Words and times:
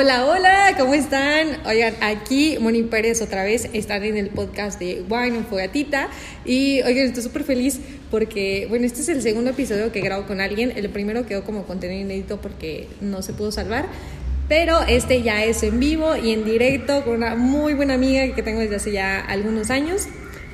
Hola, 0.00 0.26
hola, 0.26 0.74
¿cómo 0.78 0.94
están? 0.94 1.58
Oigan, 1.66 1.92
aquí 2.00 2.56
Moni 2.60 2.84
Pérez 2.84 3.20
otra 3.20 3.42
vez, 3.42 3.68
están 3.72 4.04
en 4.04 4.16
el 4.16 4.28
podcast 4.28 4.78
de 4.78 5.02
Wine 5.08 5.42
Fogatita 5.50 6.08
y 6.44 6.82
oigan, 6.82 7.06
estoy 7.06 7.24
súper 7.24 7.42
feliz 7.42 7.80
porque, 8.08 8.66
bueno, 8.68 8.86
este 8.86 9.00
es 9.00 9.08
el 9.08 9.22
segundo 9.22 9.50
episodio 9.50 9.90
que 9.90 10.00
grabo 10.00 10.24
con 10.24 10.40
alguien, 10.40 10.72
el 10.76 10.88
primero 10.88 11.26
quedó 11.26 11.42
como 11.42 11.64
contenido 11.64 12.00
inédito 12.00 12.40
porque 12.40 12.86
no 13.00 13.22
se 13.22 13.32
pudo 13.32 13.50
salvar, 13.50 13.86
pero 14.48 14.82
este 14.82 15.22
ya 15.22 15.42
es 15.44 15.64
en 15.64 15.80
vivo 15.80 16.14
y 16.14 16.30
en 16.30 16.44
directo 16.44 17.02
con 17.02 17.16
una 17.16 17.34
muy 17.34 17.74
buena 17.74 17.94
amiga 17.94 18.32
que 18.36 18.42
tengo 18.44 18.60
desde 18.60 18.76
hace 18.76 18.92
ya 18.92 19.18
algunos 19.18 19.68
años. 19.70 20.06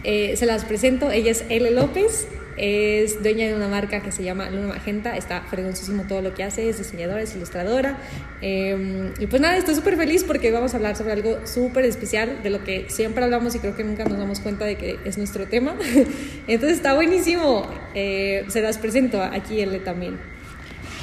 Eh, 0.05 0.37
se 0.39 0.47
las 0.47 0.65
presento, 0.65 1.11
ella 1.11 1.33
es 1.33 1.45
L. 1.51 1.71
López, 1.71 2.29
es 2.57 3.23
dueña 3.23 3.47
de 3.47 3.55
una 3.55 3.69
marca 3.69 4.01
que 4.01 4.13
se 4.13 4.23
llama 4.23 4.51
Luna 4.51 4.69
Magenta, 4.69 5.17
está 5.17 5.43
fregoncísimo 5.43 6.05
todo 6.09 6.23
lo 6.23 6.35
que 6.35 6.45
hace, 6.45 6.69
es 6.69 6.79
diseñadora, 6.79 7.23
es 7.23 7.35
ilustradora. 7.35 7.99
Eh, 8.43 9.13
y 9.19 9.27
pues 9.27 9.43
nada, 9.43 9.57
estoy 9.57 9.75
súper 9.75 9.97
feliz 9.97 10.25
porque 10.25 10.51
vamos 10.51 10.75
a 10.75 10.77
hablar 10.77 10.97
sobre 10.97 11.13
algo 11.13 11.47
súper 11.47 11.85
especial, 11.85 12.43
de 12.43 12.51
lo 12.51 12.63
que 12.65 12.87
siempre 12.89 13.25
hablamos 13.25 13.55
y 13.55 13.59
creo 13.59 13.77
que 13.77 13.85
nunca 13.85 14.05
nos 14.05 14.19
damos 14.19 14.41
cuenta 14.41 14.65
de 14.65 14.77
que 14.77 14.99
es 15.05 15.19
nuestro 15.19 15.47
tema. 15.47 15.75
Entonces 16.47 16.77
está 16.77 16.95
buenísimo. 16.95 17.67
Eh, 17.95 18.45
se 18.49 18.61
las 18.63 18.79
presento 18.79 19.23
aquí 19.23 19.61
L 19.61 19.79
también. 19.81 20.19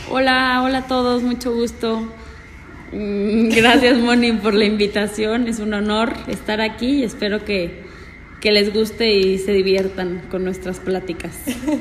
Hola, 0.10 0.62
hola 0.64 0.80
a 0.80 0.88
todos, 0.88 1.24
mucho 1.24 1.54
gusto. 1.54 2.12
Mm, 2.92 3.50
gracias 3.56 3.98
Moni 3.98 4.34
por 4.34 4.54
la 4.54 4.66
invitación, 4.66 5.48
es 5.48 5.60
un 5.60 5.74
honor 5.74 6.14
estar 6.28 6.62
aquí 6.62 7.00
y 7.00 7.04
espero 7.04 7.46
que 7.46 7.91
que 8.42 8.52
les 8.52 8.74
guste 8.74 9.14
y 9.14 9.38
se 9.38 9.54
diviertan 9.54 10.24
con 10.30 10.44
nuestras 10.44 10.80
pláticas. 10.80 11.34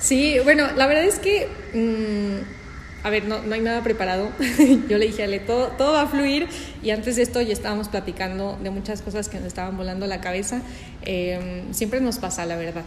Sí, 0.00 0.36
bueno, 0.42 0.66
la 0.76 0.86
verdad 0.86 1.04
es 1.04 1.18
que, 1.18 1.46
mm, 1.74 3.04
a 3.06 3.10
ver, 3.10 3.26
no, 3.26 3.42
no, 3.42 3.54
hay 3.54 3.60
nada 3.60 3.82
preparado. 3.82 4.30
Yo 4.88 4.96
le 4.96 5.06
dije 5.06 5.20
a 5.20 5.26
Ale, 5.26 5.40
todo, 5.40 5.68
todo 5.76 5.92
va 5.92 6.02
a 6.02 6.06
fluir 6.06 6.48
y 6.82 6.88
antes 6.88 7.16
de 7.16 7.22
esto 7.22 7.42
ya 7.42 7.52
estábamos 7.52 7.88
platicando 7.88 8.58
de 8.62 8.70
muchas 8.70 9.02
cosas 9.02 9.28
que 9.28 9.36
nos 9.36 9.48
estaban 9.48 9.76
volando 9.76 10.06
la 10.06 10.22
cabeza. 10.22 10.62
Em, 11.02 11.74
siempre 11.74 12.00
nos 12.00 12.18
pasa, 12.18 12.46
la 12.46 12.56
verdad. 12.56 12.84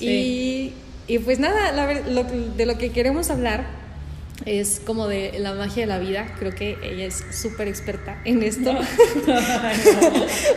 Y, 0.00 0.72
y, 1.06 1.18
pues 1.18 1.38
nada, 1.38 1.70
la, 1.72 2.00
lo, 2.00 2.24
de 2.24 2.64
lo 2.64 2.78
que 2.78 2.92
queremos 2.92 3.28
hablar 3.28 3.66
es 4.46 4.80
como 4.84 5.06
de 5.06 5.38
la 5.38 5.54
magia 5.54 5.82
de 5.82 5.86
la 5.86 5.98
vida. 5.98 6.26
Creo 6.38 6.54
que 6.54 6.78
ella 6.82 7.06
es 7.06 7.24
súper 7.30 7.68
experta 7.68 8.20
en 8.24 8.42
esto. 8.42 8.72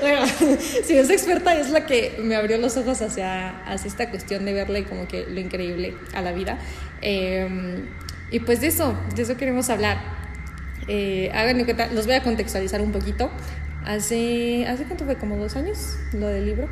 bueno, 0.02 0.26
si 0.84 0.98
es 0.98 1.10
experta 1.10 1.60
es 1.60 1.70
la 1.70 1.86
que 1.86 2.18
me 2.22 2.36
abrió 2.36 2.58
los 2.58 2.76
ojos 2.78 3.02
hacia, 3.02 3.64
hacia 3.66 3.88
esta 3.88 4.10
cuestión 4.10 4.46
de 4.46 4.54
verle 4.54 4.86
como 4.86 5.08
que 5.08 5.26
lo 5.28 5.40
increíble 5.40 5.96
a 6.14 6.22
la 6.22 6.32
vida. 6.32 6.58
Eh, 7.02 7.86
y 8.32 8.40
pues 8.40 8.62
de 8.62 8.68
eso, 8.68 8.98
de 9.16 9.22
eso 9.22 9.38
queremos 9.38 9.70
hablar. 9.70 10.00
Eh, 10.88 11.32
háganme 11.34 11.66
cuenta, 11.66 11.88
los 11.88 12.06
voy 12.06 12.16
a 12.16 12.24
contextualizar 12.24 12.82
un 12.82 12.92
poquito. 12.92 13.30
Hace, 13.86 14.66
¿Hace 14.68 14.84
cuánto 14.84 15.06
fue? 15.06 15.16
¿Como 15.16 15.38
dos 15.38 15.56
años 15.56 15.98
lo 16.14 16.28
del 16.28 16.46
libro? 16.46 16.68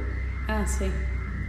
Ah, 0.47 0.65
sí. 0.67 0.85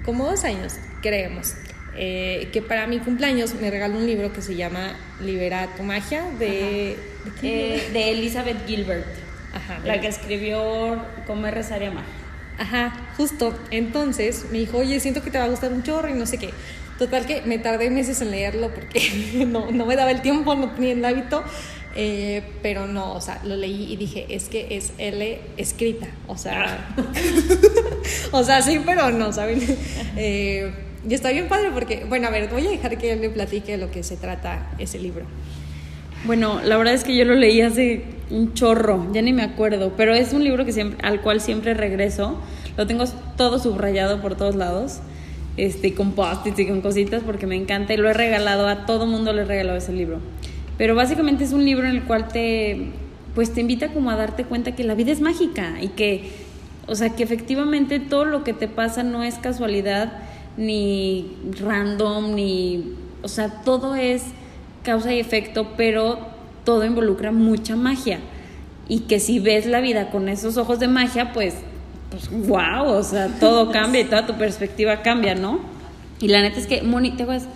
Como 0.04 0.26
dos 0.26 0.44
años, 0.44 0.74
creemos. 1.02 1.54
Eh, 1.98 2.48
que 2.52 2.60
para 2.60 2.86
mi 2.86 2.98
cumpleaños 2.98 3.54
me 3.54 3.70
regaló 3.70 3.96
un 3.96 4.06
libro 4.06 4.32
que 4.32 4.42
se 4.42 4.54
llama 4.54 4.94
Libera 5.20 5.68
tu 5.76 5.82
magia 5.82 6.24
de, 6.38 6.96
¿de, 7.40 7.76
eh, 7.76 7.88
de 7.92 8.10
Elizabeth 8.10 8.66
Gilbert, 8.66 9.06
Ajá, 9.54 9.80
la 9.82 10.00
que 10.00 10.08
escribió 10.08 11.02
Comer, 11.26 11.54
Rezar 11.54 11.82
y 11.82 11.86
Amar. 11.86 12.04
Ajá, 12.58 12.92
justo. 13.16 13.58
Entonces 13.70 14.46
me 14.50 14.58
dijo, 14.58 14.78
oye, 14.78 15.00
siento 15.00 15.22
que 15.22 15.30
te 15.30 15.38
va 15.38 15.44
a 15.44 15.48
gustar 15.48 15.72
un 15.72 15.82
chorro 15.82 16.08
y 16.08 16.14
no 16.14 16.26
sé 16.26 16.38
qué. 16.38 16.50
Total 16.98 17.26
que 17.26 17.42
me 17.42 17.58
tardé 17.58 17.90
meses 17.90 18.20
en 18.22 18.30
leerlo 18.30 18.72
porque 18.74 19.44
no, 19.46 19.70
no 19.70 19.86
me 19.86 19.96
daba 19.96 20.10
el 20.10 20.22
tiempo, 20.22 20.54
no 20.54 20.72
tenía 20.72 20.92
el 20.92 21.04
hábito. 21.04 21.44
Eh, 21.98 22.42
pero 22.60 22.86
no, 22.86 23.14
o 23.14 23.22
sea, 23.22 23.40
lo 23.42 23.56
leí 23.56 23.90
y 23.90 23.96
dije, 23.96 24.26
es 24.28 24.50
que 24.50 24.76
es 24.76 24.92
L 24.98 25.40
escrita, 25.56 26.08
o 26.26 26.36
sea, 26.36 26.94
o 28.32 28.44
sea, 28.44 28.60
sí, 28.60 28.82
pero 28.84 29.10
no, 29.10 29.32
¿saben? 29.32 29.62
Eh, 30.18 30.72
y 31.08 31.14
está 31.14 31.30
bien 31.30 31.48
padre 31.48 31.70
porque, 31.72 32.04
bueno, 32.08 32.26
a 32.26 32.30
ver, 32.30 32.48
voy 32.50 32.66
a 32.66 32.70
dejar 32.70 32.98
que 32.98 33.12
él 33.12 33.20
me 33.20 33.30
platique 33.30 33.72
de 33.72 33.78
lo 33.78 33.90
que 33.90 34.02
se 34.02 34.16
trata 34.16 34.70
ese 34.78 34.98
libro. 34.98 35.24
Bueno, 36.24 36.60
la 36.64 36.76
verdad 36.76 36.94
es 36.94 37.04
que 37.04 37.16
yo 37.16 37.24
lo 37.24 37.34
leí 37.34 37.60
hace 37.60 38.04
un 38.30 38.54
chorro, 38.54 39.06
ya 39.12 39.22
ni 39.22 39.32
me 39.32 39.42
acuerdo, 39.42 39.92
pero 39.96 40.12
es 40.14 40.32
un 40.32 40.42
libro 40.42 40.64
que 40.64 40.72
siempre, 40.72 40.98
al 41.06 41.20
cual 41.20 41.40
siempre 41.40 41.74
regreso. 41.74 42.40
Lo 42.76 42.86
tengo 42.86 43.04
todo 43.36 43.58
subrayado 43.60 44.20
por 44.20 44.34
todos 44.34 44.56
lados, 44.56 44.98
este, 45.56 45.94
con 45.94 46.12
post-its 46.12 46.58
y 46.58 46.66
con 46.66 46.80
cositas 46.80 47.22
porque 47.22 47.46
me 47.46 47.54
encanta 47.54 47.94
y 47.94 47.96
lo 47.96 48.10
he 48.10 48.12
regalado 48.12 48.66
a 48.66 48.86
todo 48.86 49.06
mundo 49.06 49.32
le 49.32 49.42
he 49.42 49.44
regalado 49.44 49.78
ese 49.78 49.92
libro. 49.92 50.18
Pero 50.76 50.94
básicamente 50.94 51.44
es 51.44 51.52
un 51.52 51.64
libro 51.64 51.86
en 51.86 51.94
el 51.94 52.02
cual 52.02 52.28
te, 52.28 52.88
pues 53.34 53.52
te 53.52 53.60
invita 53.60 53.92
como 53.92 54.10
a 54.10 54.16
darte 54.16 54.44
cuenta 54.44 54.74
que 54.74 54.82
la 54.82 54.94
vida 54.94 55.12
es 55.12 55.20
mágica 55.20 55.76
y 55.80 55.88
que, 55.88 56.30
o 56.88 56.96
sea, 56.96 57.10
que 57.10 57.22
efectivamente 57.22 58.00
todo 58.00 58.24
lo 58.24 58.42
que 58.42 58.52
te 58.52 58.66
pasa 58.66 59.04
no 59.04 59.22
es 59.22 59.36
casualidad 59.36 60.25
ni 60.56 61.36
random, 61.60 62.34
ni, 62.34 62.94
o 63.22 63.28
sea, 63.28 63.62
todo 63.64 63.94
es 63.94 64.22
causa 64.82 65.12
y 65.12 65.18
efecto, 65.18 65.68
pero 65.76 66.18
todo 66.64 66.84
involucra 66.84 67.32
mucha 67.32 67.76
magia. 67.76 68.20
Y 68.88 69.00
que 69.00 69.18
si 69.18 69.38
ves 69.38 69.66
la 69.66 69.80
vida 69.80 70.10
con 70.10 70.28
esos 70.28 70.56
ojos 70.56 70.78
de 70.78 70.88
magia, 70.88 71.32
pues, 71.32 71.54
pues 72.10 72.30
wow, 72.46 72.86
o 72.86 73.02
sea, 73.02 73.28
todo 73.40 73.70
cambia 73.72 74.00
y 74.00 74.04
toda 74.04 74.26
tu 74.26 74.34
perspectiva 74.34 75.02
cambia, 75.02 75.34
¿no? 75.34 75.60
Y 76.20 76.28
la 76.28 76.40
neta 76.40 76.58
es 76.58 76.66
que, 76.66 76.82
Moni, 76.82 77.12
te 77.12 77.24
vas, 77.24 77.46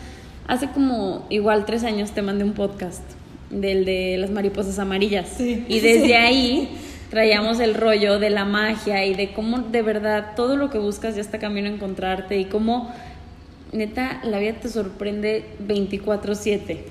hace 0.46 0.68
como 0.68 1.26
igual 1.30 1.64
tres 1.64 1.84
años 1.84 2.10
te 2.10 2.22
mandé 2.22 2.44
un 2.44 2.52
podcast 2.52 3.02
del 3.48 3.84
de 3.84 4.16
las 4.18 4.30
mariposas 4.30 4.78
amarillas. 4.78 5.28
Sí. 5.36 5.64
Y 5.68 5.80
desde 5.80 6.16
ahí 6.18 6.68
traíamos 7.10 7.58
el 7.60 7.74
rollo 7.74 8.18
de 8.18 8.30
la 8.30 8.44
magia 8.44 9.04
y 9.04 9.14
de 9.14 9.32
cómo 9.32 9.58
de 9.58 9.82
verdad 9.82 10.32
todo 10.36 10.56
lo 10.56 10.70
que 10.70 10.78
buscas 10.78 11.16
ya 11.16 11.20
está 11.20 11.38
camino 11.38 11.68
a 11.68 11.72
encontrarte 11.72 12.38
y 12.38 12.46
cómo 12.46 12.94
neta 13.72 14.20
la 14.22 14.38
vida 14.38 14.54
te 14.54 14.68
sorprende 14.68 15.44
24/7. 15.66 16.84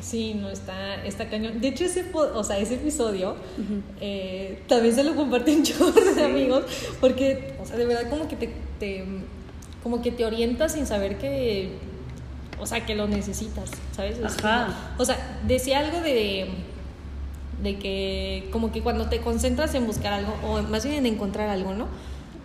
Sí, 0.00 0.34
no 0.34 0.50
está, 0.50 1.04
está 1.04 1.28
cañón. 1.28 1.60
De 1.60 1.68
hecho, 1.68 1.84
ese, 1.84 2.04
o 2.12 2.44
sea, 2.44 2.58
ese 2.58 2.74
episodio 2.74 3.32
uh 3.32 3.60
-huh. 3.60 3.82
eh, 4.00 4.62
también 4.68 4.94
se 4.94 5.02
lo 5.02 5.16
comparten 5.16 5.64
yo 5.64 5.90
de 5.90 6.24
amigos, 6.24 6.64
porque, 7.00 7.54
o 7.60 7.66
sea, 7.66 7.76
de 7.76 7.86
verdad 7.86 8.08
como 8.08 8.28
que 8.28 8.36
te, 8.36 8.50
te, 8.78 9.04
como 9.82 10.02
que 10.02 10.12
te 10.12 10.24
orientas 10.24 10.74
sin 10.74 10.86
saber 10.86 11.18
que, 11.18 11.70
o 12.60 12.66
sea, 12.66 12.86
que 12.86 12.94
lo 12.94 13.08
necesitas, 13.08 13.70
¿sabes? 13.96 14.18
Ajá. 14.22 14.94
O 14.98 15.04
sea, 15.04 15.40
decía 15.46 15.80
algo 15.80 16.00
de 16.00 16.46
de 17.66 17.76
que 17.76 18.48
como 18.52 18.72
que 18.72 18.80
cuando 18.80 19.08
te 19.08 19.20
concentras 19.20 19.74
en 19.74 19.86
buscar 19.86 20.12
algo 20.12 20.34
o 20.44 20.62
más 20.62 20.84
bien 20.84 20.96
en 20.96 21.06
encontrar 21.06 21.48
algo, 21.48 21.74
¿no? 21.74 21.88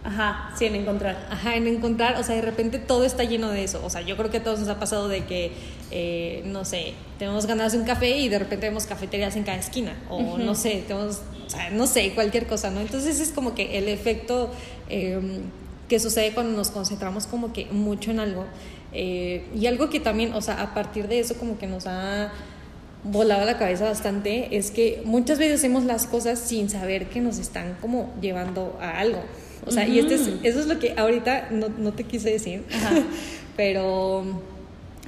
Ajá, 0.03 0.51
sí, 0.57 0.65
en 0.65 0.75
encontrar. 0.75 1.27
Ajá, 1.29 1.55
en 1.55 1.67
encontrar, 1.67 2.19
o 2.19 2.23
sea, 2.23 2.35
de 2.35 2.41
repente 2.41 2.79
todo 2.79 3.05
está 3.05 3.23
lleno 3.23 3.49
de 3.51 3.63
eso. 3.63 3.81
O 3.85 3.89
sea, 3.89 4.01
yo 4.01 4.17
creo 4.17 4.31
que 4.31 4.37
a 4.37 4.43
todos 4.43 4.59
nos 4.59 4.67
ha 4.67 4.79
pasado 4.79 5.07
de 5.07 5.25
que, 5.25 5.51
eh, 5.91 6.41
no 6.45 6.65
sé, 6.65 6.93
tenemos 7.19 7.45
ganas 7.45 7.73
de 7.73 7.77
un 7.77 7.85
café 7.85 8.17
y 8.17 8.27
de 8.27 8.39
repente 8.39 8.67
vemos 8.67 8.87
cafeterías 8.87 9.35
en 9.35 9.43
cada 9.43 9.59
esquina. 9.59 9.93
O 10.09 10.17
uh 10.17 10.37
-huh. 10.37 10.43
no 10.43 10.55
sé, 10.55 10.83
tenemos, 10.87 11.21
o 11.45 11.49
sea, 11.49 11.69
no 11.69 11.85
sé, 11.85 12.13
cualquier 12.15 12.47
cosa, 12.47 12.71
¿no? 12.71 12.79
Entonces 12.79 13.19
es 13.19 13.29
como 13.29 13.53
que 13.53 13.77
el 13.77 13.87
efecto 13.87 14.49
eh, 14.89 15.19
que 15.87 15.99
sucede 15.99 16.31
cuando 16.33 16.57
nos 16.57 16.71
concentramos 16.71 17.27
como 17.27 17.53
que 17.53 17.65
mucho 17.65 18.09
en 18.09 18.19
algo. 18.19 18.45
Eh, 18.93 19.45
y 19.55 19.67
algo 19.67 19.89
que 19.91 19.99
también, 19.99 20.33
o 20.33 20.41
sea, 20.41 20.61
a 20.63 20.73
partir 20.73 21.07
de 21.07 21.19
eso 21.19 21.35
como 21.35 21.59
que 21.59 21.67
nos 21.67 21.85
ha 21.85 22.31
volado 23.03 23.45
la 23.45 23.57
cabeza 23.57 23.85
bastante 23.85 24.55
es 24.55 24.71
que 24.71 25.01
muchas 25.05 25.39
veces 25.39 25.59
hacemos 25.59 25.83
las 25.85 26.05
cosas 26.05 26.39
sin 26.39 26.69
saber 26.69 27.07
que 27.07 27.19
nos 27.19 27.39
están 27.39 27.77
como 27.81 28.13
llevando 28.21 28.77
a 28.81 28.99
algo. 28.99 29.23
O 29.65 29.71
sea, 29.71 29.83
uh 29.83 29.87
-huh. 29.87 29.93
y 29.93 29.99
este 29.99 30.15
es, 30.15 30.29
eso 30.43 30.59
es 30.59 30.67
lo 30.67 30.79
que 30.79 30.93
ahorita 30.97 31.49
no, 31.51 31.69
no 31.69 31.93
te 31.93 32.03
quise 32.03 32.31
decir, 32.31 32.63
pero 33.57 34.23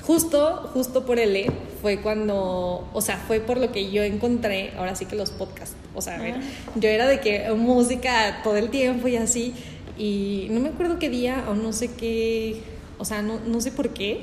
justo, 0.05 0.69
justo 0.73 1.05
por 1.05 1.19
él 1.19 1.51
fue 1.81 2.01
cuando, 2.01 2.87
o 2.93 3.01
sea, 3.01 3.17
fue 3.17 3.39
por 3.39 3.57
lo 3.57 3.71
que 3.71 3.91
yo 3.91 4.03
encontré, 4.03 4.71
ahora 4.77 4.95
sí 4.95 5.05
que 5.05 5.15
los 5.15 5.31
podcasts, 5.31 5.75
o 5.95 6.01
sea, 6.01 6.15
a 6.15 6.21
ver, 6.21 6.35
uh 6.35 6.37
-huh. 6.37 6.79
yo 6.79 6.89
era 6.89 7.07
de 7.07 7.19
que 7.19 7.49
música 7.51 8.41
todo 8.43 8.57
el 8.57 8.69
tiempo 8.69 9.07
y 9.07 9.15
así, 9.15 9.53
y 9.97 10.47
no 10.51 10.59
me 10.59 10.69
acuerdo 10.69 10.99
qué 10.99 11.09
día 11.09 11.45
o 11.49 11.55
no 11.55 11.73
sé 11.73 11.89
qué, 11.91 12.61
o 12.97 13.05
sea, 13.05 13.21
no, 13.21 13.39
no 13.39 13.59
sé 13.61 13.71
por 13.71 13.89
qué, 13.89 14.21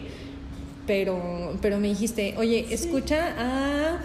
pero, 0.90 1.56
pero 1.62 1.78
me 1.78 1.86
dijiste, 1.86 2.34
oye, 2.36 2.64
sí. 2.66 2.74
escucha 2.74 3.32
a... 3.38 4.00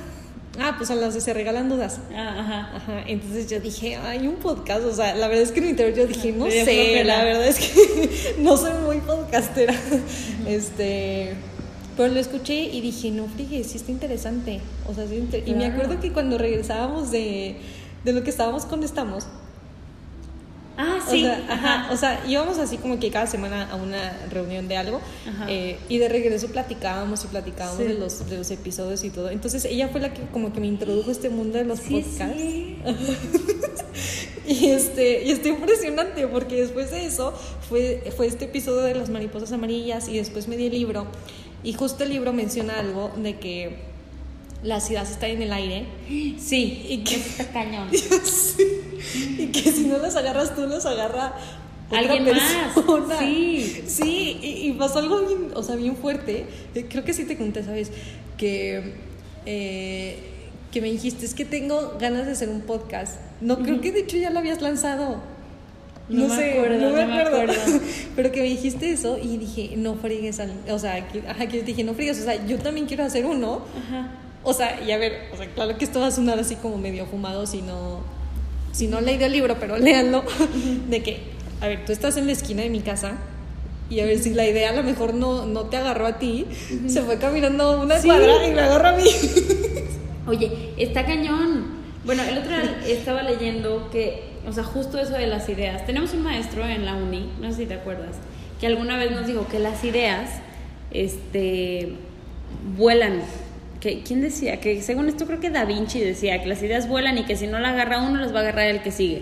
Ah, 0.59 0.75
pues 0.77 0.91
a 0.91 0.95
las 0.95 1.15
de 1.15 1.19
Se 1.19 1.33
Regalan 1.33 1.67
Dudas. 1.67 1.99
Ah, 2.13 2.35
ajá. 2.39 2.75
Ajá. 2.75 3.03
Entonces 3.07 3.49
yo 3.49 3.59
dije, 3.59 3.95
hay 3.95 4.27
un 4.27 4.35
podcast. 4.35 4.83
O 4.83 4.93
sea, 4.93 5.15
la 5.15 5.27
verdad 5.27 5.41
es 5.41 5.51
que 5.51 5.61
en 5.61 5.63
mi 5.63 5.71
interior 5.71 5.97
yo 5.97 6.05
dije, 6.05 6.31
no 6.31 6.45
sé, 6.45 7.03
la 7.03 7.23
verdad 7.23 7.47
es 7.47 7.57
que 7.57 8.35
no 8.39 8.55
soy 8.55 8.73
muy 8.85 8.99
podcastera. 8.99 9.73
Uh 9.73 9.95
-huh. 9.95 10.47
Este. 10.47 11.33
Pero 11.97 12.13
lo 12.13 12.19
escuché 12.19 12.53
y 12.53 12.81
dije, 12.81 13.09
no, 13.09 13.25
fíjate, 13.35 13.63
sí 13.63 13.77
está 13.77 13.91
interesante. 13.91 14.61
O 14.87 14.93
sea, 14.93 15.07
sí 15.07 15.15
inter... 15.15 15.43
claro. 15.43 15.59
Y 15.59 15.59
me 15.59 15.65
acuerdo 15.65 15.99
que 15.99 16.13
cuando 16.13 16.37
regresábamos 16.37 17.09
de, 17.09 17.55
de 18.03 18.13
lo 18.13 18.21
que 18.23 18.29
estábamos 18.29 18.65
con 18.65 18.83
Estamos. 18.83 19.25
Ah, 21.05 21.07
O 21.07 21.11
sí. 21.11 21.21
sea, 21.21 21.45
ajá, 21.49 21.73
ajá. 21.83 21.93
o 21.93 21.97
sea, 21.97 22.23
íbamos 22.27 22.57
así 22.57 22.77
como 22.77 22.99
que 22.99 23.11
cada 23.11 23.27
semana 23.27 23.69
a 23.71 23.75
una 23.75 24.17
reunión 24.31 24.67
de 24.67 24.77
algo 24.77 25.01
eh, 25.47 25.77
y 25.89 25.97
de 25.99 26.09
regreso 26.09 26.47
platicábamos 26.47 27.23
y 27.23 27.27
platicábamos 27.27 27.77
Sí. 27.77 27.83
de, 27.87 27.93
los, 27.95 28.29
de 28.29 28.37
los 28.37 28.49
episodios 28.51 29.03
y 29.03 29.09
todo. 29.09 29.29
Entonces 29.29 29.65
ella 29.65 29.87
fue 29.89 30.01
la 30.01 30.13
que 30.13 30.21
como 30.33 30.51
que 30.53 30.59
me 30.59 30.67
introdujo 30.67 31.09
a 31.09 31.11
este 31.11 31.29
mundo 31.29 31.57
de 31.57 31.65
los 31.65 31.79
Sí, 31.79 32.01
podcasts. 32.01 32.37
sí. 32.37 32.77
Y 34.47 34.67
este, 34.67 35.23
y 35.23 35.31
está 35.31 35.47
impresionante 35.49 36.27
porque 36.27 36.61
después 36.61 36.91
de 36.91 37.05
eso 37.07 37.33
fue, 37.67 38.03
fue 38.15 38.27
este 38.27 38.45
episodio 38.45 38.81
de 38.81 38.93
las 38.93 39.09
mariposas 39.09 39.51
amarillas 39.51 40.07
y 40.07 40.17
después 40.17 40.47
me 40.47 40.55
di 40.55 40.67
el 40.67 40.73
libro 40.73 41.07
y 41.63 41.73
justo 41.73 42.03
el 42.03 42.11
libro 42.11 42.31
menciona 42.31 42.79
algo 42.79 43.11
de 43.17 43.37
que 43.39 43.77
las 44.61 44.87
ideas 44.91 45.09
están 45.09 45.31
en 45.31 45.41
el 45.41 45.51
aire 45.53 45.85
Sí, 46.37 46.85
y 46.89 47.03
que, 47.03 47.15
está 47.15 47.47
cañón. 47.51 47.89
Sí, 47.91 48.63
y 49.37 49.47
que 49.47 49.71
si 49.71 49.85
no 49.85 49.97
las 49.97 50.15
agarras 50.15 50.55
tú, 50.55 50.65
las 50.67 50.85
agarra 50.85 51.33
otra 51.87 51.99
Alguien 51.99 52.25
más, 52.25 53.19
sí. 53.19 53.83
Sí, 53.87 54.39
y, 54.41 54.69
y 54.69 54.71
pasó 54.73 54.99
algo 54.99 55.21
bien, 55.21 55.51
o 55.53 55.61
sea, 55.63 55.75
bien 55.75 55.95
fuerte. 55.95 56.45
Eh, 56.73 56.85
Creo 56.89 57.03
que 57.03 57.13
sí 57.13 57.25
te 57.25 57.37
conté, 57.37 57.63
¿sabes? 57.63 57.91
Que, 58.37 58.93
eh, 59.45 60.17
que 60.71 60.81
me 60.81 60.89
dijiste, 60.91 61.25
es 61.25 61.33
que 61.35 61.45
tengo 61.45 61.95
ganas 61.99 62.25
de 62.25 62.31
hacer 62.31 62.49
un 62.49 62.61
podcast. 62.61 63.19
No, 63.41 63.59
creo 63.59 63.81
que 63.81 63.91
de 63.91 63.99
hecho 64.01 64.17
ya 64.17 64.29
lo 64.31 64.39
habías 64.39 64.61
lanzado. 64.61 65.21
No 66.09 66.27
me 66.27 66.51
acuerdo, 66.51 66.89
no 66.89 66.95
me 66.95 67.05
no 67.05 67.15
me 67.15 67.21
acuerdo. 67.21 67.53
Pero 68.15 68.31
que 68.31 68.41
me 68.41 68.47
dijiste 68.47 68.91
eso 68.91 69.17
y 69.21 69.37
dije, 69.37 69.73
no 69.77 69.95
friegues, 69.95 70.39
al- 70.39 70.53
o 70.69 70.77
sea, 70.79 71.07
que, 71.07 71.19
ajá, 71.27 71.47
que 71.47 71.63
dije, 71.63 71.83
no 71.83 71.93
friegues, 71.93 72.19
o 72.19 72.23
sea, 72.23 72.45
yo 72.45 72.57
también 72.59 72.85
quiero 72.87 73.03
hacer 73.03 73.25
uno. 73.25 73.61
Ajá. 73.87 74.11
O 74.43 74.53
sea, 74.53 74.81
y 74.85 74.91
a 74.91 74.97
ver, 74.97 75.29
o 75.33 75.37
sea, 75.37 75.47
claro 75.47 75.75
que 75.77 75.85
esto 75.85 75.99
va 75.99 76.07
a 76.07 76.11
sonar 76.11 76.37
así 76.39 76.55
como 76.55 76.77
medio 76.77 77.05
fumado 77.07 77.47
si 77.47 77.63
no, 77.63 78.01
si 78.75 78.87
no 78.87 78.99
he 78.99 79.01
leído 79.01 79.25
el 79.25 79.31
libro, 79.31 79.55
pero 79.59 79.77
léanlo, 79.79 80.23
de 80.89 81.01
que, 81.03 81.19
a 81.61 81.67
ver, 81.67 81.85
tú 81.85 81.91
estás 81.93 82.17
en 82.17 82.25
la 82.27 82.33
esquina 82.33 82.63
de 82.63 82.69
mi 82.69 82.81
casa 82.81 83.13
y 83.89 83.99
a 83.99 84.05
ver 84.05 84.17
si 84.19 84.33
la 84.33 84.45
idea 84.47 84.71
a 84.71 84.73
lo 84.73 84.83
mejor 84.83 85.13
no, 85.13 85.45
no 85.45 85.61
te 85.63 85.77
agarró 85.77 86.07
a 86.07 86.17
ti, 86.17 86.45
se 86.87 87.01
fue 87.03 87.17
caminando 87.19 87.81
una 87.81 87.99
Sí. 87.99 88.07
cuadra 88.07 88.47
y 88.47 88.51
me 88.51 88.61
agarró 88.61 88.87
a 88.89 88.91
mí. 88.93 89.03
Oye, 90.27 90.71
está 90.77 91.05
cañón. 91.05 91.75
Bueno, 92.03 92.23
el 92.23 92.37
otro 92.39 92.49
día 92.51 92.79
estaba 92.87 93.21
leyendo 93.23 93.89
que, 93.91 94.23
o 94.47 94.51
sea, 94.53 94.63
justo 94.63 94.99
eso 94.99 95.13
de 95.13 95.27
las 95.27 95.47
ideas. 95.49 95.85
Tenemos 95.85 96.13
un 96.13 96.23
maestro 96.23 96.65
en 96.65 96.85
la 96.85 96.95
uni, 96.95 97.29
no 97.41 97.51
sé 97.51 97.57
si 97.59 97.65
te 97.67 97.75
acuerdas, 97.75 98.15
que 98.59 98.67
alguna 98.67 98.97
vez 98.97 99.11
nos 99.11 99.27
dijo 99.27 99.47
que 99.47 99.59
las 99.59 99.83
ideas, 99.83 100.29
este, 100.91 101.93
vuelan. 102.77 103.21
Que, 103.79 104.01
¿Quién 104.03 104.21
decía? 104.21 104.59
Que 104.59 104.81
según 104.81 105.09
esto 105.09 105.25
creo 105.25 105.39
que 105.39 105.49
Da 105.49 105.65
Vinci 105.65 105.99
decía 105.99 106.41
que 106.41 106.47
las 106.47 106.61
ideas 106.63 106.87
vuelan 106.87 107.17
y 107.17 107.25
que 107.25 107.35
si 107.35 107.47
no 107.47 107.59
la 107.59 107.69
agarra 107.69 108.01
uno, 108.01 108.19
las 108.19 108.33
va 108.33 108.39
a 108.39 108.41
agarrar 108.41 108.67
el 108.67 108.81
que 108.81 108.91
sigue. 108.91 109.21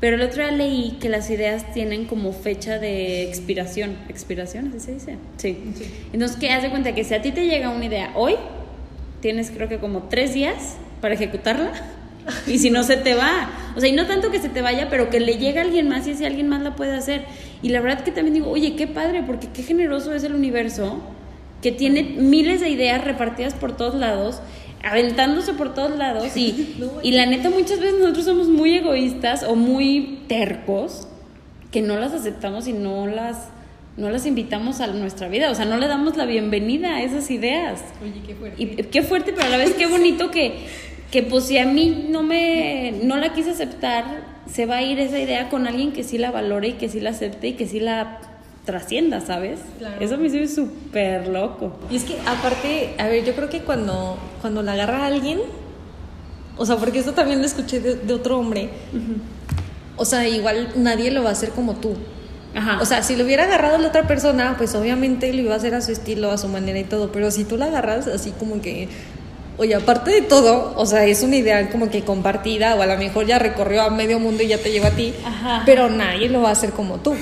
Pero 0.00 0.16
el 0.16 0.22
otro 0.22 0.42
día 0.42 0.52
leí 0.52 0.98
que 1.00 1.08
las 1.08 1.30
ideas 1.30 1.72
tienen 1.72 2.04
como 2.04 2.32
fecha 2.32 2.78
de 2.78 3.22
expiración. 3.22 3.96
¿Expiración? 4.08 4.68
¿Así 4.68 4.80
se 4.80 4.92
dice? 4.92 5.16
Sí. 5.38 5.56
Entonces, 6.12 6.36
¿qué? 6.36 6.50
Haz 6.50 6.62
de 6.62 6.70
cuenta 6.70 6.94
que 6.94 7.04
si 7.04 7.14
a 7.14 7.22
ti 7.22 7.32
te 7.32 7.46
llega 7.46 7.70
una 7.70 7.86
idea 7.86 8.12
hoy, 8.14 8.34
tienes 9.20 9.50
creo 9.50 9.68
que 9.68 9.78
como 9.78 10.02
tres 10.04 10.34
días 10.34 10.76
para 11.00 11.14
ejecutarla. 11.14 11.72
Y 12.46 12.58
si 12.58 12.70
no 12.70 12.84
se 12.84 12.96
te 12.96 13.14
va. 13.14 13.50
O 13.76 13.80
sea, 13.80 13.88
y 13.88 13.92
no 13.92 14.06
tanto 14.06 14.30
que 14.30 14.40
se 14.40 14.48
te 14.48 14.62
vaya, 14.62 14.88
pero 14.88 15.10
que 15.10 15.20
le 15.20 15.36
llegue 15.36 15.58
a 15.58 15.62
alguien 15.62 15.88
más 15.88 16.06
y 16.06 16.12
ese 16.12 16.24
alguien 16.24 16.48
más 16.48 16.62
la 16.62 16.74
puede 16.74 16.96
hacer. 16.96 17.26
Y 17.62 17.68
la 17.68 17.82
verdad 17.82 18.02
que 18.02 18.12
también 18.12 18.32
digo, 18.32 18.50
oye, 18.50 18.76
qué 18.76 18.86
padre, 18.86 19.22
porque 19.26 19.48
qué 19.52 19.62
generoso 19.62 20.14
es 20.14 20.24
el 20.24 20.34
universo 20.34 21.02
que 21.64 21.72
tiene 21.72 22.02
miles 22.02 22.60
de 22.60 22.68
ideas 22.68 23.02
repartidas 23.02 23.54
por 23.54 23.74
todos 23.74 23.94
lados, 23.94 24.42
aventándose 24.82 25.54
por 25.54 25.72
todos 25.72 25.96
lados. 25.96 26.36
Y, 26.36 26.74
No, 26.78 26.90
y 27.02 27.12
la 27.12 27.24
neta, 27.24 27.48
muchas 27.48 27.80
veces 27.80 27.98
nosotros 27.98 28.26
somos 28.26 28.48
muy 28.48 28.74
egoístas 28.74 29.44
o 29.44 29.56
muy 29.56 30.18
tercos 30.28 31.08
que 31.70 31.80
no 31.80 31.98
las 31.98 32.12
aceptamos 32.12 32.68
y 32.68 32.74
no 32.74 33.06
las, 33.06 33.48
no 33.96 34.10
las 34.10 34.26
invitamos 34.26 34.82
a 34.82 34.88
nuestra 34.88 35.28
vida. 35.28 35.50
O 35.50 35.54
sea, 35.54 35.64
no 35.64 35.78
le 35.78 35.88
damos 35.88 36.18
la 36.18 36.26
bienvenida 36.26 36.96
a 36.96 37.02
esas 37.02 37.30
ideas. 37.30 37.82
Oye, 38.02 38.20
qué 38.26 38.34
fuerte. 38.34 38.62
Y 38.62 38.66
qué 38.66 39.02
fuerte, 39.02 39.32
pero 39.32 39.46
a 39.46 39.48
la 39.48 39.56
vez 39.56 39.72
qué 39.72 39.86
bonito 39.86 40.30
que, 40.30 40.66
que 41.10 41.22
pues 41.22 41.44
si 41.44 41.56
a 41.56 41.64
mí 41.64 42.08
no 42.10 42.22
me 42.22 42.92
no 43.04 43.16
la 43.16 43.32
quise 43.32 43.52
aceptar, 43.52 44.04
se 44.52 44.66
va 44.66 44.76
a 44.76 44.82
ir 44.82 45.00
esa 45.00 45.18
idea 45.18 45.48
con 45.48 45.66
alguien 45.66 45.92
que 45.92 46.02
sí 46.02 46.18
la 46.18 46.30
valore 46.30 46.68
y 46.68 46.72
que 46.74 46.90
sí 46.90 47.00
la 47.00 47.08
acepte 47.08 47.48
y 47.48 47.52
que 47.54 47.66
sí 47.66 47.80
la 47.80 48.33
trascienda, 48.64 49.20
¿sabes? 49.20 49.60
Claro. 49.78 49.96
Eso 50.00 50.16
me 50.16 50.26
hizo 50.26 50.62
súper 50.62 51.28
loco. 51.28 51.76
Y 51.90 51.96
es 51.96 52.04
que 52.04 52.18
aparte, 52.26 52.94
a 52.98 53.06
ver, 53.08 53.24
yo 53.24 53.34
creo 53.34 53.48
que 53.48 53.60
cuando, 53.60 54.18
cuando 54.40 54.62
la 54.62 54.72
agarra 54.72 55.06
alguien, 55.06 55.40
o 56.56 56.64
sea, 56.64 56.76
porque 56.76 56.98
esto 56.98 57.12
también 57.12 57.40
lo 57.40 57.46
escuché 57.46 57.80
de, 57.80 57.96
de 57.96 58.14
otro 58.14 58.38
hombre, 58.38 58.70
o 59.96 60.04
sea, 60.04 60.26
igual 60.28 60.72
nadie 60.76 61.10
lo 61.10 61.22
va 61.22 61.30
a 61.30 61.32
hacer 61.32 61.50
como 61.50 61.74
tú. 61.74 61.94
Ajá. 62.54 62.78
O 62.80 62.84
sea, 62.86 63.02
si 63.02 63.16
lo 63.16 63.24
hubiera 63.24 63.44
agarrado 63.44 63.78
la 63.78 63.88
otra 63.88 64.06
persona, 64.06 64.54
pues 64.56 64.74
obviamente 64.74 65.32
lo 65.32 65.42
iba 65.42 65.54
a 65.54 65.56
hacer 65.56 65.74
a 65.74 65.80
su 65.80 65.90
estilo, 65.90 66.30
a 66.30 66.38
su 66.38 66.48
manera 66.48 66.78
y 66.78 66.84
todo, 66.84 67.10
pero 67.10 67.30
si 67.30 67.44
tú 67.44 67.56
la 67.56 67.66
agarras 67.66 68.06
así 68.06 68.30
como 68.30 68.62
que, 68.62 68.88
oye, 69.58 69.74
aparte 69.74 70.10
de 70.10 70.22
todo, 70.22 70.74
o 70.76 70.86
sea, 70.86 71.04
es 71.04 71.22
una 71.22 71.36
idea 71.36 71.70
como 71.70 71.88
que 71.90 72.02
compartida 72.02 72.74
o 72.74 72.82
a 72.82 72.86
lo 72.86 72.96
mejor 72.96 73.26
ya 73.26 73.38
recorrió 73.38 73.82
a 73.82 73.90
medio 73.90 74.18
mundo 74.18 74.42
y 74.42 74.48
ya 74.48 74.58
te 74.58 74.72
llegó 74.72 74.86
a 74.86 74.90
ti, 74.90 75.14
Ajá. 75.24 75.62
pero 75.64 75.88
nadie 75.90 76.28
lo 76.28 76.42
va 76.42 76.48
a 76.48 76.52
hacer 76.52 76.70
como 76.70 76.96
tú. 76.98 77.14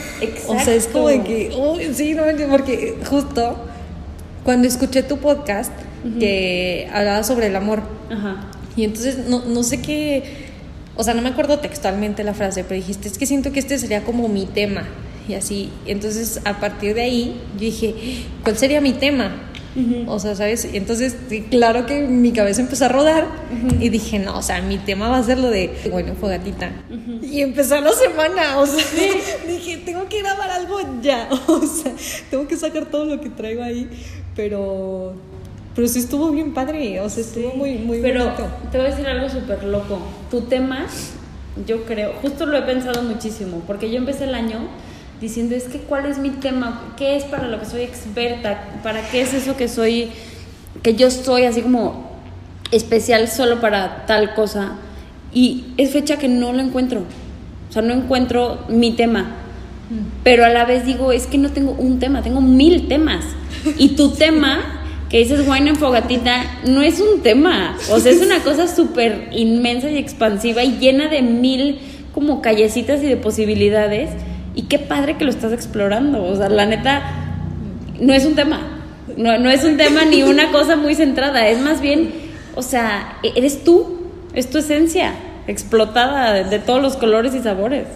O 0.46 0.58
sea, 0.60 0.74
es 0.74 0.88
como 0.88 1.08
de 1.08 1.22
que, 1.22 1.52
uy, 1.56 1.92
sí, 1.94 2.14
no, 2.14 2.22
porque 2.50 2.98
justo 3.08 3.56
cuando 4.44 4.66
escuché 4.66 5.02
tu 5.02 5.18
podcast 5.18 5.72
que 6.18 6.88
hablaba 6.92 7.22
sobre 7.22 7.46
el 7.46 7.54
amor, 7.56 7.82
Ajá. 8.10 8.46
y 8.76 8.84
entonces 8.84 9.28
no, 9.28 9.44
no 9.44 9.62
sé 9.62 9.80
qué, 9.80 10.50
o 10.96 11.04
sea, 11.04 11.14
no 11.14 11.22
me 11.22 11.28
acuerdo 11.28 11.58
textualmente 11.60 12.24
la 12.24 12.34
frase, 12.34 12.64
pero 12.64 12.74
dijiste, 12.74 13.08
es 13.08 13.18
que 13.18 13.26
siento 13.26 13.52
que 13.52 13.60
este 13.60 13.78
sería 13.78 14.02
como 14.02 14.28
mi 14.28 14.46
tema. 14.46 14.84
Y 15.28 15.34
así, 15.34 15.70
entonces 15.86 16.40
a 16.44 16.58
partir 16.58 16.96
de 16.96 17.02
ahí 17.02 17.40
yo 17.54 17.60
dije, 17.60 17.94
¿cuál 18.42 18.58
sería 18.58 18.80
mi 18.80 18.92
tema? 18.92 19.51
O 20.06 20.18
sea, 20.18 20.34
¿sabes? 20.34 20.68
Y 20.70 20.76
entonces, 20.76 21.16
sí, 21.28 21.42
claro 21.50 21.86
que 21.86 22.02
mi 22.02 22.32
cabeza 22.32 22.60
empezó 22.60 22.84
a 22.84 22.88
rodar 22.88 23.26
y 23.80 23.88
dije, 23.88 24.18
no, 24.18 24.36
o 24.38 24.42
sea, 24.42 24.60
mi 24.60 24.76
tema 24.76 25.08
va 25.08 25.18
a 25.18 25.22
ser 25.22 25.38
lo 25.38 25.48
de, 25.50 25.72
bueno, 25.90 26.14
fogatita. 26.14 26.70
Y 27.22 27.40
empezó 27.40 27.80
la 27.80 27.92
semana, 27.92 28.58
o 28.58 28.66
sea, 28.66 28.84
dije, 29.48 29.78
tengo 29.78 30.08
que 30.08 30.20
grabar 30.20 30.50
algo 30.50 30.78
ya, 31.00 31.28
o 31.46 31.60
sea, 31.66 31.92
tengo 32.30 32.46
que 32.46 32.56
sacar 32.56 32.86
todo 32.86 33.06
lo 33.06 33.20
que 33.20 33.30
traigo 33.30 33.62
ahí, 33.62 33.88
pero, 34.36 35.14
pero 35.74 35.88
sí 35.88 36.00
estuvo 36.00 36.30
bien 36.30 36.52
padre, 36.52 37.00
o 37.00 37.08
sea, 37.08 37.22
estuvo 37.22 37.54
muy, 37.54 37.78
muy 37.78 38.00
Pero 38.00 38.24
bonito. 38.24 38.46
te 38.70 38.76
voy 38.78 38.86
a 38.86 38.90
decir 38.90 39.06
algo 39.06 39.28
súper 39.30 39.64
loco. 39.64 39.98
Tu 40.30 40.42
tema, 40.42 40.86
yo 41.66 41.84
creo, 41.84 42.12
justo 42.20 42.44
lo 42.44 42.58
he 42.58 42.62
pensado 42.62 43.02
muchísimo, 43.02 43.62
porque 43.66 43.90
yo 43.90 43.96
empecé 43.96 44.24
el 44.24 44.34
año 44.34 44.58
diciendo, 45.22 45.54
es 45.54 45.64
que 45.64 45.78
cuál 45.78 46.06
es 46.06 46.18
mi 46.18 46.30
tema, 46.30 46.92
qué 46.98 47.16
es 47.16 47.22
para 47.22 47.46
lo 47.46 47.60
que 47.60 47.64
soy 47.64 47.82
experta, 47.82 48.80
para 48.82 49.08
qué 49.08 49.22
es 49.22 49.32
eso 49.32 49.56
que 49.56 49.68
soy, 49.68 50.10
que 50.82 50.96
yo 50.96 51.12
soy 51.12 51.44
así 51.44 51.62
como 51.62 52.10
especial 52.72 53.28
solo 53.28 53.60
para 53.60 54.04
tal 54.06 54.34
cosa. 54.34 54.72
Y 55.32 55.66
es 55.78 55.92
fecha 55.92 56.18
que 56.18 56.28
no 56.28 56.52
lo 56.52 56.60
encuentro. 56.60 57.04
O 57.70 57.72
sea, 57.72 57.82
no 57.82 57.94
encuentro 57.94 58.64
mi 58.68 58.92
tema. 58.92 59.36
Pero 60.24 60.44
a 60.44 60.48
la 60.48 60.64
vez 60.64 60.84
digo, 60.84 61.12
es 61.12 61.26
que 61.26 61.38
no 61.38 61.50
tengo 61.50 61.72
un 61.72 62.00
tema, 62.00 62.22
tengo 62.22 62.40
mil 62.40 62.88
temas. 62.88 63.24
Y 63.78 63.90
tu 63.90 64.10
tema, 64.14 64.58
que 65.08 65.18
dices 65.18 65.46
wine 65.46 65.70
en 65.70 65.76
fogatita, 65.76 66.42
no 66.66 66.82
es 66.82 67.00
un 67.00 67.22
tema. 67.22 67.76
O 67.90 68.00
sea, 68.00 68.10
es 68.10 68.20
una 68.20 68.40
cosa 68.40 68.66
súper 68.66 69.28
inmensa 69.32 69.88
y 69.88 69.98
expansiva 69.98 70.64
y 70.64 70.78
llena 70.78 71.08
de 71.08 71.22
mil 71.22 71.78
como 72.12 72.42
callecitas 72.42 73.02
y 73.04 73.06
de 73.06 73.16
posibilidades. 73.16 74.10
Y 74.54 74.62
qué 74.62 74.78
padre 74.78 75.16
que 75.16 75.24
lo 75.24 75.30
estás 75.30 75.52
explorando. 75.52 76.22
O 76.24 76.36
sea, 76.36 76.48
la 76.48 76.66
neta, 76.66 77.02
no 78.00 78.12
es 78.12 78.24
un 78.26 78.34
tema. 78.34 78.60
No, 79.16 79.38
no 79.38 79.50
es 79.50 79.64
un 79.64 79.76
tema 79.76 80.04
ni 80.04 80.22
una 80.22 80.50
cosa 80.52 80.76
muy 80.76 80.94
centrada. 80.94 81.48
Es 81.48 81.58
más 81.60 81.80
bien, 81.80 82.12
o 82.54 82.62
sea, 82.62 83.18
e- 83.22 83.32
eres 83.36 83.64
tú. 83.64 83.98
Es 84.34 84.48
tu 84.50 84.58
esencia 84.58 85.14
explotada 85.46 86.32
de, 86.32 86.44
de 86.44 86.58
todos 86.58 86.80
los 86.80 86.96
colores 86.96 87.34
y 87.34 87.40
sabores. 87.40 87.86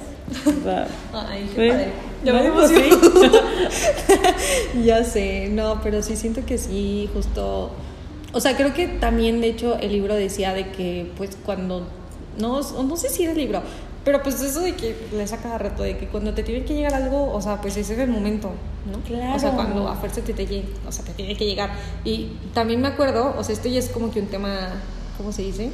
O 0.44 0.64
sea, 0.64 0.86
Ay, 1.14 1.46
Sí. 1.48 1.54
qué 1.56 1.68
padre. 1.68 1.86
Ya 2.24 2.32
me 2.32 2.42
No, 2.48 2.54
pues 2.54 2.70
emociono. 2.72 3.40
ya 4.84 5.04
sé, 5.04 5.48
no, 5.50 5.80
pero 5.82 6.02
sí 6.02 6.16
siento 6.16 6.44
que 6.44 6.58
sí, 6.58 7.08
justo. 7.14 7.70
O 8.32 8.40
sea, 8.40 8.56
creo 8.56 8.74
que 8.74 8.86
también, 8.88 9.40
de 9.40 9.48
hecho, 9.48 9.78
el 9.80 9.92
libro 9.92 10.14
decía 10.14 10.52
de 10.52 10.70
que, 10.70 11.10
pues, 11.16 11.36
cuando. 11.44 11.86
No, 12.38 12.60
no 12.60 12.96
sé 12.96 13.08
si 13.08 13.22
era 13.22 13.32
el 13.32 13.38
libro, 13.38 13.62
pero 14.06 14.22
pues 14.22 14.40
eso 14.40 14.60
de 14.60 14.74
que 14.76 14.96
le 15.12 15.26
saca 15.26 15.42
cada 15.42 15.58
rato, 15.58 15.82
de 15.82 15.98
que 15.98 16.06
cuando 16.06 16.32
te 16.32 16.42
tiene 16.44 16.64
que 16.64 16.74
llegar 16.74 16.94
algo, 16.94 17.30
o 17.34 17.42
sea, 17.42 17.60
pues 17.60 17.76
ese 17.76 17.92
es 17.94 17.98
el 17.98 18.08
momento, 18.08 18.50
¿no? 18.90 19.00
Claro. 19.00 19.34
O 19.34 19.38
sea, 19.38 19.50
cuando 19.50 19.88
a 19.88 19.96
fuerza 19.96 20.20
te, 20.22 20.32
te, 20.32 20.46
llega- 20.46 20.68
o 20.88 20.92
sea, 20.92 21.04
te 21.04 21.12
tiene 21.12 21.36
que 21.36 21.44
llegar. 21.44 21.70
Y 22.04 22.28
también 22.54 22.80
me 22.80 22.86
acuerdo, 22.88 23.34
o 23.36 23.42
sea, 23.44 23.52
esto 23.52 23.68
ya 23.68 23.80
es 23.80 23.88
como 23.88 24.10
que 24.12 24.20
un 24.20 24.28
tema, 24.28 24.70
¿cómo 25.18 25.32
se 25.32 25.42
dice? 25.42 25.70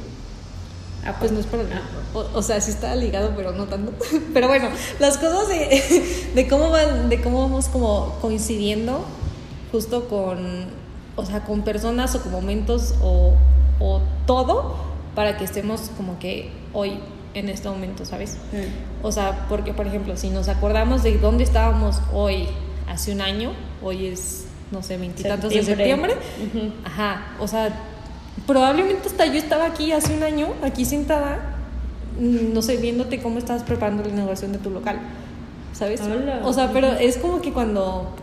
ah, 1.05 1.15
Pues 1.19 1.31
no 1.31 1.39
es 1.39 1.45
para 1.45 1.63
o, 2.15 2.25
o 2.33 2.41
sea, 2.41 2.59
sí 2.59 2.71
está 2.71 2.95
ligado, 2.95 3.33
pero 3.37 3.51
no 3.51 3.65
tanto. 3.65 3.93
Pero 4.33 4.47
bueno, 4.47 4.69
las 4.99 5.17
cosas 5.19 5.47
de, 5.47 6.31
de 6.35 6.47
cómo 6.47 6.69
van, 6.71 7.09
de 7.09 7.21
cómo 7.21 7.41
vamos 7.41 7.67
como 7.67 8.17
coincidiendo 8.19 9.05
justo 9.71 10.07
con, 10.07 10.65
o 11.15 11.25
sea, 11.25 11.43
con 11.43 11.61
personas 11.61 12.15
o 12.15 12.21
con 12.23 12.31
momentos 12.31 12.95
o, 13.03 13.33
o 13.79 14.01
todo 14.25 14.75
para 15.15 15.37
que 15.37 15.43
estemos 15.43 15.91
como 15.97 16.17
que 16.19 16.49
hoy 16.73 16.97
en 17.33 17.49
este 17.49 17.69
momento, 17.69 18.05
¿sabes? 18.05 18.37
O 19.01 19.11
sea, 19.11 19.45
porque 19.49 19.73
por 19.73 19.87
ejemplo, 19.87 20.15
si 20.17 20.29
nos 20.29 20.47
acordamos 20.47 21.03
de 21.03 21.17
dónde 21.17 21.43
estábamos 21.43 22.01
hoy, 22.13 22.47
hace 22.87 23.11
un 23.11 23.21
año, 23.21 23.51
hoy 23.81 24.07
es, 24.07 24.45
no 24.71 24.83
sé, 24.83 24.97
veintitantos 24.97 25.51
de 25.53 25.63
septiembre, 25.63 26.15
ajá, 26.83 27.27
o 27.39 27.47
sea, 27.47 27.73
probablemente 28.45 29.07
hasta 29.07 29.25
yo 29.25 29.33
estaba 29.33 29.65
aquí 29.65 29.91
hace 29.91 30.15
un 30.15 30.23
año, 30.23 30.49
aquí 30.63 30.85
sentada, 30.85 31.57
mm, 32.19 32.53
no 32.53 32.61
sé, 32.61 32.77
viéndote 32.77 33.21
cómo 33.21 33.39
estabas 33.39 33.63
preparando 33.63 34.03
la 34.03 34.09
inauguración 34.09 34.51
de 34.51 34.59
tu 34.59 34.69
local, 34.69 34.99
¿sabes? 35.73 36.01
O 36.43 36.53
sea, 36.53 36.71
pero 36.71 36.87
es 36.87 37.17
como 37.17 37.41
que 37.41 37.51
cuando 37.51 38.13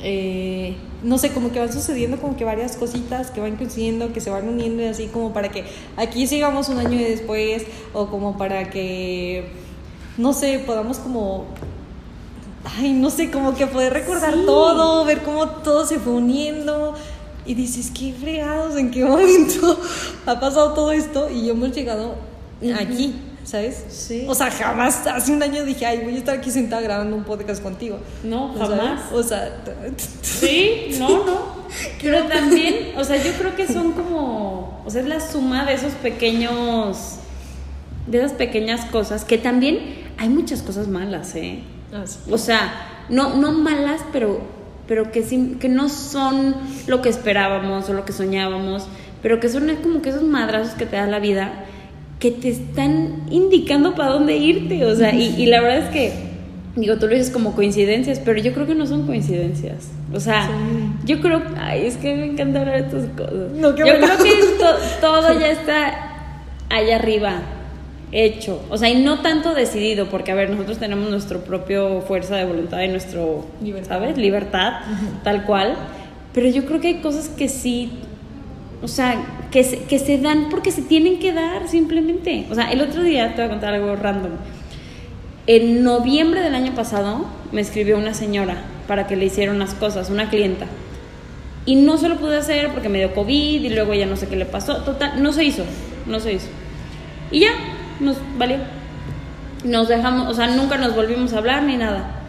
eh, 0.00 0.76
no 1.02 1.18
sé, 1.18 1.32
como 1.32 1.52
que 1.52 1.60
van 1.60 1.72
sucediendo 1.72 2.20
como 2.20 2.36
que 2.36 2.44
varias 2.44 2.76
cositas 2.76 3.30
que 3.30 3.40
van 3.40 3.56
coincidiendo, 3.56 4.12
que 4.12 4.20
se 4.20 4.30
van 4.30 4.48
uniendo 4.48 4.82
y 4.82 4.86
así 4.86 5.06
como 5.06 5.32
para 5.32 5.50
que 5.50 5.64
aquí 5.96 6.26
sigamos 6.26 6.68
un 6.68 6.78
año 6.78 6.98
y 6.98 7.04
después 7.04 7.64
o 7.92 8.08
como 8.08 8.36
para 8.36 8.70
que, 8.70 9.50
no 10.16 10.32
sé, 10.32 10.58
podamos 10.60 10.98
como, 10.98 11.46
ay, 12.64 12.92
no 12.92 13.10
sé, 13.10 13.30
como 13.30 13.54
que 13.54 13.66
poder 13.66 13.92
recordar 13.92 14.34
todo, 14.44 15.04
ver 15.04 15.22
cómo 15.22 15.48
todo 15.48 15.86
se 15.86 15.98
fue 15.98 16.14
uniendo 16.14 16.94
y 17.46 17.54
dices, 17.54 17.90
qué 17.96 18.12
fregados, 18.12 18.76
en 18.76 18.90
qué 18.90 19.04
momento 19.04 19.78
ha 20.26 20.40
pasado 20.40 20.74
todo 20.74 20.90
esto 20.90 21.30
y 21.30 21.48
hemos 21.48 21.72
llegado 21.72 22.16
aquí. 22.76 23.14
¿Sabes? 23.48 23.82
Sí. 23.88 24.26
O 24.28 24.34
sea, 24.34 24.50
jamás 24.50 25.06
hace 25.06 25.32
un 25.32 25.42
año 25.42 25.64
dije, 25.64 25.86
ay, 25.86 26.00
voy 26.04 26.14
a 26.14 26.18
estar 26.18 26.36
aquí 26.36 26.50
sentada 26.50 26.82
grabando 26.82 27.16
un 27.16 27.24
podcast 27.24 27.62
contigo. 27.62 27.98
No, 28.22 28.54
jamás. 28.58 29.10
O 29.10 29.22
sea, 29.22 29.62
sí, 30.20 30.96
no, 30.98 31.24
no. 31.24 31.58
Pero 32.02 32.24
también, 32.24 32.92
o 32.98 33.04
sea, 33.04 33.16
yo 33.16 33.32
creo 33.32 33.56
que 33.56 33.66
son 33.66 33.92
como, 33.92 34.82
o 34.84 34.90
sea, 34.90 35.00
es 35.00 35.08
la 35.08 35.20
suma 35.20 35.64
de 35.64 35.74
esos 35.74 35.92
pequeños, 35.94 37.16
de 38.06 38.18
esas 38.18 38.32
pequeñas 38.32 38.84
cosas, 38.86 39.24
que 39.24 39.38
también 39.38 39.78
hay 40.18 40.28
muchas 40.28 40.60
cosas 40.60 40.86
malas, 40.86 41.34
¿eh? 41.34 41.62
Ah, 41.92 42.04
o 42.30 42.36
sea, 42.36 43.04
no, 43.08 43.36
no 43.36 43.52
malas, 43.52 44.02
pero, 44.12 44.42
pero 44.86 45.10
que, 45.10 45.22
sí, 45.22 45.56
que 45.58 45.70
no 45.70 45.88
son 45.88 46.54
lo 46.86 47.00
que 47.00 47.08
esperábamos 47.08 47.88
o 47.88 47.94
lo 47.94 48.04
que 48.04 48.12
soñábamos, 48.12 48.86
pero 49.22 49.40
que 49.40 49.48
son 49.48 49.74
como 49.76 50.02
que 50.02 50.10
esos 50.10 50.22
madrazos 50.22 50.74
que 50.74 50.84
te 50.84 50.96
da 50.96 51.06
la 51.06 51.18
vida 51.18 51.64
que 52.18 52.30
te 52.32 52.48
están 52.48 53.22
indicando 53.30 53.94
para 53.94 54.10
dónde 54.10 54.36
irte, 54.36 54.84
o 54.84 54.94
sea, 54.96 55.14
y, 55.14 55.46
la 55.46 55.60
verdad 55.60 55.78
es 55.78 55.88
que, 55.90 56.12
digo, 56.74 56.96
tú 56.96 57.06
lo 57.06 57.14
dices 57.14 57.30
como 57.30 57.54
coincidencias, 57.54 58.20
pero 58.24 58.40
yo 58.40 58.52
creo 58.52 58.66
que 58.66 58.74
no 58.74 58.86
son 58.86 59.06
coincidencias. 59.06 59.90
O 60.12 60.18
sea, 60.18 60.50
yo 61.04 61.20
creo, 61.20 61.42
ay, 61.56 61.86
es 61.86 61.96
que 61.96 62.14
me 62.14 62.26
encanta 62.26 62.60
hablar 62.60 62.82
de 62.82 62.86
estas 62.86 63.10
cosas. 63.16 63.52
yo 63.60 63.74
creo 63.74 64.00
que 64.00 64.06
todo 65.00 65.38
ya 65.38 65.50
está 65.50 66.08
allá 66.68 66.96
arriba, 66.96 67.42
hecho. 68.10 68.62
O 68.68 68.78
sea, 68.78 68.88
y 68.88 69.02
no 69.02 69.20
tanto 69.20 69.54
decidido, 69.54 70.08
porque 70.08 70.32
a 70.32 70.34
ver, 70.34 70.50
nosotros 70.50 70.78
tenemos 70.78 71.10
nuestra 71.10 71.38
propia 71.38 71.82
fuerza 72.06 72.36
de 72.36 72.46
voluntad 72.46 72.80
y 72.82 72.88
nuestro, 72.88 73.46
¿sabes? 73.86 74.18
Libertad, 74.18 74.80
tal 75.22 75.44
cual. 75.44 75.76
Pero 76.34 76.48
yo 76.48 76.64
creo 76.64 76.80
que 76.80 76.88
hay 76.88 77.00
cosas 77.00 77.28
que 77.28 77.48
sí 77.48 77.92
o 78.82 78.88
sea, 78.88 79.20
que 79.50 79.64
se, 79.64 79.84
que 79.84 79.98
se 79.98 80.18
dan 80.18 80.48
porque 80.50 80.70
se 80.70 80.82
tienen 80.82 81.18
que 81.18 81.32
dar 81.32 81.68
simplemente. 81.68 82.46
O 82.50 82.54
sea, 82.54 82.70
el 82.70 82.80
otro 82.80 83.02
día 83.02 83.34
te 83.34 83.42
voy 83.42 83.46
a 83.46 83.48
contar 83.50 83.74
algo 83.74 83.96
random. 83.96 84.32
En 85.46 85.82
noviembre 85.82 86.42
del 86.42 86.54
año 86.54 86.74
pasado 86.74 87.26
me 87.52 87.60
escribió 87.60 87.96
una 87.96 88.14
señora 88.14 88.56
para 88.86 89.06
que 89.06 89.16
le 89.16 89.26
hiciera 89.26 89.52
unas 89.52 89.74
cosas, 89.74 90.10
una 90.10 90.28
clienta. 90.28 90.66
Y 91.66 91.76
no 91.76 91.98
se 91.98 92.08
lo 92.08 92.16
pude 92.16 92.36
hacer 92.36 92.70
porque 92.72 92.88
me 92.88 92.98
dio 92.98 93.14
COVID 93.14 93.62
y 93.62 93.68
luego 93.68 93.94
ya 93.94 94.06
no 94.06 94.16
sé 94.16 94.28
qué 94.28 94.36
le 94.36 94.46
pasó. 94.46 94.78
Total, 94.84 95.22
no 95.22 95.32
se 95.32 95.44
hizo, 95.44 95.64
no 96.06 96.20
se 96.20 96.34
hizo. 96.34 96.48
Y 97.30 97.40
ya, 97.40 97.50
nos 98.00 98.16
valió. 98.36 98.58
Nos 99.64 99.88
dejamos, 99.88 100.28
o 100.28 100.34
sea, 100.34 100.46
nunca 100.46 100.78
nos 100.78 100.94
volvimos 100.94 101.32
a 101.32 101.38
hablar 101.38 101.64
ni 101.64 101.76
nada. 101.76 102.22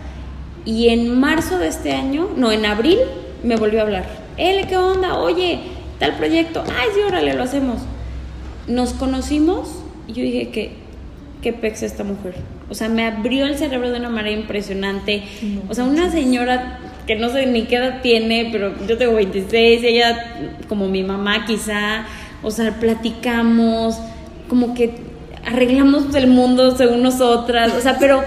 Y 0.65 0.89
en 0.89 1.20
marzo 1.20 1.58
de 1.58 1.68
este 1.68 1.94
año, 1.94 2.29
no, 2.36 2.51
en 2.51 2.65
abril, 2.65 3.00
me 3.44 3.56
volvió 3.56 3.79
a 3.79 3.84
hablar. 3.84 4.06
Él, 4.38 4.68
¿qué 4.68 4.77
onda? 4.77 5.18
Oye, 5.18 5.60
tal 6.00 6.15
proyecto, 6.15 6.63
ay, 6.65 6.89
sí, 6.94 7.01
órale, 7.01 7.34
lo 7.34 7.44
hacemos. 7.44 7.82
Nos 8.68 8.94
conocimos 8.94 9.70
y 10.08 10.13
yo 10.13 10.24
dije 10.24 10.50
que, 10.50 10.72
qué 11.41 11.53
pex 11.53 11.84
esta 11.84 12.03
mujer. 12.03 12.36
O 12.70 12.75
sea, 12.75 12.89
me 12.89 13.06
abrió 13.06 13.46
el 13.46 13.58
cerebro 13.58 13.91
de 13.91 14.00
una 14.00 14.10
manera 14.10 14.36
impresionante. 14.36 15.24
o 15.68 15.74
sea, 15.74 15.84
una 15.84 16.12
señora 16.12 16.79
que 17.08 17.15
no 17.15 17.29
sé 17.29 17.46
ni 17.48 17.63
qué 17.63 17.77
edad 17.77 18.01
tiene, 18.01 18.50
pero 18.51 18.74
yo 18.88 18.98
tengo 18.98 19.15
26, 19.15 19.84
ella 19.84 20.51
como 20.68 20.88
mi 20.88 21.03
mamá 21.03 21.46
quizá, 21.46 22.06
o 22.44 22.51
sea, 22.51 22.79
platicamos, 22.79 24.00
como 24.48 24.75
que 24.75 24.94
arreglamos 25.46 26.13
el 26.13 26.27
mundo 26.27 26.77
según 26.77 27.01
nosotras, 27.01 27.74
o 27.74 27.82
sea, 27.82 27.98
pero 28.00 28.24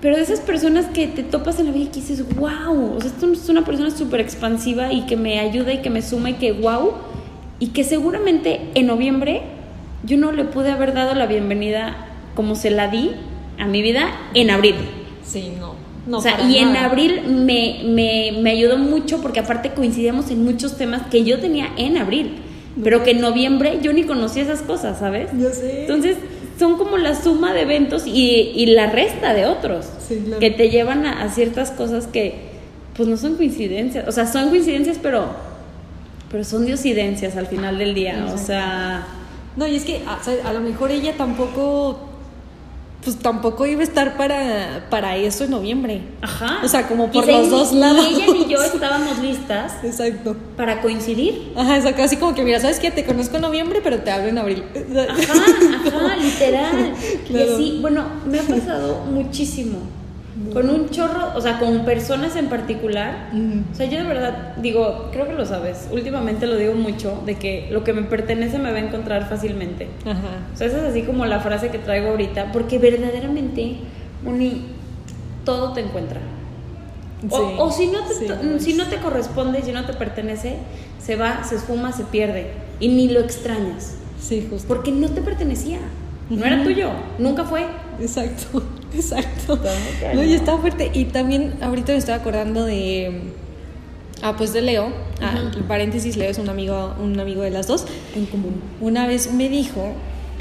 pero 0.00 0.16
de 0.16 0.22
esas 0.22 0.40
personas 0.40 0.86
que 0.86 1.06
te 1.08 1.22
topas 1.22 1.60
en 1.60 1.66
la 1.66 1.72
vida 1.72 1.84
y 1.84 1.88
que 1.88 2.00
dices, 2.00 2.24
wow, 2.36 2.94
o 2.96 3.00
sea, 3.00 3.10
esto 3.10 3.30
es 3.32 3.48
una 3.48 3.64
persona 3.64 3.90
súper 3.90 4.20
expansiva 4.20 4.92
y 4.92 5.04
que 5.04 5.16
me 5.16 5.38
ayuda 5.40 5.74
y 5.74 5.82
que 5.82 5.90
me 5.90 6.00
suma 6.00 6.30
y 6.30 6.34
que 6.34 6.52
wow, 6.52 6.92
y 7.60 7.68
que 7.68 7.84
seguramente 7.84 8.60
en 8.74 8.86
noviembre 8.86 9.42
yo 10.02 10.16
no 10.16 10.32
le 10.32 10.44
pude 10.44 10.70
haber 10.70 10.94
dado 10.94 11.14
la 11.14 11.26
bienvenida 11.26 12.08
como 12.34 12.56
se 12.56 12.70
la 12.70 12.88
di 12.88 13.12
a 13.58 13.66
mi 13.66 13.82
vida 13.82 14.08
en 14.34 14.50
abril. 14.50 14.74
Sí, 15.22 15.52
no. 15.60 15.74
no 16.06 16.18
o 16.18 16.20
sea, 16.20 16.40
y 16.48 16.56
en 16.56 16.74
abril 16.76 17.22
me, 17.28 17.82
me, 17.84 18.32
me, 18.40 18.50
ayudó 18.50 18.78
mucho 18.78 19.20
porque 19.20 19.40
aparte 19.40 19.70
coincidíamos 19.70 20.30
en 20.30 20.42
muchos 20.42 20.76
temas 20.76 21.06
que 21.08 21.22
yo 21.22 21.38
tenía 21.38 21.68
en 21.76 21.98
abril, 21.98 22.38
pero 22.82 23.04
que 23.04 23.10
en 23.10 23.20
noviembre 23.20 23.78
yo 23.82 23.92
ni 23.92 24.04
conocía 24.04 24.42
esas 24.42 24.62
cosas, 24.62 24.98
¿sabes? 24.98 25.28
Yo 25.38 25.50
sé. 25.50 25.82
Entonces, 25.82 26.16
son 26.58 26.76
como 26.76 26.98
la 26.98 27.14
suma 27.14 27.52
de 27.54 27.62
eventos 27.62 28.06
y, 28.06 28.52
y 28.54 28.66
la 28.66 28.90
resta 28.90 29.34
de 29.34 29.46
otros 29.46 29.86
que 30.40 30.50
te 30.50 30.68
llevan 30.68 31.06
a, 31.06 31.28
ciertas 31.30 31.70
cosas 31.70 32.06
que 32.06 32.50
pues 32.94 33.08
no 33.08 33.16
son 33.16 33.36
coincidencias, 33.36 34.06
o 34.06 34.12
sea, 34.12 34.26
son 34.26 34.50
coincidencias 34.50 34.98
pero 35.00 35.26
pero 36.30 36.44
son 36.44 36.66
diosidencias 36.66 37.36
al 37.36 37.46
final 37.46 37.78
del 37.78 37.94
día, 37.94 38.26
o 38.32 38.38
sea, 38.38 39.06
no, 39.56 39.66
y 39.66 39.76
es 39.76 39.84
que 39.84 40.02
a 40.06 40.52
lo 40.52 40.60
mejor 40.60 40.90
ella 40.90 41.16
tampoco 41.16 42.10
pues 43.02 43.16
tampoco 43.16 43.64
iba 43.66 43.80
a 43.80 43.84
estar 43.84 44.16
para, 44.16 44.86
para 44.90 45.16
eso 45.16 45.44
en 45.44 45.50
noviembre. 45.50 46.02
Ajá. 46.20 46.60
O 46.62 46.68
sea, 46.68 46.86
como 46.86 47.10
por 47.10 47.26
los 47.26 47.48
dos 47.48 47.72
lados. 47.72 48.06
Ni 48.10 48.14
ella 48.14 48.32
ni 48.32 48.46
yo 48.46 48.62
estábamos 48.74 49.18
listas. 49.20 49.82
Exacto. 49.82 50.36
Para 50.56 50.82
coincidir. 50.82 51.52
Ajá, 51.56 51.78
exacto. 51.78 52.02
Así 52.02 52.16
como 52.16 52.34
que, 52.34 52.42
mira, 52.42 52.60
¿sabes 52.60 52.78
qué? 52.78 52.90
Te 52.90 53.04
conozco 53.04 53.36
en 53.36 53.42
noviembre, 53.42 53.80
pero 53.82 54.00
te 54.00 54.10
hablo 54.10 54.28
en 54.28 54.38
abril. 54.38 54.64
Ajá, 55.08 55.32
ajá, 55.86 56.16
literal. 56.16 56.94
Y 57.28 57.38
así, 57.38 57.78
bueno, 57.80 58.04
me 58.26 58.40
ha 58.40 58.42
pasado 58.42 59.04
muchísimo 59.10 59.78
con 60.52 60.70
un 60.70 60.90
chorro, 60.90 61.32
o 61.34 61.40
sea, 61.40 61.58
con 61.58 61.84
personas 61.84 62.36
en 62.36 62.48
particular. 62.48 63.30
O 63.72 63.74
sea, 63.74 63.86
yo 63.86 63.98
de 63.98 64.04
verdad 64.04 64.56
digo, 64.56 65.08
creo 65.12 65.26
que 65.26 65.34
lo 65.34 65.44
sabes, 65.46 65.88
últimamente 65.90 66.46
lo 66.46 66.56
digo 66.56 66.74
mucho, 66.74 67.22
de 67.26 67.36
que 67.36 67.68
lo 67.70 67.84
que 67.84 67.92
me 67.92 68.02
pertenece 68.02 68.58
me 68.58 68.70
va 68.70 68.78
a 68.78 68.80
encontrar 68.80 69.28
fácilmente. 69.28 69.88
Ajá. 70.04 70.46
O 70.52 70.56
sea, 70.56 70.66
esa 70.66 70.78
es 70.78 70.84
así 70.84 71.02
como 71.02 71.26
la 71.26 71.40
frase 71.40 71.70
que 71.70 71.78
traigo 71.78 72.10
ahorita, 72.10 72.52
porque 72.52 72.78
verdaderamente, 72.78 73.76
Uni, 74.24 74.66
todo 75.44 75.72
te 75.72 75.80
encuentra. 75.80 76.20
O, 77.28 77.70
si, 77.70 77.88
no 77.88 77.98
te, 78.06 78.60
si 78.60 78.72
no 78.74 78.86
te 78.86 78.96
corresponde, 78.96 79.62
si 79.62 79.72
no 79.72 79.84
te 79.84 79.92
pertenece, 79.92 80.56
se 80.98 81.16
va, 81.16 81.44
se 81.44 81.56
esfuma, 81.56 81.92
se 81.92 82.04
pierde. 82.04 82.50
Y 82.80 82.88
ni 82.88 83.08
lo 83.08 83.20
extrañas. 83.20 83.96
Sí, 84.18 84.46
justo. 84.48 84.66
Porque 84.66 84.90
no 84.90 85.08
te 85.08 85.20
pertenecía. 85.20 85.80
No 86.30 86.44
era 86.44 86.62
tuyo, 86.62 86.90
nunca 87.18 87.44
fue. 87.44 87.66
Exacto. 88.00 88.62
Exacto. 88.94 89.58
No, 90.14 90.22
y 90.22 90.34
estaba 90.34 90.58
fuerte. 90.58 90.90
Y 90.92 91.06
también 91.06 91.54
ahorita 91.60 91.92
me 91.92 91.98
estaba 91.98 92.18
acordando 92.18 92.64
de. 92.64 93.22
Ah, 94.22 94.36
pues 94.36 94.52
de 94.52 94.62
Leo. 94.62 94.92
Ah, 95.20 95.50
paréntesis, 95.66 96.16
Leo 96.16 96.30
es 96.30 96.38
un 96.38 96.48
amigo, 96.48 96.94
un 97.00 97.18
amigo 97.18 97.42
de 97.42 97.50
las 97.50 97.66
dos. 97.66 97.86
En 98.14 98.26
común. 98.26 98.60
Una 98.80 99.06
vez 99.06 99.32
me 99.32 99.48
dijo. 99.48 99.92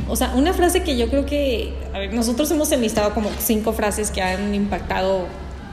O 0.07 0.15
sea, 0.15 0.33
una 0.35 0.53
frase 0.53 0.83
que 0.83 0.97
yo 0.97 1.09
creo 1.09 1.25
que. 1.25 1.73
A 1.93 1.99
ver, 1.99 2.13
nosotros 2.13 2.49
hemos 2.51 2.71
enlistado 2.71 3.13
como 3.13 3.29
cinco 3.39 3.73
frases 3.73 4.11
que 4.11 4.21
han 4.21 4.53
impactado 4.55 5.27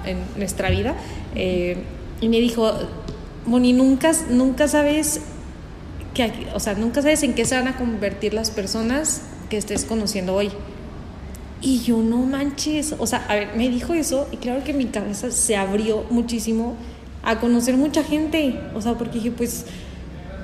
en 0.04 0.18
nuestra 0.36 0.70
vida. 0.70 0.94
Eh, 1.34 1.78
y 2.20 2.28
me 2.28 2.40
dijo. 2.40 2.72
Moni, 3.46 3.72
nunca, 3.72 4.12
nunca 4.28 4.68
sabes. 4.68 5.20
Que, 6.14 6.48
o 6.54 6.60
sea, 6.60 6.74
nunca 6.74 7.02
sabes 7.02 7.22
en 7.22 7.34
qué 7.34 7.44
se 7.44 7.56
van 7.56 7.68
a 7.68 7.76
convertir 7.76 8.34
las 8.34 8.50
personas 8.50 9.22
que 9.48 9.56
estés 9.56 9.84
conociendo 9.84 10.34
hoy. 10.34 10.50
Y 11.60 11.80
yo 11.80 11.98
no 11.98 12.18
manches, 12.18 12.94
o 12.98 13.06
sea, 13.06 13.24
a 13.28 13.34
ver, 13.34 13.56
me 13.56 13.68
dijo 13.68 13.94
eso 13.94 14.28
y 14.30 14.36
claro 14.36 14.62
que 14.62 14.72
mi 14.72 14.86
cabeza 14.86 15.30
se 15.30 15.56
abrió 15.56 16.04
muchísimo 16.10 16.76
a 17.22 17.40
conocer 17.40 17.76
mucha 17.76 18.04
gente, 18.04 18.60
o 18.74 18.82
sea, 18.82 18.94
porque 18.94 19.14
dije, 19.14 19.30
pues, 19.30 19.64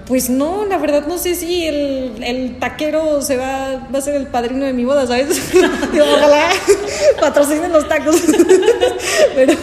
pues 0.06 0.30
no, 0.30 0.64
la 0.64 0.78
verdad 0.78 1.06
no 1.06 1.18
sé 1.18 1.34
si 1.34 1.66
el, 1.66 2.24
el 2.24 2.58
taquero 2.58 3.22
se 3.22 3.36
va, 3.36 3.88
va 3.94 3.98
a 3.98 4.02
ser 4.02 4.16
el 4.16 4.26
padrino 4.26 4.64
de 4.64 4.72
mi 4.72 4.84
boda, 4.84 5.06
¿sabes? 5.06 5.40
ojalá 5.92 6.48
patrocinen 7.20 7.72
los 7.72 7.88
tacos. 7.88 8.16
Pero, 9.34 9.54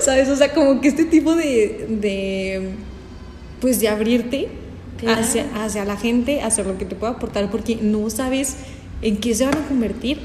¿sabes? 0.00 0.28
O 0.28 0.36
sea, 0.36 0.52
como 0.52 0.80
que 0.80 0.88
este 0.88 1.04
tipo 1.04 1.34
de, 1.34 1.86
de 1.88 2.70
pues, 3.60 3.80
de 3.80 3.88
abrirte 3.88 4.48
hacia, 5.06 5.46
hacia 5.64 5.84
la 5.84 5.96
gente, 5.96 6.42
hacia 6.42 6.64
lo 6.64 6.76
que 6.76 6.84
te 6.84 6.94
pueda 6.94 7.12
aportar, 7.12 7.50
porque 7.50 7.76
no 7.80 8.10
sabes 8.10 8.56
¿en 9.02 9.16
qué 9.18 9.34
se 9.34 9.44
van 9.44 9.56
a 9.56 9.68
convertir? 9.68 10.18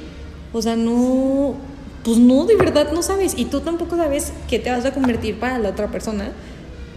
O 0.54 0.62
sea, 0.62 0.76
no, 0.76 1.56
pues 2.04 2.18
no, 2.20 2.46
de 2.46 2.56
verdad 2.56 2.92
no 2.94 3.02
sabes. 3.02 3.34
Y 3.38 3.46
tú 3.46 3.62
tampoco 3.62 3.98
sabes 3.98 4.32
qué 4.48 4.60
te 4.60 4.70
vas 4.70 4.86
a 4.86 4.94
convertir 4.94 5.40
para 5.40 5.60
la 5.60 5.70
otra 5.70 5.90
persona. 5.90 6.32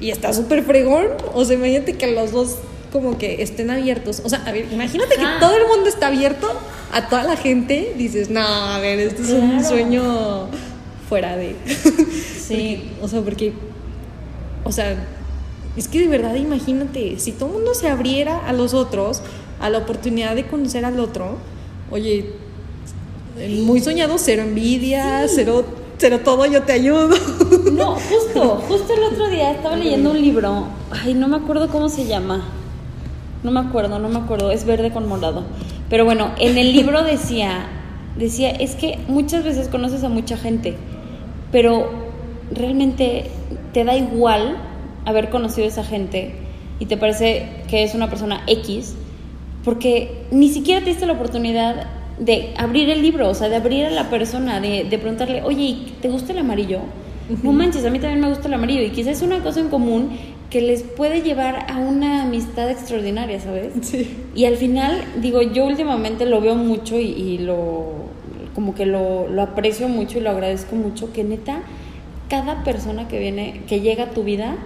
Y 0.00 0.10
está 0.10 0.32
súper 0.32 0.62
fregón. 0.62 1.06
O 1.34 1.44
sea, 1.44 1.56
imagínate 1.56 1.94
que 1.94 2.12
los 2.12 2.32
dos 2.32 2.58
como 2.92 3.18
que 3.18 3.42
estén 3.42 3.70
abiertos. 3.70 4.22
O 4.24 4.28
sea, 4.28 4.42
a 4.46 4.52
ver, 4.52 4.72
imagínate 4.72 5.16
que 5.16 5.26
todo 5.40 5.56
el 5.56 5.66
mundo 5.66 5.88
está 5.88 6.08
abierto 6.08 6.48
a 6.92 7.08
toda 7.08 7.24
la 7.24 7.36
gente. 7.36 7.94
Dices, 7.96 8.30
no, 8.30 8.40
a 8.40 8.78
ver, 8.78 8.98
esto 9.00 9.22
es 9.22 9.30
un 9.30 9.64
sueño 9.64 10.48
fuera 11.08 11.36
de... 11.36 11.56
Sí. 12.38 12.90
o 13.02 13.08
sea, 13.08 13.22
porque... 13.22 13.52
O 14.64 14.72
sea, 14.72 14.96
es 15.76 15.88
que 15.88 16.00
de 16.00 16.08
verdad 16.08 16.34
imagínate, 16.34 17.18
si 17.18 17.32
todo 17.32 17.50
el 17.50 17.54
mundo 17.56 17.74
se 17.74 17.88
abriera 17.88 18.38
a 18.46 18.52
los 18.52 18.74
otros, 18.74 19.22
a 19.60 19.70
la 19.70 19.78
oportunidad 19.78 20.34
de 20.34 20.46
conocer 20.46 20.84
al 20.84 20.98
otro, 20.98 21.36
oye, 21.90 22.32
muy 23.64 23.80
soñado, 23.80 24.16
cero 24.18 24.42
envidia, 24.42 25.26
cero, 25.28 25.64
cero 25.98 26.20
todo, 26.24 26.46
yo 26.46 26.62
te 26.62 26.72
ayudo. 26.72 27.10
No, 27.72 27.96
justo, 27.96 28.62
justo 28.68 28.94
el 28.94 29.02
otro 29.12 29.28
día 29.28 29.52
estaba 29.52 29.76
leyendo 29.76 30.12
un 30.12 30.20
libro, 30.20 30.68
ay, 30.90 31.14
no 31.14 31.28
me 31.28 31.36
acuerdo 31.36 31.68
cómo 31.68 31.88
se 31.88 32.06
llama, 32.06 32.44
no 33.42 33.50
me 33.50 33.60
acuerdo, 33.60 33.98
no 33.98 34.08
me 34.08 34.18
acuerdo, 34.18 34.50
es 34.50 34.64
verde 34.64 34.90
con 34.90 35.06
morado. 35.06 35.44
Pero 35.90 36.04
bueno, 36.04 36.30
en 36.38 36.56
el 36.56 36.72
libro 36.72 37.02
decía, 37.02 37.66
decía, 38.16 38.50
es 38.50 38.74
que 38.74 38.98
muchas 39.08 39.44
veces 39.44 39.68
conoces 39.68 40.02
a 40.04 40.08
mucha 40.08 40.36
gente, 40.36 40.76
pero 41.52 41.90
realmente 42.50 43.30
te 43.72 43.84
da 43.84 43.96
igual 43.96 44.56
haber 45.04 45.28
conocido 45.28 45.66
a 45.66 45.68
esa 45.68 45.84
gente 45.84 46.34
y 46.80 46.86
te 46.86 46.96
parece 46.96 47.62
que 47.68 47.84
es 47.84 47.94
una 47.94 48.08
persona 48.08 48.42
X, 48.46 48.94
porque 49.64 50.24
ni 50.30 50.48
siquiera 50.48 50.80
te 50.80 50.90
diste 50.90 51.06
la 51.06 51.12
oportunidad 51.12 51.86
de 52.18 52.54
abrir 52.56 52.88
el 52.90 53.02
libro, 53.02 53.28
o 53.28 53.34
sea, 53.34 53.48
de 53.48 53.56
abrir 53.56 53.86
a 53.86 53.90
la 53.90 54.08
persona, 54.10 54.60
de, 54.60 54.84
de 54.84 54.98
preguntarle, 54.98 55.42
oye, 55.42 55.78
¿te 56.00 56.08
gusta 56.08 56.32
el 56.32 56.38
amarillo? 56.38 56.80
No 57.42 57.52
manches, 57.52 57.84
a 57.84 57.90
mí 57.90 57.98
también 57.98 58.20
me 58.20 58.28
gusta 58.28 58.46
el 58.46 58.54
amarillo 58.54 58.82
y 58.82 58.90
quizás 58.90 59.16
es 59.16 59.22
una 59.22 59.42
cosa 59.42 59.58
en 59.60 59.68
común 59.68 60.10
que 60.48 60.60
les 60.60 60.84
puede 60.84 61.22
llevar 61.22 61.66
a 61.68 61.76
una 61.78 62.22
amistad 62.22 62.70
extraordinaria, 62.70 63.40
¿sabes? 63.40 63.72
Sí. 63.82 64.16
Y 64.34 64.44
al 64.44 64.56
final, 64.56 65.02
digo, 65.20 65.42
yo 65.42 65.66
últimamente 65.66 66.24
lo 66.24 66.40
veo 66.40 66.54
mucho 66.54 66.96
y, 67.00 67.06
y 67.06 67.38
lo, 67.38 68.06
como 68.54 68.74
que 68.74 68.86
lo, 68.86 69.28
lo 69.28 69.42
aprecio 69.42 69.88
mucho 69.88 70.18
y 70.18 70.20
lo 70.20 70.30
agradezco 70.30 70.76
mucho, 70.76 71.12
que 71.12 71.24
neta, 71.24 71.62
cada 72.28 72.62
persona 72.62 73.08
que 73.08 73.18
viene, 73.18 73.62
que 73.68 73.80
llega 73.80 74.04
a 74.04 74.10
tu 74.10 74.22
vida, 74.22 74.56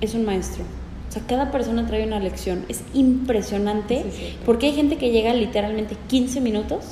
es 0.00 0.14
un 0.14 0.24
maestro. 0.24 0.64
O 1.10 1.12
sea, 1.12 1.22
cada 1.26 1.50
persona 1.50 1.86
trae 1.88 2.06
una 2.06 2.20
lección. 2.20 2.64
Es 2.68 2.82
impresionante 2.94 4.04
Sí, 4.04 4.16
sí. 4.16 4.36
porque 4.46 4.66
hay 4.66 4.74
gente 4.74 4.96
que 4.96 5.10
llega 5.10 5.34
literalmente 5.34 5.96
15 6.08 6.40
minutos 6.40 6.84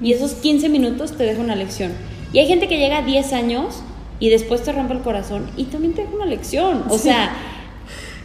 y 0.00 0.14
esos 0.14 0.32
15 0.32 0.70
minutos 0.70 1.12
te 1.12 1.24
deja 1.24 1.42
una 1.42 1.54
lección. 1.54 1.92
Y 2.32 2.38
hay 2.38 2.46
gente 2.46 2.68
que 2.68 2.78
llega 2.78 3.02
10 3.02 3.32
años 3.34 3.82
y 4.18 4.30
después 4.30 4.62
te 4.62 4.72
rompe 4.72 4.94
el 4.94 5.00
corazón 5.00 5.50
y 5.58 5.64
también 5.64 5.92
te 5.92 6.02
deja 6.02 6.14
una 6.14 6.24
lección. 6.24 6.84
O 6.88 6.96
sea, 6.96 7.34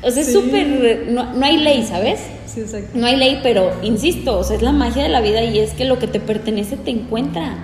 o 0.01 0.09
sea 0.09 0.21
es 0.21 0.31
súper... 0.31 1.07
No, 1.09 1.33
no 1.33 1.45
hay 1.45 1.57
ley, 1.57 1.83
¿sabes? 1.83 2.21
Sí, 2.45 2.61
exacto. 2.61 2.91
No 2.97 3.05
hay 3.05 3.17
ley, 3.17 3.41
pero 3.43 3.73
insisto, 3.83 4.39
o 4.39 4.43
sea, 4.45 4.55
es 4.55 4.61
la 4.61 4.71
magia 4.71 5.03
de 5.03 5.09
la 5.09 5.19
vida 5.19 5.43
y 5.43 5.59
es 5.59 5.73
que 5.73 5.83
lo 5.83 5.99
que 5.99 6.07
te 6.07 6.21
pertenece 6.21 6.77
te 6.77 6.91
encuentra. 6.91 7.57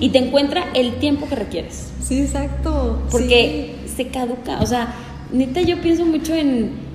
Y 0.00 0.10
te 0.10 0.18
encuentra 0.18 0.64
el 0.74 0.96
tiempo 0.96 1.28
que 1.28 1.36
requieres. 1.36 1.92
Sí, 2.02 2.20
exacto. 2.20 3.02
Porque 3.10 3.74
se 3.94 4.08
caduca. 4.08 4.60
O 4.60 4.66
sea, 4.66 4.94
neta, 5.32 5.60
yo 5.60 5.80
pienso 5.80 6.04
mucho 6.04 6.34
en. 6.34 6.91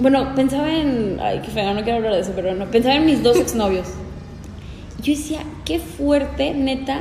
Bueno, 0.00 0.34
pensaba 0.34 0.70
en. 0.72 1.18
Ay, 1.20 1.40
qué 1.44 1.50
feo, 1.50 1.72
no 1.74 1.82
quiero 1.82 1.98
hablar 1.98 2.14
de 2.14 2.20
eso, 2.20 2.32
pero 2.34 2.54
no. 2.54 2.66
Pensaba 2.66 2.94
en 2.96 3.06
mis 3.06 3.22
dos 3.22 3.36
exnovios. 3.40 3.88
Yo 5.02 5.12
decía, 5.12 5.40
qué 5.64 5.78
fuerte, 5.80 6.54
neta, 6.54 7.00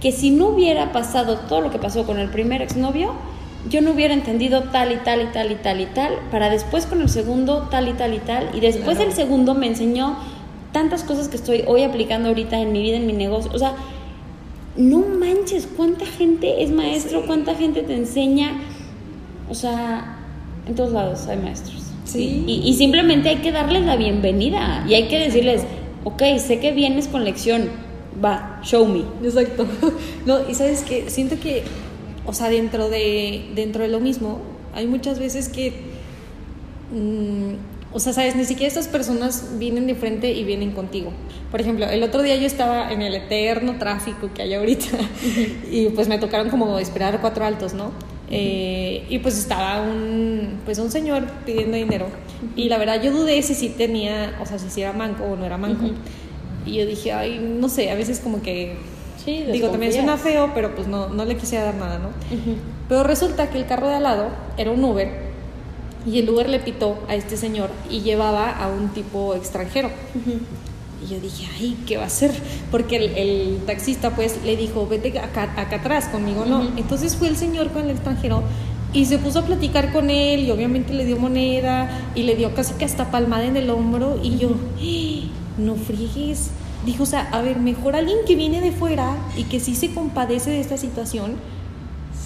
que 0.00 0.10
si 0.12 0.30
no 0.30 0.48
hubiera 0.48 0.92
pasado 0.92 1.36
todo 1.48 1.60
lo 1.60 1.70
que 1.70 1.78
pasó 1.78 2.04
con 2.04 2.18
el 2.18 2.28
primer 2.28 2.60
exnovio, 2.62 3.12
yo 3.68 3.82
no 3.82 3.92
hubiera 3.92 4.14
entendido 4.14 4.62
tal 4.64 4.90
y 4.92 4.96
tal 4.96 5.20
y 5.22 5.26
tal 5.26 5.52
y 5.52 5.54
tal 5.56 5.80
y 5.80 5.86
tal, 5.86 6.14
para 6.30 6.50
después 6.50 6.86
con 6.86 7.02
el 7.02 7.08
segundo 7.08 7.68
tal 7.70 7.88
y 7.88 7.92
tal 7.92 8.14
y 8.14 8.18
tal, 8.18 8.48
y 8.54 8.60
después 8.60 8.96
Claro. 8.96 9.10
el 9.10 9.14
segundo 9.16 9.54
me 9.54 9.66
enseñó 9.66 10.16
tantas 10.72 11.04
cosas 11.04 11.28
que 11.28 11.36
estoy 11.36 11.62
hoy 11.66 11.82
aplicando 11.84 12.28
ahorita 12.30 12.58
en 12.58 12.72
mi 12.72 12.82
vida, 12.82 12.96
en 12.96 13.06
mi 13.06 13.12
negocio. 13.12 13.50
O 13.54 13.58
sea, 13.58 13.74
no 14.76 15.00
manches, 15.00 15.68
cuánta 15.76 16.06
gente 16.06 16.62
es 16.62 16.70
maestro, 16.70 17.20
Sí. 17.20 17.24
cuánta 17.26 17.54
gente 17.54 17.82
te 17.82 17.94
enseña. 17.94 18.52
O 19.48 19.54
sea, 19.54 20.16
en 20.66 20.74
todos 20.74 20.92
lados 20.92 21.26
hay 21.28 21.36
maestros. 21.36 21.79
Sí. 22.10 22.44
Y, 22.46 22.68
y 22.68 22.74
simplemente 22.74 23.28
hay 23.28 23.36
que 23.36 23.52
darles 23.52 23.84
la 23.84 23.96
bienvenida 23.96 24.84
y 24.88 24.94
hay 24.94 25.06
que 25.08 25.18
decirles, 25.18 25.62
ok, 26.04 26.22
sé 26.38 26.58
que 26.58 26.72
vienes 26.72 27.08
con 27.08 27.24
lección, 27.24 27.68
va, 28.22 28.60
show 28.64 28.86
me. 28.86 29.04
Exacto. 29.26 29.66
No, 30.26 30.48
y 30.48 30.54
sabes 30.54 30.82
que 30.82 31.08
siento 31.08 31.38
que, 31.40 31.62
o 32.26 32.32
sea, 32.32 32.48
dentro 32.50 32.90
de, 32.90 33.50
dentro 33.54 33.82
de 33.82 33.88
lo 33.88 34.00
mismo, 34.00 34.38
hay 34.74 34.86
muchas 34.86 35.18
veces 35.18 35.48
que, 35.48 35.72
mm, 36.92 37.94
o 37.94 37.98
sea, 38.00 38.12
sabes, 38.12 38.36
ni 38.36 38.44
siquiera 38.44 38.68
estas 38.68 38.88
personas 38.88 39.58
vienen 39.58 39.86
de 39.86 39.94
frente 39.94 40.32
y 40.32 40.44
vienen 40.44 40.72
contigo. 40.72 41.12
Por 41.50 41.60
ejemplo, 41.60 41.86
el 41.86 42.02
otro 42.02 42.22
día 42.22 42.36
yo 42.36 42.46
estaba 42.46 42.92
en 42.92 43.02
el 43.02 43.14
eterno 43.14 43.78
tráfico 43.78 44.30
que 44.34 44.42
hay 44.42 44.54
ahorita 44.54 44.86
y 45.70 45.86
pues 45.86 46.08
me 46.08 46.18
tocaron 46.18 46.50
como 46.50 46.78
esperar 46.78 47.20
cuatro 47.20 47.44
altos, 47.44 47.72
¿no? 47.72 47.92
Eh, 48.32 49.06
y 49.08 49.18
pues 49.18 49.36
estaba 49.36 49.82
un, 49.82 50.60
pues 50.64 50.78
un 50.78 50.90
señor 50.90 51.24
pidiendo 51.44 51.76
dinero 51.76 52.06
y 52.54 52.68
la 52.68 52.78
verdad 52.78 53.02
yo 53.02 53.10
dudé 53.10 53.42
si 53.42 53.54
sí 53.54 53.70
tenía, 53.70 54.38
o 54.40 54.46
sea, 54.46 54.58
si 54.58 54.70
sí 54.70 54.82
era 54.82 54.92
manco 54.92 55.24
o 55.24 55.36
no 55.36 55.44
era 55.44 55.58
manco. 55.58 55.86
Y 56.64 56.74
yo 56.74 56.86
dije, 56.86 57.12
ay, 57.12 57.40
no 57.40 57.68
sé, 57.68 57.90
a 57.90 57.94
veces 57.94 58.20
como 58.20 58.40
que 58.40 58.76
Sí, 59.24 59.44
Digo, 59.52 59.68
también 59.68 59.92
suena 59.92 60.16
feo, 60.16 60.52
pero 60.54 60.74
pues 60.74 60.88
no, 60.88 61.08
no 61.08 61.24
le 61.26 61.36
quisiera 61.36 61.64
dar 61.64 61.74
nada, 61.74 61.98
¿no? 61.98 62.08
Pero 62.88 63.02
resulta 63.02 63.50
que 63.50 63.58
el 63.58 63.66
carro 63.66 63.88
de 63.88 63.96
al 63.96 64.02
lado 64.02 64.28
era 64.56 64.70
un 64.70 64.82
Uber 64.82 65.30
y 66.06 66.18
el 66.18 66.30
Uber 66.30 66.48
le 66.48 66.58
pitó 66.58 66.98
a 67.08 67.14
este 67.14 67.36
señor 67.36 67.68
y 67.90 68.00
llevaba 68.00 68.50
a 68.50 68.68
un 68.68 68.88
tipo 68.88 69.34
extranjero. 69.34 69.88
Ujú. 70.14 70.38
Y 71.04 71.12
yo 71.14 71.20
dije, 71.20 71.46
ay, 71.58 71.76
¿qué 71.86 71.96
va 71.96 72.04
a 72.04 72.06
hacer? 72.06 72.30
Porque 72.70 72.96
el, 72.96 73.04
el 73.16 73.58
taxista 73.66 74.14
pues 74.14 74.38
le 74.44 74.56
dijo, 74.56 74.86
vete 74.86 75.18
acá, 75.18 75.44
acá 75.56 75.76
atrás, 75.76 76.06
conmigo 76.08 76.44
no. 76.44 76.62
Entonces 76.76 77.16
fue 77.16 77.28
el 77.28 77.36
señor 77.36 77.70
con 77.70 77.84
el 77.84 77.90
extranjero 77.90 78.42
y 78.92 79.06
se 79.06 79.18
puso 79.18 79.38
a 79.38 79.42
platicar 79.46 79.92
con 79.92 80.10
él 80.10 80.40
y 80.40 80.50
obviamente 80.50 80.92
le 80.92 81.04
dio 81.06 81.16
moneda 81.16 81.88
y 82.14 82.24
le 82.24 82.34
dio 82.36 82.54
casi 82.54 82.74
que 82.74 82.84
hasta 82.84 83.10
palmada 83.10 83.44
en 83.44 83.56
el 83.56 83.70
hombro 83.70 84.18
y 84.22 84.36
yo, 84.36 84.50
"¡Ah! 84.50 85.26
no 85.58 85.74
friegues. 85.76 86.50
Dijo, 86.86 87.02
o 87.02 87.06
sea, 87.06 87.28
a 87.32 87.42
ver, 87.42 87.58
mejor 87.58 87.94
alguien 87.94 88.18
que 88.26 88.34
viene 88.36 88.60
de 88.60 88.72
fuera 88.72 89.16
y 89.36 89.44
que 89.44 89.60
sí 89.60 89.74
se 89.74 89.92
compadece 89.92 90.50
de 90.50 90.60
esta 90.60 90.76
situación. 90.78 91.32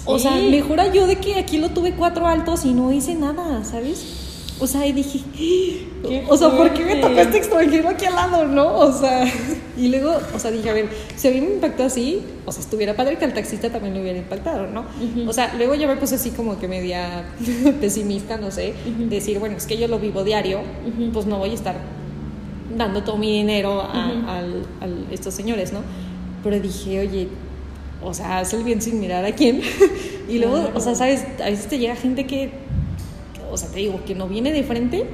O 0.05 0.19
sea, 0.19 0.31
mejor 0.35 0.79
a 0.79 0.93
yo 0.93 1.07
de 1.07 1.17
que 1.17 1.35
aquí 1.35 1.57
lo 1.57 1.69
tuve 1.71 1.93
cuatro 1.93 2.27
altos 2.27 2.63
y 2.65 2.73
no 2.73 2.91
hice 2.93 3.15
nada, 3.15 3.63
¿sabes? 3.65 4.53
O 4.59 4.67
sea, 4.67 4.85
y 4.87 4.93
dije. 4.93 5.19
Qué 6.07 6.23
o 6.27 6.37
sea, 6.37 6.49
¿por 6.49 6.73
qué 6.73 6.83
me 6.85 6.95
tocó 6.97 7.19
este 7.19 7.37
extranjero 7.37 7.89
aquí 7.89 8.05
al 8.05 8.15
lado, 8.15 8.45
no? 8.47 8.75
O 8.77 8.91
sea, 8.91 9.25
y 9.77 9.87
luego, 9.89 10.17
o 10.33 10.39
sea, 10.39 10.51
dije, 10.51 10.69
a 10.69 10.73
ver, 10.73 10.89
si 11.15 11.27
a 11.27 11.31
mí 11.31 11.41
me 11.41 11.53
impactó 11.55 11.83
así, 11.83 12.21
o 12.45 12.51
sea, 12.51 12.61
estuviera 12.61 12.95
padre 12.95 13.17
que 13.17 13.25
al 13.25 13.33
taxista 13.33 13.69
también 13.69 13.93
le 13.93 14.01
hubiera 14.01 14.17
impactado, 14.17 14.67
¿no? 14.67 14.81
Ujú. 14.81 15.29
O 15.29 15.33
sea, 15.33 15.53
luego 15.57 15.75
yo 15.75 15.87
me 15.87 15.95
puse 15.97 16.15
así 16.15 16.29
como 16.31 16.57
que 16.59 16.67
media 16.67 17.25
pesimista, 17.81 18.37
no 18.37 18.51
sé, 18.51 18.73
Ujú. 18.95 19.09
decir, 19.09 19.39
bueno, 19.39 19.57
es 19.57 19.65
que 19.65 19.77
yo 19.77 19.87
lo 19.87 19.99
vivo 19.99 20.23
diario, 20.23 20.59
Ujú. 20.59 21.11
pues 21.11 21.25
no 21.25 21.37
voy 21.37 21.51
a 21.51 21.53
estar 21.53 21.75
dando 22.77 23.03
todo 23.03 23.17
mi 23.17 23.31
dinero 23.31 23.81
a, 23.81 24.05
al- 24.37 24.65
al- 24.81 25.05
estos 25.11 25.33
señores, 25.33 25.71
¿no? 25.73 25.79
Pero 26.43 26.59
dije, 26.59 26.99
oye, 26.99 27.27
o 28.03 28.13
sea, 28.13 28.39
haz 28.39 28.53
el 28.53 28.63
bien 28.63 28.81
sin 28.81 28.99
mirar 28.99 29.23
a 29.25 29.31
quién. 29.33 29.61
y 30.29 30.37
luego, 30.39 30.55
Claro. 30.57 30.71
o 30.75 30.79
sea, 30.79 30.95
sabes, 30.95 31.23
a 31.43 31.49
veces 31.49 31.67
te 31.67 31.79
llega 31.79 31.95
gente 31.95 32.25
que, 32.27 32.51
o 33.51 33.57
sea, 33.57 33.69
te 33.69 33.79
digo, 33.79 34.01
que 34.05 34.13
no 34.15 34.27
viene 34.27 34.51
de 34.51 34.63
frente 34.63 35.05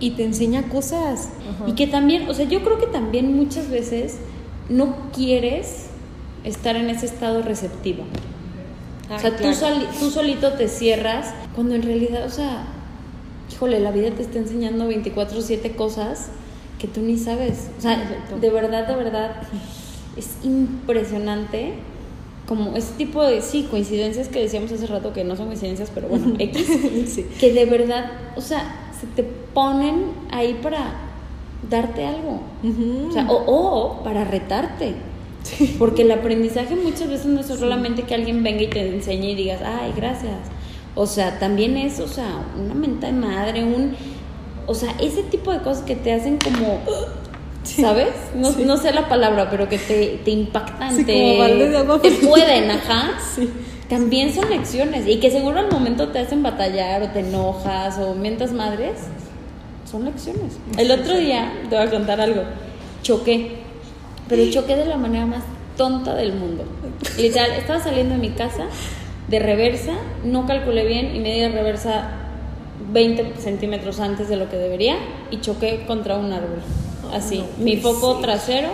y 0.00 0.12
te 0.12 0.24
enseña 0.24 0.62
cosas. 0.64 1.28
Y 1.66 1.72
que 1.72 1.86
también, 1.86 2.28
o 2.28 2.34
sea, 2.34 2.46
yo 2.46 2.62
creo 2.64 2.78
que 2.78 2.86
también 2.86 3.36
muchas 3.36 3.68
veces 3.70 4.16
no 4.68 4.96
quieres 5.14 5.86
estar 6.44 6.74
en 6.76 6.88
ese 6.90 7.06
estado 7.06 7.42
receptivo. 7.42 8.04
Ay, 9.10 9.16
o 9.16 9.18
sea, 9.20 9.30
claro. 9.36 9.52
tú, 9.52 9.58
soli- 9.58 9.86
tú 9.98 10.10
solito 10.10 10.52
te 10.54 10.68
cierras 10.68 11.34
cuando 11.54 11.74
en 11.74 11.82
realidad, 11.82 12.24
o 12.24 12.30
sea, 12.30 12.64
híjole, 13.52 13.78
la 13.80 13.90
vida 13.90 14.10
te 14.12 14.22
está 14.22 14.38
enseñando 14.38 14.88
24/7 14.88 15.74
cosas 15.74 16.28
que 16.78 16.86
tú 16.88 17.02
ni 17.02 17.18
sabes. 17.18 17.68
O 17.78 17.80
sea, 17.82 17.94
Exacto. 18.02 18.38
de 18.38 18.48
verdad, 18.50 18.86
de 18.88 18.96
verdad, 18.96 19.36
es 20.16 20.28
impresionante 20.44 21.74
como 22.46 22.76
ese 22.76 22.92
tipo 22.94 23.22
de, 23.22 23.42
sí, 23.42 23.66
coincidencias 23.70 24.28
que 24.28 24.40
decíamos 24.40 24.72
hace 24.72 24.86
rato 24.86 25.12
que 25.12 25.22
no 25.24 25.36
son 25.36 25.46
coincidencias, 25.46 25.90
pero 25.94 26.08
bueno, 26.08 26.34
X, 26.38 26.66
Sí. 27.06 27.26
que 27.38 27.52
de 27.52 27.64
verdad, 27.66 28.10
o 28.36 28.40
sea, 28.40 28.90
se 28.98 29.06
te 29.08 29.28
ponen 29.54 30.06
ahí 30.30 30.58
para 30.62 30.94
darte 31.68 32.06
algo. 32.06 32.40
O 33.08 33.12
sea, 33.12 33.26
o, 33.28 33.44
o 33.46 34.02
para 34.02 34.24
retarte. 34.24 34.94
Porque 35.78 36.02
el 36.02 36.12
aprendizaje 36.12 36.76
muchas 36.76 37.08
veces 37.08 37.26
no 37.26 37.40
es 37.40 37.46
solamente 37.46 38.02
que 38.02 38.14
alguien 38.14 38.42
venga 38.42 38.62
y 38.62 38.68
te 38.68 38.88
enseñe 38.88 39.30
y 39.30 39.34
digas, 39.34 39.60
ay, 39.64 39.92
gracias. 39.96 40.36
O 40.94 41.06
sea, 41.06 41.38
también 41.38 41.76
es, 41.76 42.00
o 42.00 42.08
sea, 42.08 42.44
una 42.58 42.74
menta 42.74 43.06
de 43.06 43.12
madre, 43.12 43.64
un... 43.64 43.96
O 44.66 44.74
sea, 44.74 44.94
ese 45.00 45.22
tipo 45.24 45.52
de 45.52 45.60
cosas 45.60 45.82
que 45.84 45.96
te 45.96 46.12
hacen 46.12 46.38
como... 46.38 46.80
¿Sabes? 47.62 48.08
No, 48.34 48.50
no 48.50 48.76
sé 48.76 48.92
la 48.92 49.08
palabra, 49.08 49.48
pero 49.50 49.68
que 49.68 49.78
te, 49.78 50.20
te 50.24 50.30
impactan, 50.30 50.96
Sí, 50.96 51.04
te, 51.04 51.12
como 51.12 51.38
balde 51.38 51.68
de 51.68 51.76
agua 51.76 52.00
te 52.00 52.10
pueden, 52.10 52.70
ajá. 52.70 53.12
Sí. 53.34 53.50
También 53.88 54.32
son 54.32 54.48
lecciones 54.48 55.06
y 55.08 55.18
que 55.18 55.32
seguro 55.32 55.58
al 55.58 55.70
momento 55.70 56.08
te 56.08 56.20
hacen 56.20 56.44
batallar 56.44 57.02
o 57.02 57.08
te 57.08 57.20
enojas 57.20 57.98
o 57.98 58.14
mientas 58.14 58.52
madres. 58.52 59.00
Son 59.90 60.04
lecciones. 60.04 60.58
El 60.78 60.90
otro 60.92 61.16
día, 61.16 61.52
te 61.68 61.76
voy 61.76 61.84
a 61.84 61.90
contar 61.90 62.20
algo, 62.20 62.42
choqué, 63.02 63.56
pero 64.28 64.48
choqué 64.50 64.76
de 64.76 64.84
la 64.84 64.96
manera 64.96 65.26
más 65.26 65.42
tonta 65.76 66.14
del 66.14 66.32
mundo. 66.34 66.64
Literal, 67.18 67.50
estaba 67.52 67.80
saliendo 67.80 68.14
de 68.14 68.20
mi 68.20 68.30
casa 68.30 68.66
de 69.26 69.38
reversa, 69.38 69.92
no 70.24 70.46
calculé 70.46 70.86
bien 70.86 71.14
y 71.16 71.20
me 71.20 71.32
di 71.32 71.40
de 71.40 71.48
reversa 71.48 72.10
20 72.92 73.34
centímetros 73.38 74.00
antes 74.00 74.28
de 74.28 74.36
lo 74.36 74.48
que 74.48 74.56
debería 74.56 74.96
y 75.30 75.40
choqué 75.40 75.84
contra 75.86 76.16
un 76.16 76.32
árbol. 76.32 76.60
Así, 77.12 77.38
no 77.38 77.64
mi 77.64 77.76
foco 77.76 78.14
ser. 78.14 78.22
trasero 78.22 78.68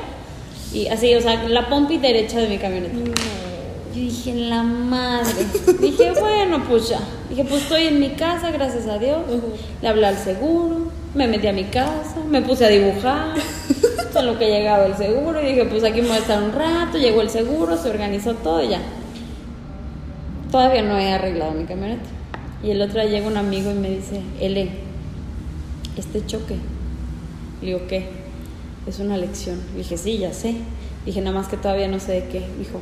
y 0.73 0.89
así, 0.89 1.15
o 1.15 1.21
sea, 1.21 1.45
la 1.45 1.69
pompi 1.69 1.99
derecha 1.99 2.41
de 2.41 2.49
mi 2.49 2.59
camioneta. 2.59 2.95
Yo 2.95 4.03
dije, 4.03 4.31
en 4.31 4.51
la 4.51 4.63
madre. 4.63 5.47
Dije, 5.81 6.13
bueno, 6.21 6.63
pues 6.69 6.91
ya. 6.91 7.01
Dije, 7.31 7.45
pues 7.45 7.63
estoy 7.63 7.85
en 7.85 8.01
mi 8.01 8.11
casa, 8.11 8.51
gracias 8.51 8.87
a 8.87 8.99
Dios. 8.99 9.23
Le 9.81 9.89
hablé 9.89 10.07
al 10.07 10.19
seguro, 10.19 10.91
me 11.17 11.27
metí 11.27 11.47
a 11.47 11.53
mi 11.53 11.65
casa, 11.65 12.23
me 12.29 12.43
puse 12.43 12.67
a 12.67 12.69
dibujar. 12.69 13.35
Con 14.13 14.27
lo 14.27 14.39
que 14.39 14.49
llegaba 14.49 14.87
el 14.87 14.97
seguro. 14.97 15.43
Y 15.43 15.47
dije, 15.47 15.65
pues 15.65 15.83
aquí 15.85 16.01
me 16.03 16.09
voy 16.09 16.17
a 16.17 16.21
estar 16.21 16.43
un 16.43 16.53
rato. 16.53 16.99
Llegó 16.99 17.23
el 17.23 17.31
seguro, 17.31 17.77
se 17.77 17.91
organizó 17.91 18.35
todo 18.35 18.63
y 18.63 18.69
ya. 18.69 18.81
Todavía 20.51 20.83
no 20.83 20.99
he 20.99 21.13
arreglado 21.13 21.53
mi 21.53 21.65
camioneta. 21.65 22.05
Y 22.63 22.71
el 22.71 22.81
otro 22.81 23.01
día 23.01 23.11
llega 23.11 23.27
un 23.27 23.37
amigo 23.37 23.71
y 23.71 23.75
me 23.75 23.91
dice, 23.91 24.21
Ele, 24.41 24.71
este 25.97 26.25
choque. 26.25 26.57
Le 27.61 27.67
digo, 27.67 27.81
¿qué? 27.89 28.07
Es 28.87 28.99
una 28.99 29.17
lección. 29.17 29.61
Le 29.73 29.79
dije, 29.79 29.97
sí, 29.97 30.19
ya 30.19 30.33
sé. 30.33 30.55
Dije, 31.05 31.21
nada 31.21 31.37
más 31.37 31.49
que 31.49 31.57
todavía 31.57 31.89
no 31.89 32.01
sé 32.01 32.13
de 32.13 32.25
qué. 32.29 32.47
Dijo, 32.59 32.81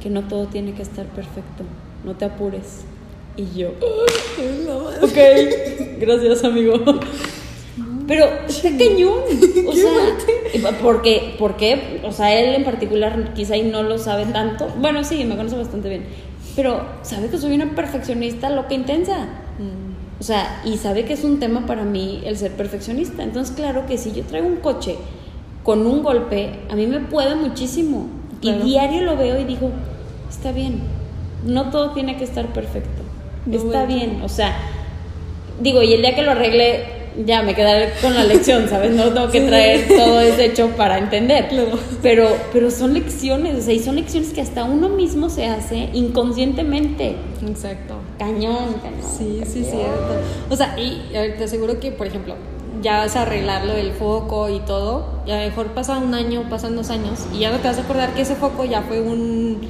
que 0.00 0.10
no 0.10 0.22
todo 0.28 0.46
tiene 0.46 0.74
que 0.74 0.82
estar 0.82 1.06
perfecto. 1.06 1.64
No 2.04 2.16
te 2.16 2.24
apures. 2.24 2.84
Y 3.36 3.58
yo, 3.58 3.70
ok, 5.02 5.18
gracias, 5.98 6.44
amigo. 6.44 6.74
Pero 8.10 8.24
está 8.48 8.68
cañón. 8.70 9.20
O 9.68 9.72
sea, 9.72 10.78
porque, 10.82 11.36
porque, 11.38 12.00
o 12.04 12.10
sea, 12.10 12.36
él 12.36 12.56
en 12.56 12.64
particular 12.64 13.34
quizá 13.34 13.56
y 13.56 13.62
no 13.62 13.84
lo 13.84 13.98
sabe 13.98 14.24
tanto. 14.26 14.66
Bueno, 14.80 15.04
sí, 15.04 15.24
me 15.24 15.36
conoce 15.36 15.56
bastante 15.56 15.88
bien. 15.88 16.06
Pero 16.56 16.84
sabe 17.02 17.28
que 17.28 17.38
soy 17.38 17.54
una 17.54 17.72
perfeccionista 17.76 18.50
loca 18.50 18.74
intensa. 18.74 19.28
O 20.18 20.24
sea, 20.24 20.60
y 20.64 20.76
sabe 20.76 21.04
que 21.04 21.12
es 21.12 21.22
un 21.22 21.38
tema 21.38 21.66
para 21.66 21.84
mí 21.84 22.20
el 22.24 22.36
ser 22.36 22.50
perfeccionista. 22.52 23.22
Entonces, 23.22 23.54
claro 23.54 23.86
que 23.86 23.96
si 23.96 24.10
yo 24.10 24.24
traigo 24.24 24.48
un 24.48 24.56
coche 24.56 24.96
con 25.62 25.86
un 25.86 26.02
golpe, 26.02 26.50
a 26.68 26.74
mí 26.74 26.88
me 26.88 26.98
puede 26.98 27.36
muchísimo. 27.36 28.08
Claro. 28.40 28.64
Y 28.64 28.70
diario 28.70 29.02
lo 29.02 29.16
veo 29.16 29.38
y 29.38 29.44
digo, 29.44 29.70
está 30.28 30.50
bien. 30.50 30.80
No 31.46 31.70
todo 31.70 31.92
tiene 31.92 32.16
que 32.16 32.24
estar 32.24 32.46
perfecto. 32.52 33.02
No 33.46 33.56
está 33.56 33.86
bien. 33.86 34.20
O 34.24 34.28
sea, 34.28 34.56
digo, 35.60 35.80
y 35.82 35.92
el 35.92 36.02
día 36.02 36.16
que 36.16 36.22
lo 36.22 36.32
arregle, 36.32 36.99
ya 37.26 37.42
me 37.42 37.54
quedaré 37.54 37.92
con 38.00 38.14
la 38.14 38.24
lección, 38.24 38.68
¿sabes? 38.68 38.92
No 38.92 39.04
tengo 39.12 39.28
que 39.30 39.40
Sí. 39.40 39.46
traer 39.46 39.88
todo 39.88 40.20
ese 40.20 40.46
hecho 40.46 40.68
para 40.76 40.98
entender. 40.98 41.48
Claro. 41.48 41.78
Pero, 42.02 42.28
pero 42.52 42.70
son 42.70 42.94
lecciones, 42.94 43.58
o 43.58 43.62
sea, 43.62 43.74
y 43.74 43.78
son 43.80 43.96
lecciones 43.96 44.30
que 44.32 44.40
hasta 44.40 44.64
uno 44.64 44.88
mismo 44.88 45.28
se 45.30 45.46
hace 45.46 45.90
inconscientemente. 45.92 47.16
Exacto. 47.46 47.94
Cañón, 48.18 48.74
cañón. 48.82 49.00
Sí, 49.18 49.40
sí, 49.44 49.64
cierto. 49.64 50.14
O 50.48 50.56
sea, 50.56 50.78
y 50.78 51.02
te 51.36 51.44
aseguro 51.44 51.78
que, 51.80 51.90
por 51.90 52.06
ejemplo, 52.06 52.34
ya 52.82 52.98
vas 52.98 53.16
a 53.16 53.22
arreglar 53.22 53.64
lo 53.66 53.74
del 53.74 53.92
foco 53.92 54.48
y 54.48 54.60
todo, 54.60 55.06
y 55.26 55.30
a 55.32 55.40
lo 55.42 55.48
mejor 55.50 55.66
pasa 55.68 55.98
un 55.98 56.14
año, 56.14 56.44
pasan 56.48 56.76
dos 56.76 56.88
años, 56.90 57.26
y 57.34 57.40
ya 57.40 57.50
no 57.50 57.58
te 57.58 57.68
vas 57.68 57.76
a 57.78 57.82
acordar 57.82 58.14
que 58.14 58.22
ese 58.22 58.34
foco 58.36 58.64
ya 58.64 58.82
fue 58.82 59.00
un, 59.02 59.60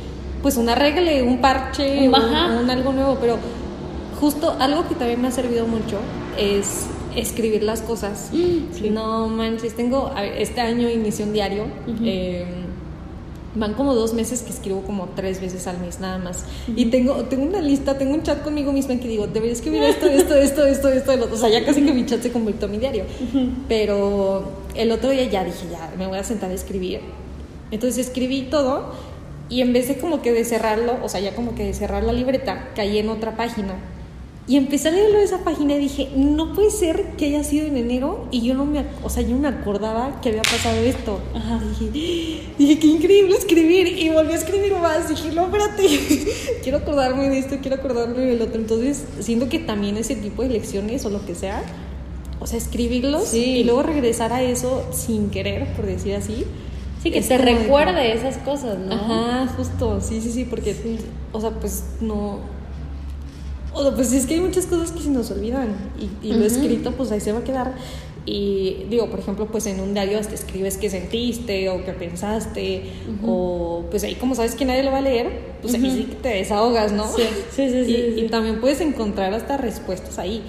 pues 0.42 0.57
un 0.57 0.68
arregle, 0.68 1.22
un 1.22 1.38
parche, 1.40 1.98
Un 2.07 2.09
un, 2.09 2.14
ajá. 2.14 2.59
un 2.61 2.70
algo 2.70 2.92
nuevo, 2.92 3.16
pero 3.20 3.37
justo 4.20 4.55
algo 4.61 4.87
que 4.87 4.94
también 4.94 5.20
me 5.22 5.29
ha 5.29 5.33
servido 5.33 5.66
mucho 5.66 5.96
es 6.38 6.87
escribir 7.16 7.62
las 7.62 7.83
cosas. 7.83 8.31
Mm, 8.33 8.73
sí. 8.73 8.90
No 8.90 9.29
manches, 9.29 9.75
tengo, 9.75 10.09
a 10.09 10.23
ver, 10.23 10.35
este 10.38 10.61
año 10.61 10.88
inicié 10.88 11.25
un 11.25 11.33
diario, 11.33 11.66
eh, 12.05 12.44
Van 13.53 13.75
como 13.75 13.96
dos 13.96 14.14
meses 14.14 14.42
que 14.42 14.51
escribo 14.51 14.83
como 14.83 15.09
tres 15.16 15.40
veces 15.40 15.66
al 15.66 15.81
mes 15.81 15.99
nada 15.99 16.18
más. 16.18 16.44
Y 16.77 16.87
tengo, 16.87 17.25
tengo 17.25 17.44
una 17.44 17.61
lista, 17.61 17.99
tengo 17.99 18.14
un 18.14 18.23
chat 18.23 18.44
conmigo 18.44 18.73
misma 18.73 18.92
en 18.92 19.01
que 19.01 19.09
digo, 19.09 19.27
debería 19.27 19.53
escribir 19.53 19.83
esto, 19.83 20.07
esto, 20.07 20.37
esto, 20.37 20.64
esto, 20.64 20.88
esto, 20.88 21.12
el 21.12 21.23
otro. 21.23 21.35
O 21.35 21.38
sea, 21.38 21.49
ya 21.49 21.64
casi 21.64 21.83
que 21.83 21.92
mi 21.92 22.07
chat 22.07 22.23
se 22.23 22.31
convirtió 22.31 22.66
en 22.66 22.73
mi 22.73 22.79
diario. 22.79 23.05
Pero 23.68 24.44
el 24.77 24.92
otro 24.92 25.11
día 25.11 25.25
ya 25.25 25.42
dije, 25.42 25.66
ya, 25.68 25.92
me 25.99 26.07
voy 26.07 26.18
a 26.18 26.23
sentar 26.23 26.49
a 26.49 26.55
escribir. 26.55 27.01
Entonces 27.73 28.07
escribí 28.07 28.42
todo 28.42 28.92
y 29.49 29.62
en 29.62 29.73
vez 29.73 29.88
de 29.88 29.99
como 29.99 30.23
que 30.23 30.33
de 30.33 30.44
cerrarlo, 30.44 30.99
o 31.03 31.09
sea, 31.09 31.18
ya 31.18 31.35
como 31.35 31.57
que 31.57 31.64
de 31.64 31.75
cerrar 31.75 32.05
la 32.05 32.12
libreta, 32.12 32.68
caí 32.77 32.99
en 32.99 33.09
otra 33.09 33.37
página. 33.37 33.75
Y 34.51 34.57
empecé 34.57 34.89
a 34.89 34.91
leerlo 34.91 35.19
de 35.19 35.25
esa 35.25 35.45
página 35.45 35.75
y 35.75 35.79
dije, 35.79 36.09
no 36.17 36.53
puede 36.55 36.71
ser 36.71 37.13
que 37.17 37.27
haya 37.27 37.45
sido 37.45 37.69
en 37.69 37.77
enero 37.77 38.27
y 38.33 38.41
yo 38.43 38.55
no 38.55 38.65
me, 38.65 38.85
o 39.05 39.09
sea, 39.09 39.23
yo 39.23 39.37
no 39.37 39.39
me 39.43 39.47
acordaba 39.49 40.21
que 40.21 40.31
había 40.31 40.43
pasado 40.43 40.77
esto. 40.83 41.21
Ajá. 41.35 41.61
Dije, 41.79 42.43
dije, 42.59 42.79
qué 42.81 42.87
increíble 42.89 43.37
escribir 43.37 43.87
y 43.87 44.11
volví 44.11 44.33
a 44.33 44.37
escribir 44.37 44.75
más. 44.75 45.09
Dije, 45.09 45.31
no, 45.31 45.45
espérate, 45.45 45.87
quiero 46.65 46.79
acordarme 46.79 47.29
de 47.29 47.39
esto, 47.39 47.59
quiero 47.63 47.77
acordarme 47.77 48.19
del 48.23 48.43
otro. 48.43 48.61
Entonces, 48.61 49.05
siento 49.21 49.49
que 49.49 49.61
también 49.61 49.97
ese 49.97 50.17
tipo 50.17 50.43
de 50.43 50.49
lecciones 50.49 51.05
o 51.05 51.11
lo 51.11 51.25
que 51.25 51.37
sea, 51.37 51.63
o 52.41 52.47
sea, 52.49 52.59
escribirlos 52.59 53.29
Sí. 53.29 53.45
y 53.59 53.63
luego 53.65 53.85
regresar 53.85 54.33
a 54.33 54.43
eso 54.43 54.85
sin 54.93 55.31
querer, 55.31 55.73
por 55.77 55.87
decir 55.87 56.17
así. 56.17 56.45
Sí, 57.05 57.13
que 57.13 57.23
te 57.23 57.39
de 57.39 57.45
que- 57.45 57.55
recuerde 57.59 58.15
esas 58.15 58.37
cosas, 58.39 58.79
¿no? 58.81 58.93
Ajá, 58.95 59.47
justo, 59.57 60.01
sí, 60.01 60.21
sí, 60.21 60.33
sí, 60.33 60.45
porque, 60.45 60.75
o 61.33 61.41
sea, 61.41 61.51
pues 61.51 61.85
no. 62.01 62.59
O 63.73 63.93
pues 63.95 64.13
es 64.13 64.27
que 64.27 64.35
hay 64.35 64.41
muchas 64.41 64.67
cosas 64.67 64.91
que 64.91 65.01
se 65.01 65.11
nos 65.11 65.31
olvidan 65.31 65.69
y, 66.23 66.29
y 66.29 66.33
lo 66.33 66.45
escrito, 66.45 66.93
pues 66.93 67.11
ahí 67.13 67.21
se 67.21 67.33
va 67.33 67.39
a 67.41 67.45
quedar. 67.45 67.75
Y 68.27 68.85
digo, 68.91 69.09
por 69.09 69.19
ejemplo, 69.19 69.47
pues 69.47 69.67
en 69.67 69.81
un 69.81 69.95
diario 69.95 70.19
hasta 70.19 70.35
escribes 70.35 70.77
qué 70.77 70.91
sentiste 70.91 71.69
o 71.71 71.85
qué 71.85 71.93
pensaste, 71.93 72.83
o 73.27 73.85
pues 73.91 74.05
ahí, 74.05 74.15
como 74.17 74.35
sabes 74.35 74.55
que 74.55 74.65
nadie 74.65 74.83
lo 74.83 74.91
va 74.93 74.99
a 74.99 75.03
leer, 75.03 75.31
pues 75.63 75.75
ahí 75.75 75.85
Ujú. 75.87 75.97
sí 75.97 76.05
que 76.05 76.15
te 76.17 76.29
desahogas, 76.29 76.93
¿no? 76.93 77.07
Sí, 77.07 77.23
sí, 77.55 77.69
sí, 77.71 77.85
sí, 77.85 77.91
Y, 77.91 78.15
sí. 78.19 78.25
y 78.27 78.29
también 78.29 78.61
puedes 78.61 78.81
encontrar 78.83 79.33
hasta 79.33 79.57
respuestas 79.57 80.19
ahí. 80.19 80.43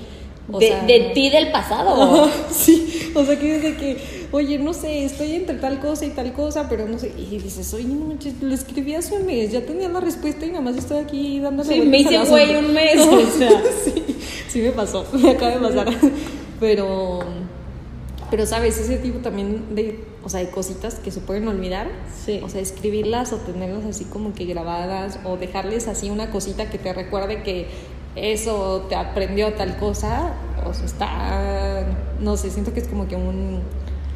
O 0.52 0.60
de, 0.60 0.68
sea, 0.68 0.84
de 0.84 1.12
ti 1.14 1.30
del 1.30 1.52
pasado. 1.52 2.30
Sí, 2.52 3.12
o 3.16 3.24
sea 3.24 3.40
que 3.40 3.54
desde 3.60 3.78
que, 3.78 4.21
oye, 4.32 4.58
no 4.60 4.74
sé, 4.74 5.04
estoy 5.06 5.34
entre 5.34 5.58
tal 5.58 5.80
cosa 5.80 6.06
y 6.06 6.10
tal 6.12 6.32
cosa, 6.34 6.68
pero 6.70 6.88
no 6.88 6.98
sé, 6.98 7.12
y 7.18 7.38
dices, 7.38 7.74
oye, 7.74 7.86
no 7.86 8.16
lo 8.42 8.54
escribí 8.54 8.96
hace 8.96 9.16
un 9.16 9.26
mes, 9.26 9.52
ya 9.52 9.62
tenía 9.66 9.90
la 9.90 10.00
respuesta 10.00 10.46
y 10.46 10.50
nada 10.50 10.62
más 10.62 10.78
estoy 10.78 11.00
aquí 11.00 11.40
dándole 11.40 11.74
Sí, 11.74 11.82
me 11.82 12.00
hice 12.00 12.18
güey 12.26 12.56
un 12.56 12.74
mes, 12.74 13.00
o 13.08 13.38
sea. 13.38 13.62
sí, 13.84 14.04
sí 14.50 14.60
me 14.62 14.72
pasó, 14.72 15.06
me 15.14 15.32
acaba 15.32 15.52
de 15.52 15.60
pasar, 15.60 15.88
pero, 16.60 17.20
pero 18.30 18.46
sabes, 18.46 18.78
ese 18.78 18.98
tipo 18.98 19.20
también 19.20 19.76
de, 19.76 20.00
o 20.24 20.30
sea, 20.30 20.40
de 20.40 20.50
cositas 20.50 20.96
que 20.96 21.12
se 21.12 21.20
pueden 21.20 21.48
olvidar, 21.48 21.88
Sí. 22.26 22.40
o 22.44 22.50
sea, 22.50 22.62
escribirlas 22.62 23.34
o 23.34 23.38
tenerlas 23.38 23.84
así 23.86 24.06
como 24.06 24.34
que 24.34 24.46
grabadas 24.46 25.20
o 25.26 25.38
dejarles 25.38 25.88
así 25.88 26.10
una 26.10 26.30
cosita 26.30 26.70
que 26.70 26.78
te 26.78 26.94
recuerde 26.94 27.42
que 27.44 27.68
eso 28.16 28.86
te 28.90 28.96
aprendió 28.96 29.54
tal 29.54 29.78
cosa, 29.78 30.34
o 30.66 30.74
sea, 30.74 30.86
está, 30.86 31.86
no 32.20 32.38
sé, 32.38 32.50
siento 32.52 32.74
que 32.74 32.82
es 32.82 32.88
como 32.88 33.08
que 33.08 33.16
un, 33.16 33.62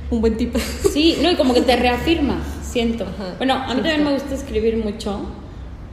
un 0.10 0.22
buen 0.22 0.38
tip. 0.38 0.56
Sí, 0.92 1.18
no, 1.22 1.32
y 1.32 1.36
como 1.36 1.54
que 1.54 1.62
te 1.62 1.76
reafirma, 1.76 2.38
siento. 2.64 3.04
Ajá, 3.04 3.36
bueno, 3.38 3.56
a 3.56 3.68
mí 3.74 3.82
también 3.82 4.04
me 4.04 4.14
gusta 4.14 4.34
escribir 4.34 4.78
mucho, 4.78 5.20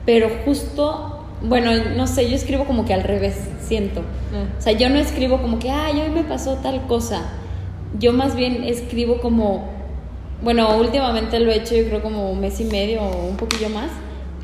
pero 0.06 0.28
justo, 0.44 1.24
bueno, 1.42 1.70
no 1.96 2.06
sé, 2.06 2.28
yo 2.28 2.36
escribo 2.36 2.64
como 2.64 2.84
que 2.84 2.94
al 2.94 3.02
revés, 3.02 3.36
siento. 3.60 4.02
Ah. 4.32 4.56
O 4.58 4.62
sea, 4.62 4.72
yo 4.72 4.88
no 4.90 4.98
escribo 4.98 5.40
como 5.40 5.58
que, 5.58 5.70
ay, 5.70 6.00
hoy 6.00 6.10
me 6.10 6.24
pasó 6.24 6.54
tal 6.56 6.86
cosa. 6.86 7.22
Yo 7.98 8.12
más 8.12 8.36
bien 8.36 8.64
escribo 8.64 9.20
como, 9.20 9.70
bueno, 10.42 10.76
últimamente 10.76 11.40
lo 11.40 11.50
he 11.50 11.56
hecho 11.56 11.74
yo 11.74 11.84
creo 11.84 12.02
como 12.02 12.30
un 12.30 12.40
mes 12.40 12.60
y 12.60 12.64
medio 12.64 13.02
o 13.02 13.26
un 13.26 13.36
poquillo 13.36 13.68
más, 13.68 13.90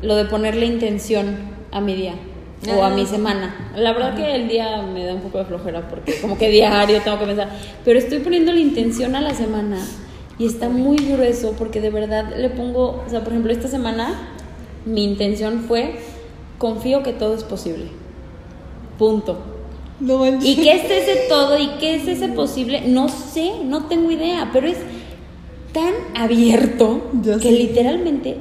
lo 0.01 0.15
de 0.15 0.25
ponerle 0.25 0.65
intención 0.65 1.37
a 1.71 1.81
mi 1.81 1.95
día 1.95 2.15
o 2.67 2.83
a 2.83 2.87
Ah. 2.87 2.89
mi 2.89 3.05
semana. 3.05 3.71
La 3.75 3.93
verdad 3.93 4.15
que 4.15 4.35
el 4.35 4.47
día 4.49 4.81
me 4.81 5.05
da 5.05 5.13
un 5.13 5.21
poco 5.21 5.37
de 5.37 5.45
flojera 5.45 5.87
porque 5.87 6.19
como 6.21 6.37
que 6.37 6.49
diario 6.51 7.01
tengo 7.01 7.19
que 7.19 7.25
pensar, 7.25 7.49
pero 7.85 7.99
estoy 7.99 8.19
poniendo 8.19 8.51
la 8.51 8.59
intención 8.59 9.15
a 9.15 9.21
la 9.21 9.33
semana 9.33 9.77
y 10.37 10.45
está 10.45 10.69
muy 10.69 10.97
grueso 10.97 11.53
porque 11.57 11.81
de 11.81 11.89
verdad 11.89 12.35
le 12.37 12.49
pongo, 12.49 13.03
o 13.05 13.09
sea, 13.09 13.21
por 13.21 13.33
ejemplo, 13.33 13.51
esta 13.51 13.67
semana 13.67 14.29
mi 14.85 15.03
intención 15.03 15.61
fue 15.67 15.95
confío 16.57 17.03
que 17.03 17.13
todo 17.13 17.35
es 17.35 17.43
posible. 17.43 17.85
Punto. 18.97 19.37
No. 20.01 20.25
¿Y 20.25 20.55
qué 20.55 20.73
es 20.73 20.85
ese 20.91 21.27
todo 21.27 21.57
y 21.57 21.67
qué 21.79 21.95
es 21.95 22.07
ese 22.07 22.29
posible? 22.29 22.81
No 22.87 23.09
sé, 23.09 23.51
no 23.65 23.85
tengo 23.85 24.11
idea, 24.11 24.49
pero 24.53 24.67
es 24.67 24.77
tan 25.73 25.93
abierto 26.15 27.01
que 27.23 27.39
sé. 27.39 27.51
literalmente, 27.51 28.37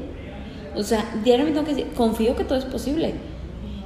o 0.76 0.82
sea, 0.82 1.04
diariamente 1.24 1.60
tengo 1.60 1.68
que 1.68 1.74
decir, 1.74 1.92
confío 1.96 2.36
que 2.36 2.44
todo 2.44 2.58
es 2.58 2.64
posible. 2.64 3.14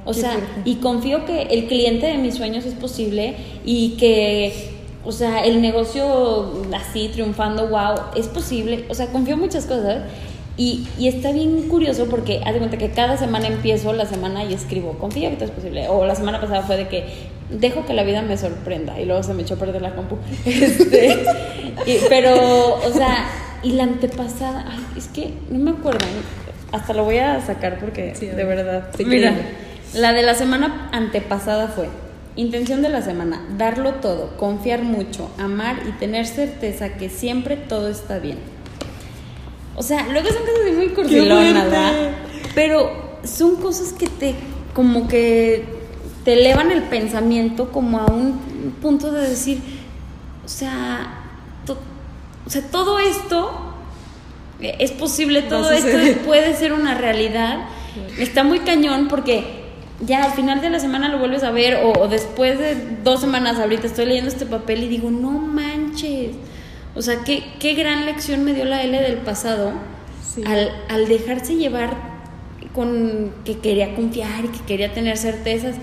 O 0.05 0.13
sea, 0.13 0.37
y 0.65 0.75
confío 0.75 1.25
que 1.25 1.43
el 1.43 1.67
cliente 1.67 2.07
de 2.07 2.17
mis 2.17 2.35
sueños 2.35 2.65
es 2.65 2.73
posible 2.73 3.35
y 3.65 3.91
que 3.97 4.71
o 5.05 5.11
sea, 5.11 5.43
el 5.43 5.61
negocio 5.61 6.63
así 6.73 7.09
triunfando, 7.11 7.67
wow, 7.67 7.95
es 8.15 8.27
posible. 8.27 8.85
O 8.89 8.93
sea, 8.93 9.07
confío 9.07 9.33
en 9.33 9.41
muchas 9.41 9.65
cosas. 9.65 10.03
Y, 10.55 10.87
y 10.99 11.07
está 11.07 11.31
bien 11.31 11.67
curioso 11.67 12.05
porque 12.09 12.39
haz 12.45 12.53
de 12.53 12.59
cuenta 12.59 12.77
que 12.77 12.91
cada 12.91 13.17
semana 13.17 13.47
empiezo 13.47 13.91
la 13.91 14.05
semana 14.05 14.43
y 14.45 14.53
escribo, 14.53 14.93
confío 14.99 15.29
que 15.31 15.35
todo 15.35 15.45
es 15.45 15.51
posible. 15.51 15.87
O 15.89 16.05
la 16.05 16.15
semana 16.15 16.39
pasada 16.39 16.61
fue 16.61 16.77
de 16.77 16.87
que 16.87 17.05
dejo 17.49 17.85
que 17.85 17.93
la 17.93 18.03
vida 18.03 18.21
me 18.21 18.37
sorprenda 18.37 18.99
y 19.01 19.05
luego 19.05 19.23
se 19.23 19.33
me 19.33 19.41
echó 19.41 19.55
a 19.55 19.57
perder 19.57 19.81
la 19.81 19.95
compu. 19.95 20.17
Este, 20.45 21.23
y- 21.87 21.97
pero, 22.07 22.75
o 22.75 22.91
sea, 22.93 23.27
y 23.63 23.71
la 23.71 23.83
antepasada, 23.83 24.65
ay, 24.69 24.83
es 24.97 25.07
que 25.07 25.33
no 25.49 25.57
me 25.59 25.71
acuerdo, 25.71 26.05
hasta 26.71 26.93
lo 26.93 27.03
voy 27.03 27.17
a 27.17 27.41
sacar 27.41 27.79
porque 27.79 28.13
Sí, 28.15 28.27
de 28.27 28.35
ver. 28.35 28.45
verdad. 28.45 28.89
Sí, 28.95 29.05
Mira. 29.05 29.33
La 29.95 30.13
de 30.13 30.21
la 30.23 30.33
semana 30.35 30.89
antepasada 30.91 31.67
fue 31.67 31.87
intención 32.35 32.81
de 32.81 32.89
la 32.89 33.01
semana, 33.03 33.43
darlo 33.57 33.93
todo, 33.95 34.35
confiar 34.37 34.81
mucho, 34.81 35.29
amar 35.37 35.77
y 35.87 35.91
tener 35.93 36.25
certeza 36.25 36.89
que 36.97 37.09
siempre 37.09 37.55
todo 37.57 37.89
está 37.89 38.17
bien. 38.19 38.39
O 39.75 39.83
sea, 39.83 40.07
luego 40.09 40.27
son 40.29 40.41
cosas 40.41 40.73
muy 40.75 40.89
cursilonas! 40.89 41.53
¿verdad? 41.65 42.11
Pero 42.55 42.91
son 43.23 43.55
cosas 43.57 43.93
que 43.93 44.07
te, 44.07 44.35
como 44.73 45.07
que 45.07 45.65
te 46.25 46.33
elevan 46.33 46.71
el 46.71 46.83
pensamiento 46.83 47.71
como 47.71 47.99
a 47.99 48.05
un 48.05 48.39
punto 48.81 49.11
de 49.11 49.29
decir, 49.29 49.59
o 50.45 50.47
sea, 50.47 51.13
to- 51.65 51.77
o 52.45 52.49
sea 52.49 52.61
todo 52.71 52.97
esto 52.99 53.51
eh, 54.59 54.75
es 54.79 54.91
posible, 54.91 55.41
todo 55.43 55.69
esto 55.71 56.21
puede 56.25 56.55
ser 56.55 56.73
una 56.73 56.95
realidad. 56.95 57.65
Está 58.17 58.43
muy 58.43 58.59
cañón 58.59 59.07
porque 59.07 59.62
ya 60.05 60.23
al 60.23 60.31
final 60.33 60.61
de 60.61 60.69
la 60.69 60.79
semana 60.79 61.07
lo 61.09 61.19
vuelves 61.19 61.43
a 61.43 61.51
ver 61.51 61.75
o, 61.83 61.93
o 61.99 62.07
después 62.07 62.57
de 62.59 62.75
dos 63.03 63.21
semanas 63.21 63.59
ahorita 63.59 63.87
estoy 63.87 64.05
leyendo 64.05 64.29
este 64.29 64.45
papel 64.45 64.83
y 64.83 64.87
digo, 64.87 65.09
no 65.11 65.31
manches. 65.31 66.31
O 66.95 67.01
sea, 67.01 67.23
qué, 67.23 67.43
qué 67.59 67.73
gran 67.73 68.05
lección 68.05 68.43
me 68.43 68.53
dio 68.53 68.65
la 68.65 68.83
L 68.83 68.99
del 69.01 69.17
pasado 69.17 69.71
Sí. 70.33 70.41
al, 70.47 70.71
al 70.89 71.07
dejarse 71.07 71.55
llevar 71.55 71.95
con 72.73 73.31
que 73.45 73.59
quería 73.59 73.95
confiar 73.95 74.45
y 74.45 74.47
que 74.47 74.59
quería 74.65 74.91
tener 74.93 75.15
certezas, 75.17 75.75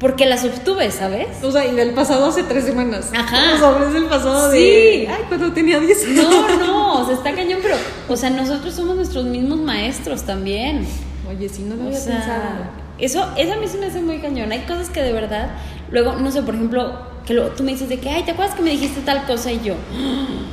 porque 0.00 0.26
las 0.26 0.44
obtuve, 0.44 0.90
¿sabes? 0.90 1.28
O 1.44 1.52
sea, 1.52 1.64
y 1.64 1.74
del 1.76 1.90
pasado 1.90 2.26
hace 2.26 2.42
tres 2.42 2.64
semanas. 2.64 3.12
Ajá. 3.16 3.56
Los 3.78 3.92
del 3.94 4.06
pasado 4.06 4.50
Sí. 4.50 4.58
de. 4.58 5.08
Ay, 5.08 5.22
cuando 5.28 5.52
tenía 5.52 5.78
10 5.78 6.04
años. 6.08 6.24
No, 6.28 6.56
no, 6.58 7.00
o 7.02 7.06
sea, 7.06 7.14
está 7.14 7.32
cañón, 7.34 7.60
pero, 7.62 7.76
o 8.08 8.16
sea, 8.16 8.30
nosotros 8.30 8.74
somos 8.74 8.96
nuestros 8.96 9.24
mismos 9.26 9.58
maestros 9.60 10.22
también. 10.24 10.84
Oye, 11.28 11.48
sí, 11.48 11.62
no 11.62 11.76
lo 11.76 11.84
O 11.84 11.86
había 11.86 11.98
sea, 12.00 12.16
pensado. 12.16 12.83
Eso, 12.98 13.26
eso 13.36 13.52
a 13.52 13.56
mí 13.56 13.66
se 13.68 13.78
me 13.78 13.86
hace 13.86 14.00
muy 14.00 14.18
cañón. 14.18 14.52
Hay 14.52 14.60
cosas 14.60 14.88
que 14.90 15.02
de 15.02 15.12
verdad, 15.12 15.50
luego, 15.90 16.14
no 16.16 16.30
sé, 16.30 16.42
por 16.42 16.54
ejemplo, 16.54 16.92
que 17.26 17.34
luego 17.34 17.50
tú 17.50 17.62
me 17.64 17.72
dices 17.72 17.88
de 17.88 17.98
que, 17.98 18.10
ay, 18.10 18.22
¿te 18.22 18.32
acuerdas 18.32 18.54
que 18.54 18.62
me 18.62 18.70
dijiste 18.70 19.00
tal 19.00 19.24
cosa? 19.26 19.50
Y 19.50 19.60
yo, 19.64 19.74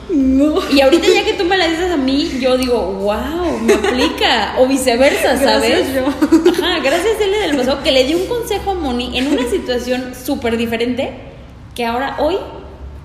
No. 0.10 0.56
y 0.72 0.82
ahorita 0.82 1.08
ya 1.14 1.24
que 1.26 1.34
tú 1.34 1.44
me 1.46 1.58
la 1.58 1.68
dices 1.68 1.92
a 1.92 1.98
mí, 1.98 2.30
yo 2.40 2.58
digo, 2.58 2.82
wow, 2.82 3.60
me 3.62 3.74
aplica. 3.74 4.56
O 4.58 4.68
viceversa, 4.68 5.38
¿sabes? 5.44 5.94
Gracias, 5.94 5.94
yo. 5.94 6.08
Ajá, 6.64 6.80
gracias 6.80 7.14
él 7.22 7.32
del 7.48 7.58
pasado 7.58 7.84
que 7.84 7.92
le 7.92 8.06
dio 8.06 8.18
un 8.18 8.26
consejo 8.28 8.72
a 8.72 8.74
Moni 8.76 9.18
en 9.18 9.28
una 9.28 9.48
situación 9.50 10.14
súper 10.16 10.58
diferente 10.58 11.12
que 11.76 11.86
ahora 11.86 12.18
hoy 12.20 12.36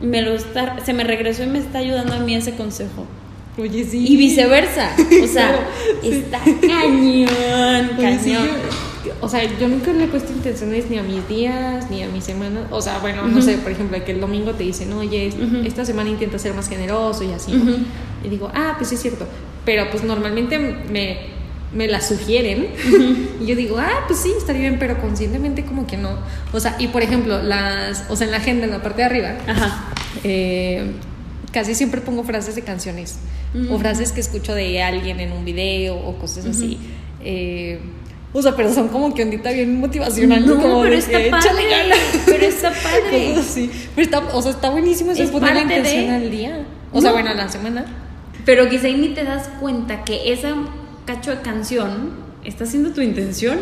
me 0.01 0.23
lo 0.23 0.35
está, 0.35 0.77
se 0.85 0.93
me 0.93 1.05
regresó 1.05 1.43
y 1.43 1.47
me 1.47 1.59
está 1.59 1.79
ayudando 1.79 2.15
a 2.15 2.19
mí 2.19 2.35
ese 2.35 2.55
consejo. 2.55 3.07
Oye, 3.59 3.85
sí. 3.85 4.05
Y 4.07 4.17
viceversa. 4.17 4.91
O 5.23 5.27
sea, 5.27 5.59
sí. 6.03 6.09
está 6.11 6.39
cañón, 6.41 7.91
Oye, 7.99 8.19
sí, 8.23 8.31
cañón. 8.33 8.47
yo- 8.47 8.86
o 9.21 9.29
sea, 9.29 9.43
yo 9.59 9.69
nunca 9.69 9.93
le 9.93 10.05
he 10.05 10.09
puesto 10.09 10.33
intenciones 10.33 10.89
ni 10.91 10.99
a 10.99 11.03
mis 11.03 11.27
días, 11.29 11.91
ni 11.91 12.03
a 12.03 12.09
mis 12.09 12.25
semanas. 12.25 12.65
O 12.71 12.81
sea, 12.81 12.99
bueno, 12.99 13.27
no 13.27 13.41
sé, 13.43 13.59
por 13.59 13.73
ejemplo, 13.73 14.03
que 14.05 14.13
el 14.13 14.21
domingo 14.21 14.53
te 14.55 14.65
dicen, 14.65 14.93
oye, 14.93 15.29
Ujú. 15.29 15.67
esta 15.67 15.85
semana 15.85 16.11
intenta 16.11 16.39
ser 16.39 16.55
más 16.55 16.69
generoso 16.69 17.25
y 17.25 17.33
así. 17.33 17.55
Ujú. 17.55 17.77
Y 18.25 18.29
digo, 18.29 18.51
ah, 18.55 18.75
pues 18.79 18.93
es 18.93 19.01
cierto. 19.01 19.27
Pero 19.65 19.91
pues 19.91 20.05
normalmente 20.05 20.59
me, 20.59 21.19
me 21.75 21.89
la 21.89 22.01
sugieren. 22.01 22.69
y 23.41 23.47
yo 23.47 23.57
digo, 23.57 23.79
ah, 23.79 24.05
pues 24.07 24.21
sí, 24.21 24.33
estaría 24.37 24.63
bien, 24.63 24.79
pero 24.79 25.01
conscientemente 25.01 25.65
como 25.65 25.87
que 25.87 25.97
no. 25.97 26.11
O 26.53 26.61
sea, 26.61 26.77
y 26.79 26.89
por 26.89 27.03
ejemplo, 27.03 27.43
las, 27.43 28.05
o 28.09 28.17
sea, 28.17 28.27
en 28.27 28.31
la 28.33 28.39
agenda, 28.39 28.65
en 28.65 28.71
la 28.73 28.83
parte 28.83 28.99
de 29.03 29.05
arriba, 29.05 29.35
Ajá. 29.47 29.93
eh, 30.25 30.93
casi 31.53 31.75
siempre 31.75 32.01
pongo 32.01 32.23
frases 32.25 32.55
de 32.55 32.63
canciones 32.63 33.19
o 33.71 33.79
frases 33.79 34.13
que 34.13 34.21
escucho 34.21 34.55
de 34.55 34.83
alguien 34.83 35.19
en 35.19 35.33
un 35.33 35.45
video 35.47 35.97
o 35.97 36.19
cosas 36.19 36.45
así. 36.45 36.79
Eh, 37.25 37.81
o 38.39 38.43
sea, 38.43 38.55
pero 38.55 38.73
son 38.73 38.89
como 38.89 39.15
que 39.15 39.23
ondita 39.23 39.51
bien 39.51 39.81
motivacional. 39.81 40.47
No, 40.47 40.57
como 40.61 40.83
pero 40.83 40.93
de 40.93 40.99
está 40.99 41.19
que, 41.23 41.31
padre, 41.31 41.51
pero 42.27 42.45
está 42.47 42.71
padre. 42.71 43.35
Así. 43.39 43.71
Pero 43.95 44.05
está, 44.05 44.19
o 44.37 44.43
sea, 44.43 44.51
está 44.53 44.71
buenísimo 44.71 45.13
eso 45.13 45.23
Es 45.23 45.29
de 45.29 45.33
ponerle 45.33 45.61
parte 45.63 45.75
de- 45.75 45.79
intención 45.81 46.11
al 46.15 46.31
día. 46.31 46.65
O 46.93 47.01
sea, 47.01 47.11
No. 47.11 47.15
bueno, 47.17 47.31
a 47.31 47.35
la 47.35 47.49
semana. 47.49 47.85
Pero 48.45 48.69
quizá 48.69 48.87
ahí 48.87 48.95
ni 48.97 49.09
te 49.09 49.25
das 49.25 49.49
cuenta 49.61 50.05
que 50.05 50.33
esa 50.33 50.55
cacho 51.05 51.31
de 51.31 51.41
canción 51.41 52.11
está 52.45 52.67
siendo 52.67 52.91
tu 52.93 53.01
intención. 53.01 53.59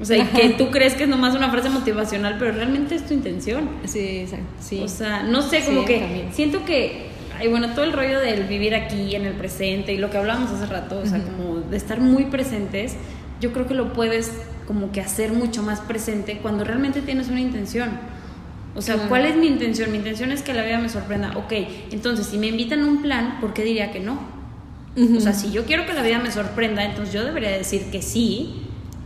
O 0.00 0.04
sea, 0.04 0.16
y 0.16 0.20
Ajá. 0.20 0.30
que 0.38 0.50
tú 0.50 0.70
crees 0.70 0.94
que 0.94 1.04
es 1.04 1.08
nomás 1.08 1.34
una 1.34 1.50
frase 1.50 1.70
motivacional, 1.70 2.36
pero 2.38 2.52
realmente 2.52 2.94
es 2.94 3.04
tu 3.06 3.14
intención. 3.14 3.68
Sí, 3.84 4.18
exacto. 4.20 4.46
Sí. 4.60 4.80
O 4.84 4.88
sea, 4.88 5.24
no 5.24 5.42
sé, 5.42 5.62
como 5.64 5.80
Sí, 5.80 5.86
que 5.86 5.98
también. 5.98 6.28
siento 6.32 6.64
que, 6.64 7.08
ay, 7.36 7.48
bueno, 7.48 7.70
todo 7.74 7.84
el 7.84 7.92
rollo 7.92 8.20
del 8.20 8.44
vivir 8.44 8.76
aquí 8.76 9.16
en 9.16 9.24
el 9.26 9.32
presente 9.32 9.92
y 9.92 9.96
lo 9.96 10.08
que 10.10 10.18
hablábamos 10.18 10.52
hace 10.52 10.66
rato, 10.66 11.00
o 11.02 11.06
sea, 11.06 11.20
como 11.20 11.56
de 11.62 11.76
estar 11.76 11.98
muy 12.00 12.26
presentes, 12.26 12.94
yo 13.40 13.52
creo 13.52 13.66
que 13.66 13.74
lo 13.74 13.92
puedes 13.92 14.32
como 14.66 14.92
que 14.92 15.00
hacer 15.00 15.32
mucho 15.32 15.62
más 15.62 15.80
presente 15.80 16.38
cuando 16.42 16.64
realmente 16.64 17.00
tienes 17.00 17.28
una 17.28 17.40
intención. 17.40 17.90
O 18.74 18.82
sea, 18.82 18.94
Claro. 18.94 19.08
¿cuál 19.08 19.26
es 19.26 19.36
mi 19.36 19.46
intención? 19.46 19.90
Mi 19.90 19.98
intención 19.98 20.30
es 20.30 20.42
que 20.42 20.52
la 20.54 20.62
vida 20.62 20.78
me 20.78 20.88
sorprenda. 20.88 21.32
Ok, 21.36 21.52
entonces 21.90 22.26
si 22.26 22.38
me 22.38 22.48
invitan 22.48 22.80
a 22.82 22.86
un 22.86 23.02
plan, 23.02 23.38
¿por 23.40 23.52
qué 23.54 23.64
diría 23.64 23.90
que 23.92 24.00
no? 24.00 24.18
O 25.16 25.20
sea, 25.20 25.32
si 25.32 25.52
yo 25.52 25.64
quiero 25.64 25.86
que 25.86 25.92
la 25.92 26.02
vida 26.02 26.18
me 26.18 26.30
sorprenda, 26.32 26.84
entonces 26.84 27.14
yo 27.14 27.22
debería 27.24 27.50
decir 27.50 27.84
que 27.92 28.02
sí, 28.02 28.62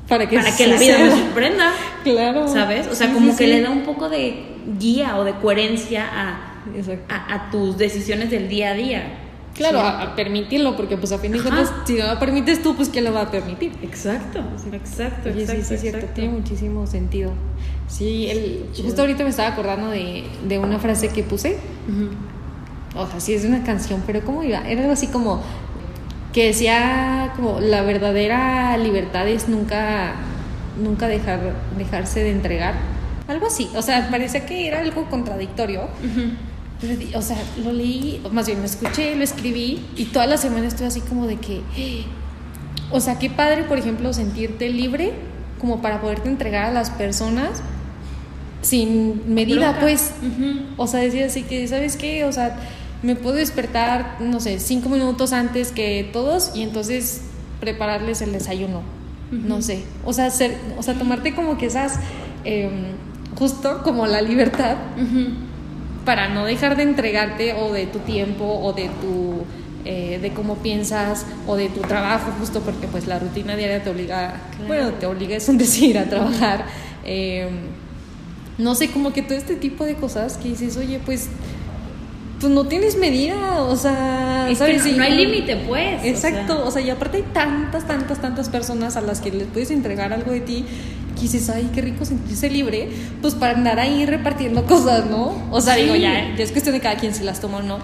para 0.08 0.26
que, 0.28 0.36
para 0.36 0.54
que 0.56 0.66
la 0.66 0.78
vida 0.78 0.98
me 0.98 1.10
suceda. 1.10 1.24
sorprenda. 1.26 1.72
Claro. 2.02 2.48
¿Sabes? 2.48 2.86
O 2.88 2.94
sea, 2.94 3.08
Sí, 3.08 3.12
como 3.14 3.32
sí, 3.32 3.38
que 3.38 3.44
sí. 3.44 3.50
le 3.50 3.60
da 3.60 3.70
un 3.70 3.82
poco 3.82 4.08
de 4.08 4.42
guía 4.80 5.16
o 5.18 5.24
de 5.24 5.34
coherencia 5.34 6.04
a, 6.10 6.54
a, 7.08 7.34
a 7.34 7.50
tus 7.50 7.76
decisiones 7.78 8.30
del 8.30 8.48
día 8.48 8.70
a 8.70 8.74
día. 8.74 9.18
Claro, 9.70 9.78
Sí. 9.80 9.84
a, 9.86 10.02
a 10.02 10.14
permitirlo, 10.16 10.76
porque 10.76 10.96
pues 10.96 11.12
a 11.12 11.18
fin 11.18 11.32
de 11.32 11.40
cuentas, 11.40 11.72
si 11.86 11.94
no 11.94 12.06
lo 12.12 12.18
permites 12.18 12.62
tú, 12.62 12.74
pues 12.76 12.88
¿quién 12.88 13.04
lo 13.04 13.12
va 13.12 13.22
a 13.22 13.30
permitir? 13.30 13.72
Exacto, 13.82 14.40
exacto, 14.72 15.28
Oye, 15.30 15.42
exacto. 15.42 15.62
sí, 15.62 15.68
sí, 15.68 15.74
es 15.74 15.80
cierto, 15.80 16.06
tiene 16.14 16.30
muchísimo 16.34 16.86
sentido. 16.86 17.32
Sí, 17.88 18.28
el, 18.30 18.66
justo 18.82 19.02
ahorita 19.02 19.24
me 19.24 19.30
estaba 19.30 19.48
acordando 19.50 19.88
de, 19.90 20.24
de 20.48 20.58
una 20.58 20.78
frase 20.78 21.08
que 21.08 21.22
puse. 21.22 21.58
O 22.94 23.06
sea, 23.06 23.20
sí 23.20 23.34
es 23.34 23.44
una 23.44 23.62
canción, 23.64 24.02
pero 24.06 24.20
¿cómo 24.24 24.42
iba? 24.42 24.58
Era 24.68 24.80
algo 24.82 24.92
así 24.92 25.06
como 25.06 25.40
que 26.32 26.46
decía 26.46 27.32
como 27.36 27.60
la 27.60 27.82
verdadera 27.82 28.76
libertad 28.78 29.28
es 29.28 29.48
nunca, 29.48 30.14
nunca 30.82 31.08
dejar, 31.08 31.40
dejarse 31.76 32.20
de 32.24 32.30
entregar. 32.30 32.74
Algo 33.28 33.46
así. 33.46 33.70
O 33.76 33.82
sea, 33.82 34.08
parecía 34.10 34.44
que 34.46 34.66
era 34.66 34.80
algo 34.80 35.04
contradictorio. 35.08 35.82
Ujú. 35.84 36.32
Pero, 36.82 37.18
o 37.18 37.22
sea, 37.22 37.38
lo 37.64 37.72
leí, 37.72 38.20
más 38.32 38.46
bien 38.46 38.58
lo 38.58 38.66
escuché, 38.66 39.14
lo 39.16 39.22
escribí 39.24 39.80
y 39.96 40.06
toda 40.06 40.26
la 40.26 40.36
semana 40.36 40.66
estuve 40.66 40.88
así 40.88 41.00
como 41.00 41.26
de 41.26 41.36
que, 41.36 41.62
o 42.90 43.00
sea, 43.00 43.18
qué 43.18 43.30
padre, 43.30 43.64
por 43.64 43.78
ejemplo, 43.78 44.12
sentirte 44.12 44.68
libre 44.68 45.12
como 45.60 45.80
para 45.80 46.00
poderte 46.00 46.28
entregar 46.28 46.64
a 46.66 46.72
las 46.72 46.90
personas 46.90 47.62
sin 48.62 49.32
medida, 49.34 49.78
pues. 49.80 50.12
O 50.76 50.86
sea, 50.86 51.00
decía 51.00 51.26
así 51.26 51.42
que, 51.42 51.66
¿sabes 51.68 51.96
qué? 51.96 52.24
O 52.24 52.32
sea, 52.32 52.56
me 53.02 53.16
puedo 53.16 53.36
despertar, 53.36 54.16
no 54.20 54.40
sé, 54.40 54.58
cinco 54.60 54.88
minutos 54.88 55.32
antes 55.32 55.72
que 55.72 56.08
todos 56.12 56.52
y 56.54 56.62
entonces 56.62 57.22
prepararles 57.60 58.22
el 58.22 58.32
desayuno. 58.32 58.82
No 59.30 59.54
Ujú. 59.54 59.62
sé. 59.62 59.82
O 60.04 60.12
sea, 60.12 60.30
ser, 60.30 60.56
o 60.78 60.82
sea, 60.82 60.94
tomarte 60.94 61.34
como 61.34 61.56
que 61.58 61.66
esas, 61.66 61.94
em, 62.44 62.70
justo 63.38 63.82
como 63.82 64.06
la 64.06 64.20
libertad 64.20 64.76
Ujú. 64.96 65.30
Para 66.04 66.28
no 66.28 66.44
dejar 66.44 66.76
de 66.76 66.82
entregarte 66.84 67.54
o 67.54 67.72
de 67.72 67.86
tu 67.86 67.98
tiempo 68.00 68.44
o 68.44 68.72
de 68.72 68.88
tu 69.00 69.44
eh, 69.84 70.18
de 70.22 70.32
cómo 70.32 70.56
piensas 70.56 71.26
o 71.46 71.56
de 71.56 71.68
tu 71.68 71.80
trabajo 71.80 72.30
justo 72.38 72.60
porque 72.60 72.86
pues 72.86 73.06
la 73.08 73.18
rutina 73.18 73.56
diaria 73.56 73.82
te 73.82 73.90
obliga 73.90 74.34
Claro. 74.56 74.66
bueno 74.68 74.90
te 74.92 75.06
obliga 75.06 75.36
es 75.36 75.48
un 75.48 75.58
decir 75.64 75.98
a 75.98 76.04
trabajar 76.08 76.66
eh, 77.04 77.48
no 78.58 78.74
sé 78.76 78.90
como 78.90 79.12
que 79.12 79.22
todo 79.22 79.36
este 79.36 79.56
tipo 79.56 79.84
de 79.84 79.94
cosas 79.96 80.36
que 80.36 80.48
dices 80.50 80.76
oye 80.76 81.00
pues 81.04 81.28
pues 82.40 82.52
no 82.52 82.64
tienes 82.66 82.96
medida 82.96 83.62
o 83.62 83.76
sea 83.76 84.48
Es 84.50 84.58
que 84.58 84.78
¿sabes? 84.78 84.96
no, 84.96 85.02
hay 85.04 85.14
límite, 85.16 85.56
pues. 85.68 86.02
o 86.02 86.06
Exacto, 86.06 86.56
sea. 86.56 86.64
o 86.64 86.70
sea, 86.72 86.82
y 86.82 86.90
aparte 86.90 87.18
hay 87.18 87.22
tantas, 87.32 87.86
tantas, 87.86 88.20
tantas 88.20 88.48
personas 88.48 88.96
a 88.96 89.00
las 89.00 89.20
que 89.20 89.30
les 89.30 89.46
puedes 89.46 89.70
entregar 89.70 90.12
algo 90.12 90.32
de 90.32 90.40
ti 90.40 90.64
que 91.14 91.22
dices, 91.22 91.48
ay, 91.50 91.70
qué 91.74 91.80
rico 91.82 92.04
sentirse 92.04 92.48
libre, 92.50 92.88
pues 93.20 93.34
para 93.34 93.54
andar 93.56 93.78
ahí 93.78 94.04
repartiendo 94.06 94.64
cosas, 94.66 95.06
¿no? 95.06 95.34
O 95.50 95.60
sea, 95.60 95.74
Sí. 95.74 95.82
digo, 95.82 95.94
ya, 95.96 96.34
es 96.36 96.50
cuestión 96.52 96.74
de 96.74 96.80
cada 96.80 96.96
quien 96.96 97.14
si 97.14 97.24
las 97.24 97.40
toma 97.40 97.58
o 97.58 97.62
no, 97.62 97.78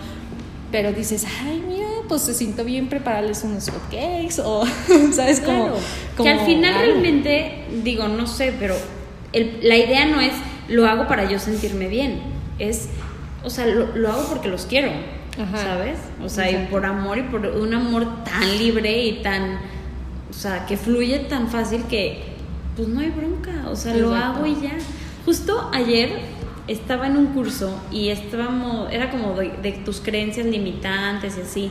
pero 0.73 0.93
dices, 0.93 1.25
ay, 1.45 1.63
mira, 1.67 1.87
pues 2.09 2.23
se 2.23 2.35
siento 2.35 2.65
bien 2.65 2.89
prepararles 2.89 3.43
unos 3.45 3.69
hotcakes 3.71 4.39
o, 4.45 4.65
¿sabes? 5.13 5.41
Como, 5.41 5.65
Claro. 5.67 5.77
como 6.17 6.25
que 6.25 6.31
al 6.39 6.47
final 6.47 6.75
realmente, 6.75 7.65
digo, 7.85 8.09
no 8.09 8.27
sé, 8.27 8.53
pero 8.59 8.75
el- 9.33 9.59
la 9.63 9.77
idea 9.77 10.05
no 10.07 10.21
es 10.21 10.33
lo 10.69 10.87
hago 10.87 11.07
para 11.07 11.29
yo 11.31 11.39
sentirme 11.39 11.89
bien, 11.89 12.21
es 12.59 12.89
o 13.45 13.51
sea, 13.51 13.67
lo, 13.67 13.95
lo 13.97 14.11
hago 14.11 14.25
porque 14.29 14.49
los 14.49 14.67
quiero, 14.67 14.91
Ajá. 15.41 15.57
¿sabes? 15.57 15.99
O 16.23 16.29
sea, 16.29 16.51
y 16.51 16.55
Exacto. 16.55 16.71
por 16.73 16.85
amor 16.87 17.19
y 17.19 17.23
por 17.23 17.47
un 17.47 17.73
amor 17.73 18.25
tan 18.25 18.59
libre 18.59 19.05
y 19.05 19.23
tan, 19.23 19.59
o 20.29 20.35
sea, 20.35 20.67
que 20.67 20.77
fluye 20.77 21.21
tan 21.21 21.49
fácil 21.49 21.85
que, 21.85 22.23
pues 22.79 22.89
no 22.89 23.01
hay 23.01 23.11
bronca, 23.11 23.69
o 23.69 23.75
sea, 23.75 23.93
lo 23.97 24.15
hago 24.15 24.47
y 24.47 24.55
ya. 24.55 24.79
Justo 25.25 25.69
ayer 25.75 26.21
estaba 26.69 27.09
en 27.09 27.17
un 27.17 27.27
curso 27.27 27.77
y 27.91 28.11
estábamos, 28.11 28.93
era 28.93 29.11
como 29.11 29.35
de, 29.35 29.51
de 29.61 29.73
tus 29.73 30.01
creencias 30.01 30.47
limitantes 30.47 31.37
y 31.39 31.41
así. 31.41 31.71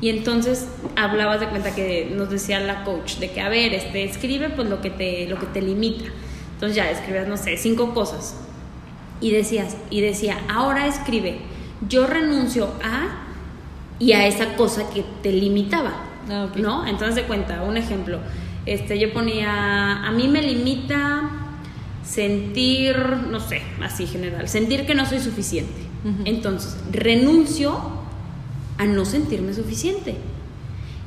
Y 0.00 0.08
entonces 0.08 0.68
hablabas 0.96 1.40
de 1.40 1.48
cuenta 1.48 1.74
que 1.74 2.10
nos 2.16 2.30
decía 2.30 2.60
la 2.60 2.82
coach 2.84 3.16
de 3.16 3.30
que, 3.30 3.42
a 3.42 3.50
ver, 3.50 3.74
este, 3.74 4.04
escribe 4.04 4.48
pues 4.48 4.70
lo 4.70 4.80
que 4.80 4.88
te, 4.88 5.28
lo 5.28 5.38
que 5.38 5.44
te 5.44 5.60
limita. 5.60 6.06
Entonces 6.54 6.76
ya 6.76 6.90
escribías, 6.90 7.28
no 7.28 7.36
sé, 7.36 7.58
cinco 7.58 7.92
cosas. 7.92 8.34
Y 9.20 9.32
decías, 9.32 9.76
y 9.90 10.00
decía, 10.00 10.38
ahora 10.48 10.86
escribe, 10.86 11.40
yo 11.86 12.06
renuncio 12.06 12.72
a 12.82 13.26
y 13.98 14.12
a 14.12 14.26
esa 14.26 14.56
cosa 14.56 14.88
que 14.88 15.04
te 15.22 15.30
limitaba. 15.30 15.92
Ah, 16.30 16.46
ok. 16.48 16.56
¿No? 16.56 16.86
Entonces 16.86 17.16
de 17.16 17.24
cuenta, 17.24 17.62
un 17.64 17.76
ejemplo. 17.76 18.18
Este, 18.68 18.98
yo 18.98 19.14
ponía, 19.14 20.06
a 20.06 20.12
mí 20.12 20.28
me 20.28 20.42
limita 20.42 21.30
sentir, 22.04 22.96
no 23.30 23.40
sé, 23.40 23.62
así 23.82 24.06
general, 24.06 24.46
sentir 24.46 24.84
que 24.84 24.94
no 24.94 25.06
soy 25.06 25.20
suficiente. 25.20 25.88
Entonces, 26.26 26.76
renuncio 26.92 27.80
a 28.76 28.84
no 28.84 29.06
sentirme 29.06 29.54
suficiente. 29.54 30.16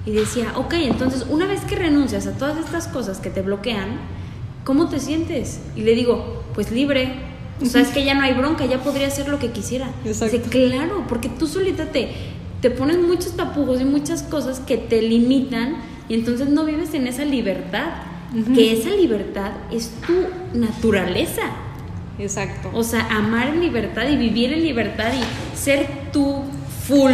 Y 0.08 0.12
decía, 0.12 0.54
ok, 0.56 0.74
entonces 0.74 1.28
una 1.30 1.46
vez 1.46 1.62
que 1.62 1.76
renuncias 1.76 2.26
a 2.26 2.32
todas 2.32 2.58
estas 2.58 2.88
cosas 2.88 3.20
que 3.20 3.30
te 3.30 3.44
bloquean, 3.44 4.00
¿cómo 4.64 4.90
te 4.90 5.00
sientes? 5.00 5.60
Y 5.76 5.82
le 5.82 5.94
digo, 5.94 6.44
pues 6.56 6.72
libre. 6.72 7.14
O 7.62 7.66
sea, 7.68 7.82
es 7.82 7.90
que 7.90 8.04
ya 8.04 8.16
no 8.16 8.24
hay 8.24 8.34
bronca, 8.34 8.66
ya 8.66 8.82
podría 8.82 9.06
hacer 9.06 9.30
lo 9.30 9.38
que 9.38 9.52
quisiera. 9.52 9.92
Exacto. 10.04 10.36
Dice, 10.36 10.50
claro, 10.50 11.06
porque 11.08 11.30
tú 11.30 11.46
solita 11.46 11.86
te, 11.86 12.12
te 12.60 12.72
pones 12.72 12.98
muchos 12.98 13.38
tapujos 13.38 13.80
y 13.82 13.86
muchas 13.86 14.24
cosas 14.24 14.60
que 14.60 14.78
te 14.78 15.04
limitan 15.04 15.91
y 16.12 16.14
entonces 16.14 16.50
no 16.50 16.66
vives 16.66 16.94
en 16.94 17.08
esa 17.08 17.24
libertad. 17.24 17.86
Que 18.54 18.74
esa 18.74 18.90
libertad 18.90 19.52
es 19.72 19.94
tu 20.06 20.28
naturaleza. 20.54 21.44
Exacto. 22.20 22.70
O 22.74 22.84
sea, 22.84 23.08
amar 23.10 23.48
en 23.48 23.62
libertad 23.62 24.10
y 24.10 24.18
vivir 24.18 24.52
en 24.52 24.62
libertad 24.62 25.14
y 25.14 25.58
ser 25.58 25.88
tú 26.12 26.44
full 26.86 27.14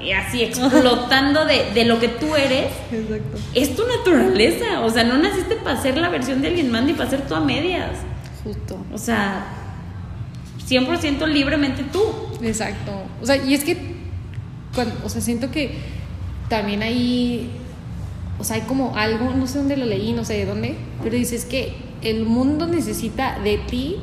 y 0.00 0.12
así 0.12 0.44
explotando 0.44 1.44
de, 1.44 1.72
de 1.74 1.86
lo 1.86 1.98
que 1.98 2.06
tú 2.06 2.36
eres, 2.36 2.70
Exacto. 2.92 3.36
es 3.52 3.74
tu 3.74 3.82
naturaleza. 3.84 4.80
O 4.82 4.90
sea, 4.90 5.02
no 5.02 5.18
naciste 5.18 5.56
para 5.56 5.82
ser 5.82 5.96
la 5.98 6.08
versión 6.08 6.40
de 6.40 6.46
alguien 6.46 6.70
más 6.70 6.84
ni 6.84 6.92
para 6.92 7.10
ser 7.10 7.22
tú 7.26 7.34
a 7.34 7.40
medias. 7.40 7.96
Justo. 8.44 8.78
O 8.92 8.98
sea, 8.98 9.44
100% 10.68 11.26
libremente 11.26 11.82
tú. 11.92 12.00
Exacto. 12.42 12.92
O 13.20 13.26
sea, 13.26 13.38
y 13.38 13.54
es 13.54 13.64
que, 13.64 13.76
cuando, 14.72 14.94
o 15.04 15.08
sea, 15.08 15.20
siento 15.20 15.50
que 15.50 15.74
también 16.48 16.82
hay, 16.84 17.50
o 18.38 18.44
sea, 18.44 18.56
hay 18.56 18.62
como 18.62 18.96
algo, 18.96 19.30
no 19.30 19.46
sé 19.46 19.58
dónde 19.58 19.76
lo 19.76 19.86
leí, 19.86 20.12
no 20.12 20.24
sé 20.24 20.34
de 20.34 20.46
dónde, 20.46 20.76
pero 21.02 21.16
dices 21.16 21.44
que 21.44 21.74
el 22.02 22.24
mundo 22.24 22.66
necesita 22.66 23.38
de 23.40 23.58
ti 23.58 23.96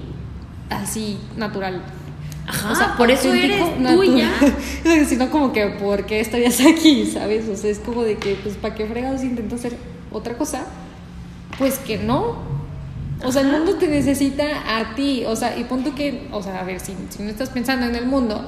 así 0.70 1.18
natural. 1.38 1.84
Ajá, 2.46 2.96
por 2.98 3.10
eso 3.10 3.34
eres 3.34 3.62
tú 3.78 4.04
y 4.04 4.18
ya. 4.20 4.30
natural. 4.30 5.06
Sino 5.08 5.30
como 5.30 5.54
que, 5.54 5.68
¿por 5.68 6.06
qué 6.06 6.20
estarías 6.20 6.60
aquí? 6.60 7.06
¿Sabes? 7.06 7.48
O 7.48 7.56
sea, 7.56 7.70
es 7.70 7.80
como 7.80 8.04
de 8.04 8.18
que, 8.18 8.36
pues, 8.36 8.56
¿para 8.56 8.76
qué 8.76 8.86
fregados 8.86 9.24
intento 9.24 9.56
hacer 9.56 9.78
otra 10.12 10.38
cosa? 10.38 10.66
Pues 11.58 11.80
que 11.80 11.98
no. 11.98 12.38
O 13.24 13.32
sea, 13.32 13.44
el 13.44 13.50
Ajá. 13.50 13.58
mundo 13.60 13.76
te 13.76 13.88
necesita 13.88 14.44
a 14.78 14.96
ti. 14.96 15.24
O 15.26 15.36
sea, 15.38 15.58
y 15.58 15.64
punto 15.64 15.96
que, 15.96 16.28
o 16.32 16.44
sea, 16.44 16.60
a 16.60 16.64
ver, 16.64 16.82
si, 16.82 16.94
si 17.10 17.24
no 17.24 17.30
estás 17.30 17.50
pensando 17.50 17.86
en 17.86 17.96
el 17.96 18.06
mundo, 18.06 18.46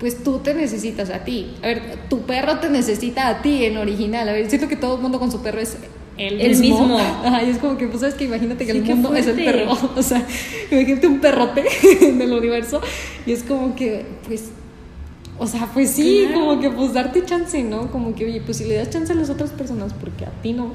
pues 0.00 0.22
tú 0.22 0.38
te 0.38 0.54
necesitas 0.54 1.10
a 1.10 1.24
ti. 1.24 1.54
A 1.62 1.66
ver, 1.66 1.82
tu 2.08 2.22
perro 2.22 2.58
te 2.58 2.70
necesita 2.70 3.28
a 3.28 3.42
ti 3.42 3.64
en 3.64 3.76
original. 3.78 4.28
A 4.28 4.32
ver, 4.32 4.48
siento 4.48 4.68
que 4.68 4.76
todo 4.76 4.96
el 4.96 5.02
mundo 5.02 5.18
con 5.18 5.30
su 5.32 5.42
perro 5.42 5.60
es 5.60 5.76
el 6.16 6.36
mismo. 6.36 6.80
mismo. 6.80 6.98
Ajá, 6.98 7.42
y 7.44 7.50
es 7.50 7.58
como 7.58 7.76
que, 7.78 7.86
pues, 7.88 8.00
sabes 8.00 8.14
que 8.14 8.24
imagínate 8.24 8.64
que 8.66 8.72
Sí, 8.72 8.78
el 8.78 8.84
mundo 8.84 9.14
es 9.14 9.26
el 9.26 9.36
perro. 9.36 9.76
O 9.96 10.02
sea, 10.02 10.24
imagínate 10.70 11.06
un 11.06 11.20
perrote 11.20 11.64
en 12.02 12.20
el 12.20 12.32
universo. 12.32 12.80
Y 13.26 13.32
es 13.32 13.42
como 13.42 13.74
que, 13.74 14.04
pues, 14.26 14.50
o 15.38 15.46
sea, 15.46 15.68
pues 15.72 15.90
sí, 15.90 16.24
Claro. 16.26 16.40
como 16.46 16.60
que, 16.60 16.70
pues, 16.70 16.92
darte 16.92 17.24
chance, 17.24 17.62
¿no? 17.62 17.90
Como 17.90 18.14
que, 18.14 18.24
oye, 18.26 18.40
pues 18.40 18.56
si 18.58 18.64
le 18.64 18.74
das 18.74 18.90
chance 18.90 19.12
a 19.12 19.16
las 19.16 19.30
otras 19.30 19.50
personas, 19.50 19.92
porque 19.94 20.24
a 20.24 20.30
ti 20.42 20.52
no. 20.52 20.72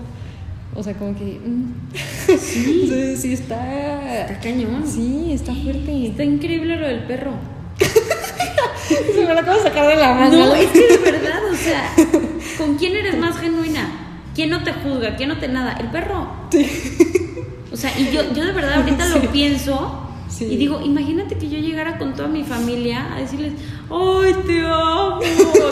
O 0.76 0.82
sea, 0.82 0.94
como 0.96 1.16
que. 1.16 1.24
mm. 1.24 1.74
Sí. 2.40 2.88
sí, 2.90 3.18
sí, 3.18 3.34
está. 3.34 4.22
Está 4.22 4.40
cañón. 4.40 4.84
Sí, 4.88 5.32
está 5.32 5.54
fuerte. 5.54 6.08
Está 6.08 6.24
increíble 6.24 6.78
lo 6.78 6.88
del 6.88 7.04
perro. 7.04 7.32
Se 9.16 9.26
me 9.26 9.34
lo 9.34 9.40
acabo 9.40 9.58
de 9.58 9.64
sacar 9.64 9.88
de 9.88 9.96
la 9.96 10.14
mano. 10.14 10.38
No, 10.48 10.56
es 10.56 10.70
que 10.72 10.88
de 10.88 10.98
verdad, 10.98 11.40
o 11.52 11.56
sea, 11.56 11.94
¿con 12.58 12.76
quién 12.76 12.96
eres 12.96 13.18
más 13.18 13.38
genuina? 13.38 13.90
¿Quién 14.36 14.50
no 14.50 14.64
te 14.64 14.74
juzga? 14.74 15.16
¿Quién 15.16 15.30
no 15.30 15.38
te 15.38 15.48
nada? 15.48 15.74
El 15.80 15.88
perro. 15.92 16.28
O 17.72 17.78
sea, 17.78 17.92
y 18.00 18.12
yo, 18.12 18.22
yo 18.34 18.46
de 18.46 18.52
verdad 18.52 18.76
ahorita 18.82 19.06
lo 19.10 19.22
pienso 19.32 20.00
Sí. 20.30 20.46
y 20.46 20.58
digo, 20.58 20.82
imagínate 20.84 21.38
que 21.38 21.48
yo 21.48 21.60
llegara 21.60 22.00
con 22.00 22.16
toda 22.16 22.28
mi 22.28 22.44
familia 22.44 23.14
a 23.14 23.20
decirles, 23.20 23.54
¡ay, 23.92 24.34
te 24.48 24.62
amo! 24.66 25.20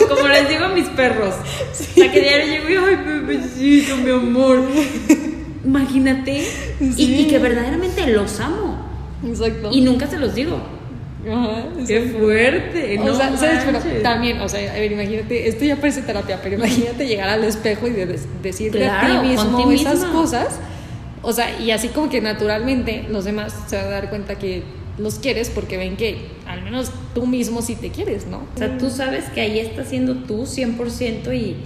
Como 0.08 0.28
les 0.28 0.48
digo 0.48 0.66
a 0.66 0.68
mis 0.68 0.88
perros. 0.90 1.34
O 1.34 1.74
sea, 1.74 2.12
que 2.12 2.20
diario 2.20 2.46
llego 2.46 2.68
y, 2.68 2.76
¡ay, 2.94 2.96
bebecito, 3.04 3.96
mi 3.96 4.10
amor! 4.10 4.62
Imagínate. 5.64 6.46
Y- 6.80 6.92
Sí. 6.92 7.14
Y, 7.22 7.26
que 7.28 7.38
verdaderamente 7.38 8.06
los 8.08 8.38
amo. 8.40 8.76
Exacto. 9.26 9.70
Y 9.72 9.80
nunca 9.80 10.06
se 10.06 10.18
los 10.18 10.34
digo. 10.34 10.60
Ajá, 11.30 11.64
¡Qué 11.86 12.00
fuerte! 12.18 12.98
O 12.98 13.04
no 13.04 13.14
sea, 13.14 13.36
¿sabes? 13.36 13.60
Pero 13.64 13.78
también, 14.02 14.40
o 14.40 14.48
sea, 14.48 14.72
a 14.72 14.74
ver, 14.74 14.90
imagínate, 14.90 15.48
esto 15.48 15.64
ya 15.64 15.76
parece 15.76 16.02
terapia, 16.02 16.40
pero 16.42 16.56
imagínate 16.56 17.06
llegar 17.06 17.28
al 17.28 17.44
espejo 17.44 17.86
y 17.86 17.90
de- 17.90 18.06
de- 18.06 18.18
decirte 18.42 18.78
Claro, 18.78 19.18
a 19.18 19.22
ti 19.22 19.28
mismo 19.28 19.64
ti 19.68 19.74
esas 19.74 20.04
cosas. 20.06 20.58
O 21.22 21.32
sea, 21.32 21.60
y 21.60 21.70
así 21.70 21.88
como 21.88 22.08
que 22.08 22.20
naturalmente 22.20 23.06
los 23.08 23.24
demás 23.24 23.54
se 23.68 23.76
van 23.76 23.86
a 23.86 23.90
dar 23.90 24.10
cuenta 24.10 24.36
que 24.36 24.64
los 24.98 25.20
quieres 25.20 25.48
porque 25.50 25.76
ven 25.76 25.96
que 25.96 26.26
al 26.46 26.62
menos 26.62 26.90
tú 27.14 27.26
mismo 27.26 27.62
sí 27.62 27.76
te 27.76 27.90
quieres, 27.90 28.26
¿no? 28.26 28.38
O 28.54 28.58
sea, 28.58 28.76
tú 28.76 28.90
sabes 28.90 29.26
que 29.26 29.40
ahí 29.40 29.60
estás 29.60 29.88
siendo 29.88 30.16
tú 30.24 30.42
100% 30.46 31.32
y, 31.32 31.56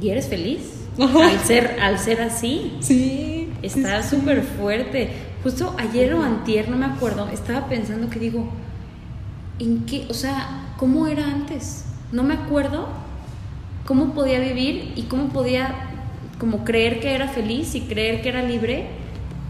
y 0.00 0.10
eres 0.10 0.26
feliz. 0.28 0.60
Al 0.98 1.38
ser, 1.40 1.78
al 1.80 1.98
ser 1.98 2.20
así, 2.20 2.74
Sí. 2.80 3.48
está 3.62 4.02
súper 4.02 4.42
fuerte. 4.42 5.08
Justo 5.42 5.74
ayer 5.78 6.14
o 6.14 6.22
antier, 6.22 6.68
no 6.68 6.76
me 6.76 6.86
acuerdo, 6.86 7.28
estaba 7.28 7.66
pensando 7.66 8.08
que 8.08 8.20
digo, 8.20 8.48
¿en 9.58 9.84
qué? 9.86 10.06
O 10.08 10.14
sea, 10.14 10.74
¿cómo 10.76 11.08
era 11.08 11.26
antes? 11.26 11.84
No 12.12 12.22
me 12.22 12.34
acuerdo 12.34 12.86
cómo 13.84 14.14
podía 14.14 14.38
vivir 14.38 14.92
y 14.94 15.02
cómo 15.02 15.28
podía 15.30 15.74
como 16.38 16.64
creer 16.64 17.00
que 17.00 17.14
era 17.14 17.28
feliz 17.28 17.74
y 17.74 17.82
creer 17.82 18.22
que 18.22 18.28
era 18.28 18.42
libre 18.42 18.88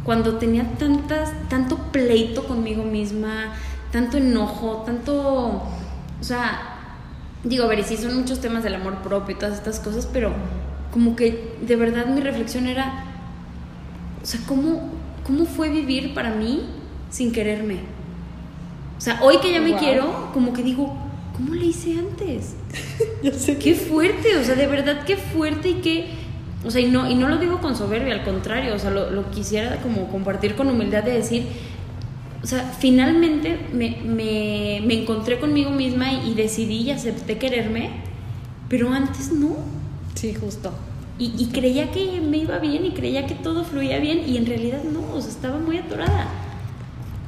cuando 0.05 0.39
tenía 0.39 0.65
tantas, 0.79 1.33
tanto 1.49 1.77
pleito 1.93 2.47
conmigo 2.47 2.83
misma, 2.85 3.53
tanto 3.91 4.17
enojo, 4.17 4.83
tanto, 4.85 5.63
o 6.21 6.23
sea, 6.25 6.61
digo, 7.45 7.65
a 7.65 7.69
ver, 7.69 7.81
y 7.81 7.85
sí 7.85 7.97
son 7.97 8.17
muchos 8.19 8.41
temas 8.41 8.63
del 8.65 8.75
amor 8.75 8.97
propio 9.03 9.37
y 9.37 9.39
todas 9.39 9.55
estas 9.55 9.79
cosas, 9.79 10.09
pero 10.13 10.33
como 10.91 11.17
que 11.17 11.57
de 11.63 11.77
verdad 11.77 12.07
mi 12.07 12.21
reflexión 12.21 12.67
era, 12.67 13.05
o 14.23 14.27
sea, 14.27 14.41
¿cómo, 14.47 14.91
cómo 15.23 15.45
fue 15.47 15.71
vivir 15.71 16.15
para 16.15 16.31
mí 16.35 16.63
sin 17.11 17.33
quererme? 17.33 17.81
O 18.99 19.01
sea, 19.01 19.21
hoy 19.23 19.39
que 19.41 19.53
ya 19.53 19.61
me 19.61 19.73
Wow. 19.73 19.79
quiero, 19.79 20.31
como 20.33 20.53
que 20.53 20.63
digo, 20.63 20.97
¿cómo 21.33 21.55
le 21.55 21.67
hice 21.67 21.99
antes? 21.99 22.57
Ya 23.23 23.33
sé 23.33 23.59
Qué 23.59 23.75
fuerte, 23.75 24.37
o 24.37 24.45
sea, 24.45 24.55
de 24.57 24.67
verdad 24.67 25.05
qué 25.07 25.17
fuerte 25.17 25.71
y 25.71 25.75
qué... 25.81 26.07
O 26.65 26.71
sea, 26.71 26.81
y 26.81 26.87
no, 26.91 27.11
y 27.11 27.15
no 27.17 27.29
lo 27.29 27.39
digo 27.39 27.61
con 27.61 27.77
soberbia, 27.77 28.15
al 28.15 28.25
contrario, 28.25 28.75
o 28.75 28.79
sea, 28.79 28.91
lo, 28.91 29.11
lo 29.11 29.31
quisiera 29.31 29.81
como 29.83 30.09
compartir 30.11 30.55
con 30.55 30.69
humildad 30.69 31.03
de 31.03 31.13
decir, 31.13 31.47
o 32.43 32.47
sea, 32.47 32.73
finalmente 32.79 33.69
me, 33.73 33.99
me, 34.05 34.83
me 34.87 34.95
encontré 35.03 35.41
conmigo 35.41 35.71
misma 35.71 36.13
y, 36.13 36.31
y 36.31 36.35
decidí 36.35 36.83
y 36.83 36.91
acepté 36.93 37.39
quererme, 37.39 37.91
pero 38.69 38.91
antes 38.93 39.33
no. 39.33 39.57
Sí, 40.15 40.35
justo. 40.35 40.73
Y, 41.19 41.33
y 41.39 41.47
creía 41.53 41.91
que 41.93 42.21
me 42.21 42.39
iba 42.39 42.59
bien 42.59 42.85
y 42.85 42.91
creía 42.93 43.27
que 43.27 43.35
todo 43.35 43.65
fluía 43.65 43.99
bien 43.99 44.23
y 44.29 44.37
en 44.39 44.47
realidad 44.47 44.83
no, 44.83 45.15
o 45.15 45.21
sea, 45.21 45.31
estaba 45.31 45.59
muy 45.59 45.79
atorada. 45.79 46.27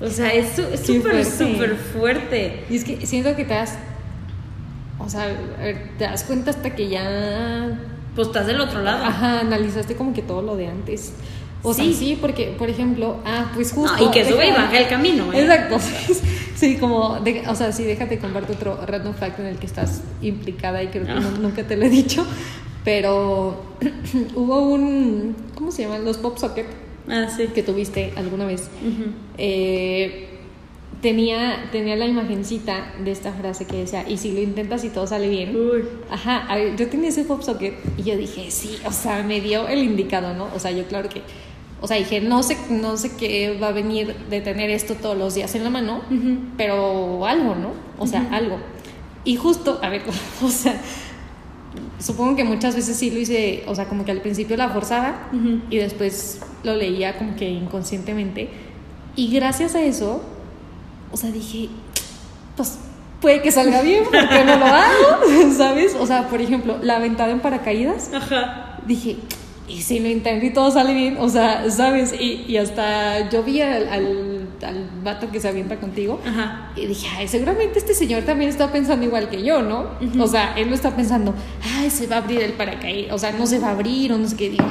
O 0.01 0.09
sea, 0.09 0.33
es 0.33 0.57
súper, 0.85 1.25
súper 1.25 1.77
fuerte. 1.77 2.65
Y 2.71 2.77
es 2.77 2.85
que 2.85 3.07
siento 3.07 3.37
que 3.37 3.45
te 3.45 3.55
das. 3.55 3.77
O 4.99 5.09
sea, 5.09 5.27
te 5.99 6.05
das 6.05 6.25
cuenta 6.25 6.51
hasta 6.51 6.75
que 6.75 6.89
ya 6.89 7.79
Pues 8.15 8.29
estás 8.29 8.47
del 8.47 8.61
otro 8.61 8.81
lado. 8.83 9.05
Ajá, 9.05 9.41
analizaste 9.41 9.95
como 9.97 10.13
que 10.15 10.23
todo 10.23 10.43
lo 10.43 10.57
de 10.57 10.69
antes. 10.69 11.13
O 11.63 11.73
sea, 11.75 11.85
Sí. 11.85 11.95
sí, 11.95 12.19
porque, 12.21 12.55
por 12.59 12.69
ejemplo, 12.69 13.17
ah, 13.25 13.51
pues 13.55 13.73
justo. 13.73 13.97
No, 13.97 14.09
y 14.09 14.11
que 14.11 14.25
sube 14.25 14.49
y 14.49 14.51
baja 14.53 14.77
el 14.79 14.89
camino, 14.89 15.33
¿eh? 15.33 15.43
Exacto. 15.43 15.79
Sí, 16.55 16.77
como, 16.77 17.19
de- 17.21 17.43
o 17.49 17.55
sea, 17.57 17.73
sí, 17.73 17.83
déjate 17.83 18.19
comparto 18.21 18.53
otro 18.53 18.79
random 18.87 19.13
fact 19.15 19.41
en 19.41 19.47
el 19.47 19.57
que 19.59 19.67
estás 19.67 20.03
implicada 20.23 20.81
y 20.85 20.87
creo 20.87 21.05
que 21.05 21.11
Ah. 21.11 21.19
no- 21.21 21.39
nunca 21.39 21.65
te 21.65 21.77
lo 21.77 21.85
he 21.85 21.91
dicho. 21.91 22.25
Pero 22.85 23.57
hubo 24.35 24.61
un, 24.61 25.35
¿cómo 25.55 25.71
se 25.73 25.83
llaman? 25.83 26.05
Los 26.05 26.19
pop 26.19 26.37
socket 26.39 26.67
Ah, 27.09 27.27
sí. 27.35 27.49
que 27.55 27.63
tuviste 27.63 28.13
alguna 28.17 28.47
vez. 28.47 28.69
Eh, 29.39 30.29
tenía, 31.03 31.69
tenía 31.71 31.97
la 31.97 32.07
imagencita 32.07 32.93
de 33.05 33.11
esta 33.11 33.33
frase 33.33 33.67
que 33.67 33.77
decía, 33.77 34.09
y 34.09 34.17
si 34.17 34.33
lo 34.33 34.41
intentas 34.41 34.85
y 34.85 34.89
todo 34.89 35.07
sale 35.07 35.29
bien. 35.29 35.55
Ajá, 36.11 36.47
a 36.49 36.57
ver, 36.57 36.77
yo 36.77 36.89
tenía 36.89 37.11
ese 37.11 37.25
pop 37.25 37.43
socket 37.43 37.75
y 37.99 38.05
yo 38.05 38.17
dije, 38.17 38.51
sí, 38.51 38.79
o 38.87 38.93
sea, 38.93 39.23
me 39.23 39.41
dio 39.41 39.69
el 39.69 39.81
indicado, 39.83 40.35
¿no? 40.35 40.49
O 40.55 40.59
sea, 40.59 40.71
yo 40.71 40.85
claro 40.85 41.09
que, 41.11 41.21
o 41.83 41.87
sea, 41.87 41.99
dije, 41.99 42.23
no 42.23 42.43
sé, 42.43 42.57
no 42.71 42.97
sé 42.97 43.15
qué 43.19 43.59
va 43.63 43.69
a 43.69 43.73
venir 43.73 44.15
de 44.31 44.41
tener 44.41 44.71
esto 44.71 44.95
todos 44.95 45.17
los 45.19 45.35
días 45.35 45.55
en 45.55 45.65
la 45.65 45.71
mano, 45.71 46.01
pero 46.57 47.27
algo, 47.27 47.55
¿no? 47.55 47.73
O 47.99 48.07
sea, 48.07 48.27
algo. 48.33 48.57
Y 49.25 49.37
justo, 49.37 49.81
a 49.83 49.91
ver, 49.91 50.03
o 50.43 50.49
sea, 50.49 50.81
supongo 51.99 52.37
que 52.37 52.45
muchas 52.45 52.75
veces 52.75 52.97
sí 52.97 53.11
lo 53.11 53.19
hice, 53.19 53.65
o 53.67 53.75
sea, 53.75 53.87
como 53.87 54.05
que 54.05 54.11
al 54.11 54.21
principio 54.21 54.57
la 54.57 54.69
forzaba 54.69 55.29
y 55.71 55.79
después 55.79 56.41
lo 56.63 56.75
leía 56.75 57.17
como 57.19 57.37
que 57.37 57.49
inconscientemente. 57.49 58.49
Y 59.17 59.31
gracias 59.31 59.75
a 59.75 59.83
eso, 59.83 60.23
o 61.13 61.17
sea, 61.17 61.31
dije, 61.31 61.69
pues 62.57 62.79
puede 63.21 63.41
que 63.41 63.53
salga 63.53 63.81
bien, 63.83 64.05
porque 64.05 64.45
no 64.45 64.57
lo 64.57 64.67
hago? 64.67 65.53
¿Sabes? 65.57 65.97
O 65.99 66.07
sea, 66.07 66.29
por 66.29 66.41
ejemplo, 66.41 66.79
la 66.83 66.97
aventada 66.97 67.31
en 67.31 67.41
paracaídas. 67.41 68.11
Ajá. 68.13 68.81
Dije, 68.87 69.17
y 69.67 69.81
si 69.81 69.99
lo 69.99 70.09
intento 70.09 70.45
y 70.45 70.53
todo 70.53 70.71
sale 70.71 70.93
bien, 70.93 71.17
o 71.19 71.29
sea, 71.29 71.71
¿sabes? 71.71 72.13
Y, 72.13 72.45
y 72.47 72.59
hasta 72.59 73.31
yo 73.31 73.43
vi 73.43 73.63
al, 73.63 73.89
al, 73.89 74.34
al, 74.65 74.89
vato 75.03 75.31
que 75.31 75.41
se 75.41 75.49
avienta 75.49 75.77
contigo 75.77 76.21
Ajá. 76.27 76.71
y 76.77 76.87
dije, 76.87 77.07
ay, 77.17 77.29
seguramente 77.29 77.79
este 77.79 77.95
señor 77.95 78.23
también 78.23 78.51
está 78.51 78.71
pensando 78.73 79.05
igual 79.05 79.29
que 79.29 79.43
yo, 79.43 79.63
¿no? 79.63 79.87
O 80.23 80.27
sea, 80.27 80.55
él 80.57 80.69
no 80.69 80.75
está 80.75 80.95
pensando, 80.95 81.35
ay, 81.77 81.91
se 81.91 82.07
va 82.07 82.17
a 82.17 82.19
abrir 82.21 82.41
el 82.41 82.53
paracaídas, 82.53 83.13
o 83.13 83.19
sea, 83.19 83.33
no 83.33 83.47
se 83.47 83.59
va 83.59 83.69
a 83.69 83.73
abrir 83.73 84.13
o 84.13 84.19
no 84.19 84.29
sé 84.29 84.37
qué. 84.37 84.51
Digo, 84.51 84.67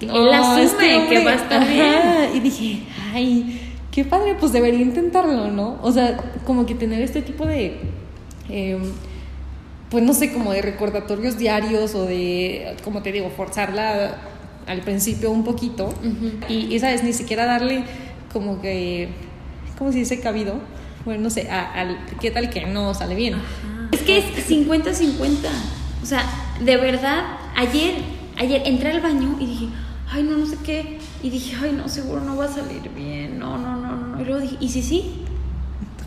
él 0.00 0.32
asume 0.32 0.64
este 0.64 1.08
que 1.08 1.24
va 1.24 1.32
a 1.32 1.34
estar 1.34 1.68
bien. 1.68 2.30
Y 2.34 2.40
dije, 2.40 2.82
ay, 3.12 3.74
qué 3.90 4.04
padre, 4.04 4.36
pues 4.38 4.52
debería 4.52 4.80
intentarlo, 4.80 5.50
¿no? 5.50 5.78
O 5.82 5.92
sea, 5.92 6.16
como 6.46 6.66
que 6.66 6.74
tener 6.74 7.02
este 7.02 7.22
tipo 7.22 7.46
de... 7.46 7.78
Eh, 8.48 8.78
pues 9.90 10.04
no 10.04 10.14
sé, 10.14 10.32
como 10.32 10.52
de 10.52 10.62
recordatorios 10.62 11.36
diarios 11.36 11.94
o 11.94 12.06
de, 12.06 12.76
como 12.84 13.02
te 13.02 13.10
digo, 13.10 13.28
forzarla 13.30 14.18
al 14.66 14.82
principio 14.82 15.32
un 15.32 15.42
poquito 15.42 15.92
y, 16.48 16.76
esa 16.76 16.92
es 16.92 17.02
ni 17.02 17.12
siquiera 17.12 17.44
darle 17.44 17.84
como 18.32 18.60
que, 18.60 19.08
¿cómo 19.78 19.92
se 19.92 19.98
dice? 19.98 20.20
Cabido. 20.20 20.60
Bueno, 21.04 21.22
no 21.22 21.30
sé, 21.30 21.48
al, 21.50 21.98
¿qué 22.20 22.30
tal 22.30 22.50
que 22.50 22.66
no 22.66 22.94
sale 22.94 23.14
bien? 23.14 23.36
Es 23.92 24.00
que 24.02 24.18
es 24.18 24.50
50-50. 24.50 25.48
O 26.02 26.06
sea, 26.06 26.24
de 26.60 26.76
verdad, 26.76 27.24
ayer, 27.56 27.94
ayer 28.38 28.62
entré 28.66 28.90
al 28.90 29.00
baño 29.00 29.36
y 29.40 29.46
dije, 29.46 29.68
ay, 30.10 30.22
no, 30.22 30.36
no 30.36 30.46
sé 30.46 30.56
qué. 30.64 30.98
Y 31.22 31.30
dije, 31.30 31.56
ay, 31.62 31.72
no, 31.72 31.88
seguro 31.88 32.20
no 32.20 32.36
va 32.36 32.44
a 32.46 32.48
salir 32.48 32.88
bien. 32.94 33.38
No, 33.38 33.58
no, 33.58 33.76
no, 33.76 33.96
no. 33.96 34.20
Y 34.20 34.24
luego 34.24 34.40
dije, 34.40 34.56
¿y 34.60 34.68
si 34.68 34.82
sí? 34.82 35.24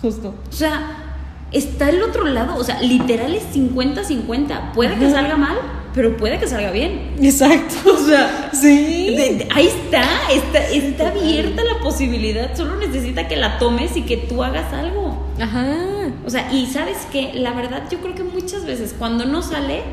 Justo. 0.01 0.35
O 0.49 0.53
sea, 0.53 1.03
está 1.51 1.89
el 1.89 2.01
otro 2.03 2.25
lado, 2.25 2.55
o 2.57 2.63
sea, 2.63 2.81
literal 2.81 3.33
es 3.33 3.55
50-50. 3.55 4.73
Puede 4.73 4.97
que 4.97 5.09
salga 5.09 5.37
mal, 5.37 5.57
pero 5.93 6.17
puede 6.17 6.39
que 6.39 6.47
salga 6.47 6.71
bien. 6.71 7.15
Exacto. 7.21 7.75
O 8.03 8.05
sea, 8.05 8.49
sí. 8.51 9.15
ahí 9.55 9.67
está, 9.67 10.03
está, 10.29 10.67
está 10.67 11.07
abierta 11.07 11.63
la 11.63 11.79
posibilidad, 11.79 12.53
solo 12.55 12.75
necesita 12.75 13.29
que 13.29 13.37
la 13.37 13.57
tomes 13.59 13.95
y 13.95 14.01
que 14.01 14.17
tú 14.17 14.43
hagas 14.43 14.73
algo. 14.73 15.25
Ajá. 15.39 16.09
O 16.25 16.29
sea, 16.29 16.51
y 16.51 16.67
sabes 16.67 17.07
que 17.11 17.33
la 17.33 17.53
verdad 17.53 17.83
yo 17.89 17.99
creo 18.01 18.13
que 18.13 18.23
muchas 18.23 18.65
veces 18.65 18.93
cuando 18.97 19.25
no 19.25 19.41
sale 19.41 19.83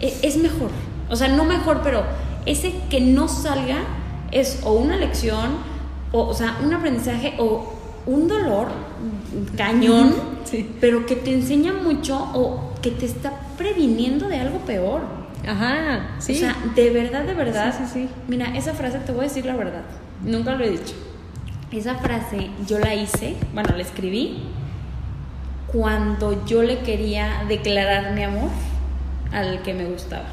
e, 0.00 0.14
es 0.22 0.38
mejor. 0.38 0.70
O 1.10 1.16
sea, 1.16 1.28
no 1.28 1.44
mejor, 1.44 1.82
pero 1.82 2.04
ese 2.46 2.72
que 2.88 3.00
no 3.00 3.28
salga 3.28 3.80
es 4.30 4.60
o 4.64 4.72
una 4.72 4.96
lección, 4.96 5.50
o, 6.10 6.22
o 6.22 6.34
sea, 6.34 6.58
un 6.64 6.72
aprendizaje 6.72 7.34
o 7.38 7.74
un 8.06 8.28
dolor 8.28 8.68
cañón, 9.56 10.14
pero 10.80 11.06
que 11.06 11.16
te 11.16 11.32
enseña 11.32 11.72
mucho 11.72 12.16
o 12.34 12.73
que 12.84 12.90
te 12.90 13.06
está 13.06 13.32
previniendo 13.56 14.28
de 14.28 14.36
algo 14.36 14.58
peor. 14.58 15.00
Ajá, 15.48 16.16
sí. 16.18 16.32
O 16.32 16.36
sea, 16.36 16.54
de 16.74 16.90
verdad, 16.90 17.24
de 17.24 17.32
verdad. 17.32 17.74
Sí, 17.74 17.84
sí, 17.90 18.08
Mira, 18.28 18.54
esa 18.54 18.74
frase 18.74 18.98
te 18.98 19.12
voy 19.12 19.22
a 19.24 19.28
decir 19.28 19.46
la 19.46 19.56
verdad. 19.56 19.84
Nunca 20.22 20.54
lo 20.54 20.64
he 20.64 20.70
dicho. 20.70 20.92
Esa 21.72 21.94
frase 21.94 22.50
yo 22.66 22.78
la 22.78 22.94
hice, 22.94 23.36
bueno, 23.54 23.74
la 23.74 23.82
escribí 23.82 24.42
cuando 25.66 26.44
yo 26.44 26.62
le 26.62 26.80
quería 26.80 27.44
declarar 27.48 28.12
mi 28.12 28.22
amor 28.22 28.50
al 29.32 29.62
que 29.62 29.72
me 29.72 29.86
gustaba. 29.86 30.26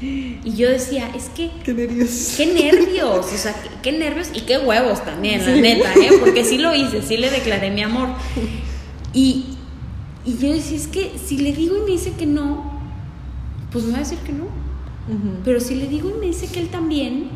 Y 0.00 0.54
yo 0.54 0.68
decía, 0.68 1.10
es 1.14 1.28
que... 1.28 1.50
Qué 1.64 1.74
nervios. 1.74 2.34
Qué 2.36 2.46
nervios, 2.46 3.26
o 3.32 3.36
sea, 3.36 3.54
qué, 3.82 3.92
nervios 3.92 4.30
y 4.34 4.40
qué 4.40 4.58
huevos 4.58 5.04
también, 5.04 5.44
la 5.44 5.52
neta, 5.52 5.92
¿eh? 5.94 6.10
Porque 6.20 6.44
sí 6.44 6.58
lo 6.58 6.74
hice, 6.74 7.02
sí 7.02 7.16
le 7.16 7.30
declaré 7.30 7.70
mi 7.70 7.82
amor. 7.82 8.08
Y, 9.12 9.57
y 10.28 10.36
yo 10.36 10.52
decía, 10.52 10.76
es 10.76 10.88
que 10.88 11.12
si 11.18 11.38
le 11.38 11.54
digo 11.54 11.78
y 11.78 11.80
me 11.80 11.92
dice 11.92 12.12
que 12.12 12.26
no, 12.26 12.70
pues 13.72 13.84
me 13.84 13.92
va 13.92 13.96
a 13.96 14.00
decir 14.00 14.18
que 14.18 14.32
no. 14.32 14.44
Pero 15.42 15.58
si 15.58 15.74
le 15.74 15.86
digo 15.86 16.10
y 16.10 16.20
me 16.20 16.26
dice 16.26 16.48
que 16.48 16.60
él 16.60 16.68
también, 16.68 17.30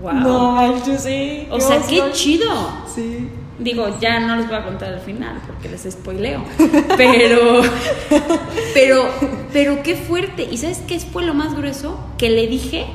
wow. 0.00 0.14
No, 0.14 0.86
yo 0.86 0.96
sí. 0.96 1.46
O 1.50 1.60
sea, 1.60 1.82
qué 1.86 2.02
chido. 2.12 2.50
Sí. 2.94 3.28
Digo, 3.58 3.94
ya 4.00 4.20
no 4.20 4.36
les 4.36 4.46
voy 4.46 4.56
a 4.56 4.64
contar 4.64 4.94
al 4.94 5.00
final 5.00 5.38
porque 5.46 5.68
les 5.68 5.82
spoileo. 5.82 6.42
Pero, 6.96 7.60
pero, 8.72 9.04
pero 9.52 9.82
qué 9.82 9.96
fuerte. 9.96 10.48
¿Y 10.50 10.56
sabes 10.56 10.82
qué 10.88 10.98
fue 10.98 11.24
lo 11.26 11.34
más 11.34 11.54
grueso? 11.54 11.98
Que 12.16 12.30
le 12.30 12.46
dije, 12.46 12.86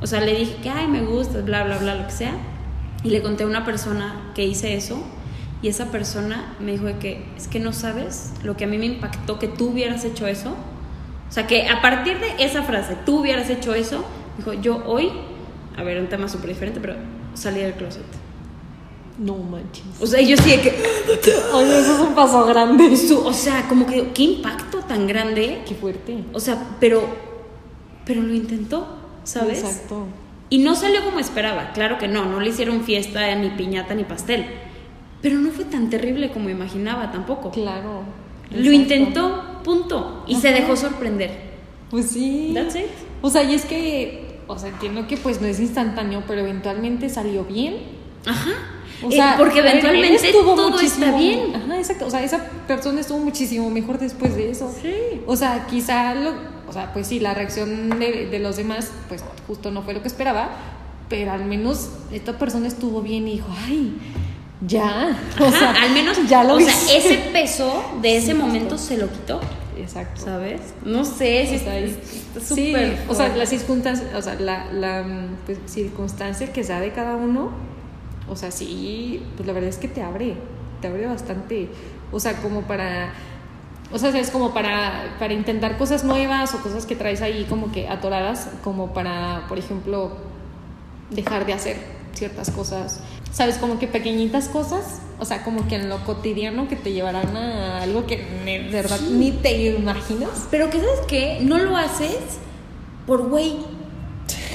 o 0.00 0.06
sea, 0.06 0.22
le 0.22 0.34
dije 0.34 0.56
que, 0.62 0.70
ay, 0.70 0.86
me 0.86 1.02
gusta, 1.02 1.42
bla, 1.42 1.64
bla, 1.64 1.76
bla, 1.76 1.94
lo 1.94 2.06
que 2.06 2.12
sea. 2.12 2.32
Y 3.04 3.10
le 3.10 3.20
conté 3.20 3.44
a 3.44 3.46
una 3.46 3.66
persona 3.66 4.32
que 4.34 4.46
hice 4.46 4.74
eso. 4.74 5.02
Y 5.62 5.68
esa 5.68 5.92
persona 5.92 6.56
me 6.58 6.72
dijo 6.72 6.86
que, 6.98 7.24
es 7.36 7.46
que 7.46 7.60
no 7.60 7.72
sabes 7.72 8.32
lo 8.42 8.56
que 8.56 8.64
a 8.64 8.66
mí 8.66 8.78
me 8.78 8.86
impactó 8.86 9.38
que 9.38 9.46
tú 9.46 9.68
hubieras 9.68 10.04
hecho 10.04 10.26
eso. 10.26 10.50
O 11.30 11.32
sea, 11.32 11.46
que 11.46 11.68
a 11.68 11.80
partir 11.80 12.18
de 12.18 12.44
esa 12.44 12.64
frase, 12.64 12.96
tú 13.06 13.20
hubieras 13.20 13.48
hecho 13.48 13.72
eso, 13.72 14.04
dijo, 14.36 14.52
yo 14.54 14.82
hoy, 14.86 15.10
a 15.76 15.84
ver, 15.84 16.00
un 16.00 16.08
tema 16.08 16.28
súper 16.28 16.48
diferente, 16.48 16.80
pero 16.80 16.96
salí 17.34 17.60
del 17.60 17.74
closet. 17.74 18.02
No 19.18 19.36
manches. 19.36 19.84
O 20.00 20.06
sea, 20.06 20.20
yo 20.20 20.36
sí 20.36 20.50
que. 20.58 20.70
Oye, 21.52 21.78
eso 21.78 21.94
es 21.94 22.00
un 22.00 22.14
paso 22.14 22.44
grande. 22.46 22.90
o 23.24 23.32
sea, 23.32 23.68
como 23.68 23.86
que 23.86 24.10
qué 24.12 24.22
impacto 24.22 24.78
tan 24.78 25.06
grande. 25.06 25.62
Qué 25.66 25.74
fuerte. 25.74 26.24
O 26.32 26.40
sea, 26.40 26.58
pero. 26.80 27.06
Pero 28.04 28.22
lo 28.22 28.34
intentó, 28.34 28.96
¿sabes? 29.22 29.60
Exacto. 29.60 30.06
Y 30.48 30.58
no 30.58 30.74
salió 30.74 31.04
como 31.04 31.20
esperaba. 31.20 31.72
Claro 31.72 31.98
que 31.98 32.08
no, 32.08 32.24
no 32.24 32.40
le 32.40 32.50
hicieron 32.50 32.82
fiesta, 32.82 33.34
ni 33.36 33.50
piñata, 33.50 33.94
ni 33.94 34.04
pastel. 34.04 34.46
Pero 35.22 35.38
no 35.38 35.50
fue 35.50 35.64
tan 35.64 35.88
terrible 35.88 36.32
como 36.32 36.50
imaginaba 36.50 37.12
tampoco. 37.12 37.50
Claro. 37.52 38.02
Lo 38.50 38.72
intentó, 38.72 39.60
punto. 39.64 40.24
Y 40.26 40.34
se 40.34 40.52
dejó 40.52 40.76
sorprender. 40.76 41.52
Pues 41.90 42.10
sí. 42.10 42.50
That's 42.54 42.74
it. 42.74 42.86
O 43.22 43.30
sea, 43.30 43.44
y 43.44 43.54
es 43.54 43.64
que. 43.64 44.40
O 44.48 44.58
sea, 44.58 44.68
entiendo 44.68 45.06
que 45.06 45.16
pues 45.16 45.40
no 45.40 45.46
es 45.46 45.60
instantáneo, 45.60 46.24
pero 46.26 46.40
eventualmente 46.40 47.08
salió 47.08 47.44
bien. 47.44 47.76
Ajá. 48.26 48.50
O 49.02 49.08
eh, 49.08 49.12
sea, 49.12 49.36
porque 49.38 49.60
eventualmente 49.60 50.32
todo 50.32 50.80
está 50.80 51.16
bien. 51.16 51.54
Ajá, 51.54 51.78
exacto. 51.78 52.06
O 52.06 52.10
sea, 52.10 52.22
esa 52.22 52.44
persona 52.66 53.00
estuvo 53.00 53.18
muchísimo 53.18 53.70
mejor 53.70 53.98
después 53.98 54.34
de 54.34 54.50
eso. 54.50 54.72
Sí. 54.82 55.22
O 55.26 55.36
sea, 55.36 55.66
quizá, 55.68 56.14
lo, 56.14 56.32
o 56.68 56.72
sea, 56.72 56.92
pues 56.92 57.06
sí, 57.06 57.20
la 57.20 57.34
reacción 57.34 57.98
de, 57.98 58.26
de 58.26 58.38
los 58.40 58.56
demás, 58.56 58.92
pues 59.08 59.24
justo 59.46 59.70
no 59.70 59.82
fue 59.82 59.94
lo 59.94 60.02
que 60.02 60.08
esperaba, 60.08 60.50
pero 61.08 61.32
al 61.32 61.44
menos 61.44 61.90
esta 62.12 62.38
persona 62.38 62.68
estuvo 62.68 63.02
bien 63.02 63.26
y 63.28 63.32
dijo, 63.32 63.48
ay, 63.66 63.92
ya. 64.66 65.18
o 65.40 65.50
sea, 65.50 65.72
al 65.82 65.92
menos 65.92 66.18
ya 66.28 66.44
lo 66.44 66.54
O 66.54 66.60
sea, 66.60 66.74
ese 66.96 67.30
peso 67.32 67.84
de 68.00 68.16
ese 68.16 68.34
momento 68.34 68.78
se 68.78 68.98
lo 68.98 69.10
quitó. 69.10 69.40
Exacto. 69.76 70.22
¿Sabes? 70.22 70.60
No 70.84 71.04
sé 71.04 71.46
si 71.46 71.54
está 71.54 72.40
súper. 72.40 72.98
o 73.08 73.14
sea, 73.14 73.28
la 73.34 73.46
circunstancia, 73.46 74.06
o 74.16 74.22
sea, 74.22 74.34
la, 74.34 74.70
la 74.72 75.04
pues, 75.46 75.58
circunstancia 75.66 76.52
que 76.52 76.62
sea 76.62 76.80
de 76.80 76.92
cada 76.92 77.16
uno 77.16 77.72
o 78.28 78.36
sea, 78.36 78.50
sí, 78.50 79.22
pues 79.36 79.46
la 79.46 79.52
verdad 79.52 79.68
es 79.68 79.76
que 79.76 79.88
te 79.88 80.02
abre, 80.02 80.36
te 80.80 80.88
abre 80.88 81.06
bastante. 81.06 81.68
O 82.10 82.20
sea, 82.20 82.40
como 82.40 82.62
para, 82.62 83.12
o 83.92 83.98
sea, 83.98 84.08
es 84.18 84.30
como 84.30 84.54
para, 84.54 85.16
para 85.18 85.34
intentar 85.34 85.76
cosas 85.76 86.04
nuevas 86.04 86.54
o 86.54 86.62
cosas 86.62 86.86
que 86.86 86.96
traes 86.96 87.20
ahí 87.20 87.44
como 87.48 87.72
que 87.72 87.88
atoradas, 87.88 88.48
como 88.62 88.94
para, 88.94 89.44
por 89.48 89.58
ejemplo, 89.58 90.16
dejar 91.10 91.46
de 91.46 91.52
hacer 91.52 91.76
ciertas 92.14 92.50
cosas. 92.50 93.00
¿Sabes? 93.32 93.56
Como 93.56 93.78
que 93.78 93.86
pequeñitas 93.88 94.48
cosas, 94.48 95.00
o 95.18 95.24
sea, 95.24 95.42
como 95.42 95.66
que 95.66 95.76
en 95.76 95.88
lo 95.88 96.04
cotidiano 96.04 96.68
que 96.68 96.76
te 96.76 96.92
llevarán 96.92 97.36
a 97.36 97.82
algo 97.82 98.06
que 98.06 98.18
de 98.44 98.68
verdad 98.70 99.00
ni 99.00 99.30
te 99.30 99.74
imaginas. 99.74 100.48
Pero 100.50 100.68
que 100.68 100.78
sabes 100.78 101.00
que 101.08 101.38
no 101.42 101.58
lo 101.58 101.76
haces 101.76 102.18
por 103.06 103.28
güey. 103.28 103.56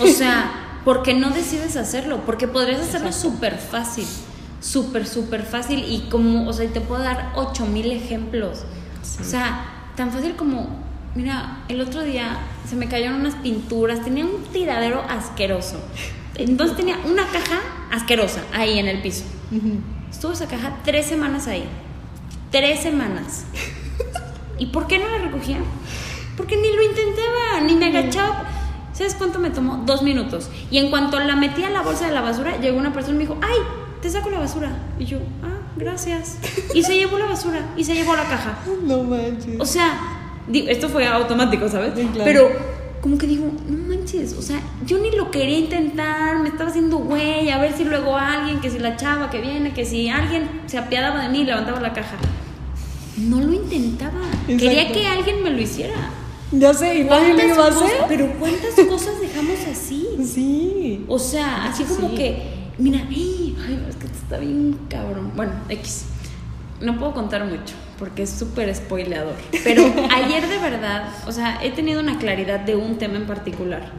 O 0.01 0.07
sea, 0.15 0.79
porque 0.85 1.13
no 1.13 1.31
decides 1.31 1.75
hacerlo, 1.75 2.21
porque 2.25 2.47
podrías 2.47 2.81
hacerlo 2.81 3.11
súper 3.11 3.57
fácil, 3.57 4.05
súper, 4.61 5.07
súper 5.07 5.43
fácil 5.43 5.83
y 5.85 6.07
como, 6.09 6.47
o 6.47 6.53
sea, 6.53 6.67
te 6.69 6.81
puedo 6.81 7.01
dar 7.01 7.33
ocho 7.35 7.65
mil 7.65 7.91
ejemplos. 7.91 8.63
O 9.19 9.23
sea, 9.23 9.91
tan 9.95 10.11
fácil 10.11 10.35
como, 10.35 10.67
mira, 11.15 11.63
el 11.67 11.81
otro 11.81 12.03
día 12.03 12.37
se 12.69 12.75
me 12.75 12.87
cayeron 12.87 13.21
unas 13.21 13.35
pinturas, 13.35 14.03
tenía 14.03 14.25
un 14.25 14.43
tiradero 14.53 15.01
asqueroso. 15.01 15.77
Entonces 16.37 16.77
tenía 16.77 16.97
una 17.05 17.25
caja 17.27 17.59
asquerosa 17.91 18.41
ahí 18.53 18.79
en 18.79 18.87
el 18.87 19.01
piso. 19.01 19.25
Estuvo 20.09 20.31
esa 20.31 20.47
caja 20.47 20.77
tres 20.83 21.05
semanas 21.05 21.47
ahí. 21.47 21.65
Tres 22.51 22.81
semanas. 22.81 23.45
¿Y 24.59 24.67
por 24.67 24.87
qué 24.87 24.99
no 24.99 25.07
la 25.07 25.17
recogía? 25.17 25.57
Porque 26.35 26.55
ni 26.55 26.71
lo 26.73 26.81
intentaba, 26.83 27.61
ni 27.65 27.75
me 27.75 27.87
agachaba. 27.87 28.45
¿Sabes 28.93 29.15
cuánto 29.15 29.39
me 29.39 29.51
tomó? 29.51 29.83
Dos 29.85 30.01
minutos. 30.01 30.49
Y 30.71 30.77
en 30.79 30.89
cuanto 30.89 31.19
la 31.19 31.35
metí 31.35 31.63
a 31.63 31.69
la 31.69 31.81
bolsa 31.81 32.07
de 32.07 32.13
la 32.13 32.21
basura, 32.21 32.57
llegó 32.59 32.77
una 32.77 32.93
persona 32.93 33.15
y 33.15 33.17
me 33.17 33.23
dijo, 33.25 33.37
¡ay! 33.41 33.57
Te 34.01 34.09
saco 34.09 34.29
la 34.29 34.39
basura. 34.39 34.71
Y 34.99 35.05
yo, 35.05 35.17
ah, 35.43 35.71
gracias. 35.75 36.37
Y 36.73 36.83
se 36.83 36.95
llevó 36.95 37.17
la 37.17 37.25
basura 37.25 37.61
y 37.75 37.83
se 37.83 37.93
llevó 37.93 38.15
la 38.15 38.23
caja. 38.23 38.59
No 38.83 39.03
manches. 39.03 39.59
O 39.59 39.65
sea, 39.65 39.99
esto 40.51 40.89
fue 40.89 41.05
automático, 41.05 41.67
¿sabes? 41.69 41.93
Sí, 41.95 42.07
claro. 42.13 42.23
Pero 42.25 42.49
como 43.01 43.17
que 43.17 43.27
digo, 43.27 43.51
no 43.67 43.86
manches, 44.07 44.33
o 44.37 44.41
sea, 44.41 44.61
yo 44.85 44.99
ni 44.99 45.11
lo 45.11 45.31
quería 45.31 45.59
intentar, 45.59 46.39
me 46.39 46.49
estaba 46.49 46.69
haciendo 46.69 46.97
güey, 46.97 47.49
a 47.49 47.57
ver 47.57 47.73
si 47.73 47.83
luego 47.83 48.17
alguien, 48.17 48.59
que 48.61 48.69
si 48.69 48.79
la 48.79 48.95
chava 48.95 49.29
que 49.29 49.41
viene, 49.41 49.73
que 49.73 49.85
si 49.85 50.09
alguien 50.09 50.61
se 50.65 50.77
apiadaba 50.77 51.23
de 51.23 51.29
mí 51.29 51.41
y 51.41 51.43
levantaba 51.45 51.79
la 51.79 51.93
caja. 51.93 52.15
No 53.17 53.41
lo 53.41 53.51
intentaba. 53.51 54.21
Quería 54.45 54.91
que 54.91 55.07
alguien 55.07 55.41
me 55.43 55.49
lo 55.49 55.59
hiciera. 55.59 55.95
Ya 56.51 56.73
sé, 56.73 56.99
y 56.99 57.03
nadie 57.03 57.33
lo 57.33 57.45
iba 57.45 57.65
a 57.65 57.69
hacer. 57.69 58.03
pero 58.07 58.31
cuántas 58.39 58.75
cosas 58.87 59.19
dejamos 59.19 59.57
así. 59.69 60.07
Sí. 60.23 61.03
O 61.07 61.17
sea, 61.17 61.65
así 61.65 61.83
como 61.83 62.13
que, 62.13 62.69
mira, 62.77 63.01
¡ay! 63.09 63.55
es 63.89 63.95
que 63.95 64.05
está 64.05 64.37
bien 64.37 64.77
cabrón. 64.87 65.31
Bueno, 65.35 65.53
X. 65.67 66.05
No 66.79 66.97
puedo 66.99 67.13
contar 67.13 67.43
mucho 67.45 67.73
porque 67.99 68.23
es 68.23 68.29
súper 68.29 68.73
spoileador. 68.75 69.35
Pero 69.63 69.83
ayer 70.15 70.47
de 70.47 70.57
verdad, 70.57 71.09
o 71.27 71.31
sea, 71.31 71.59
he 71.63 71.71
tenido 71.71 71.99
una 71.99 72.17
claridad 72.17 72.59
de 72.59 72.75
un 72.75 72.97
tema 72.97 73.17
en 73.17 73.25
particular. 73.25 73.91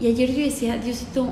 Y 0.00 0.08
ayer 0.08 0.30
yo 0.32 0.44
decía, 0.44 0.76
Diosito, 0.76 1.30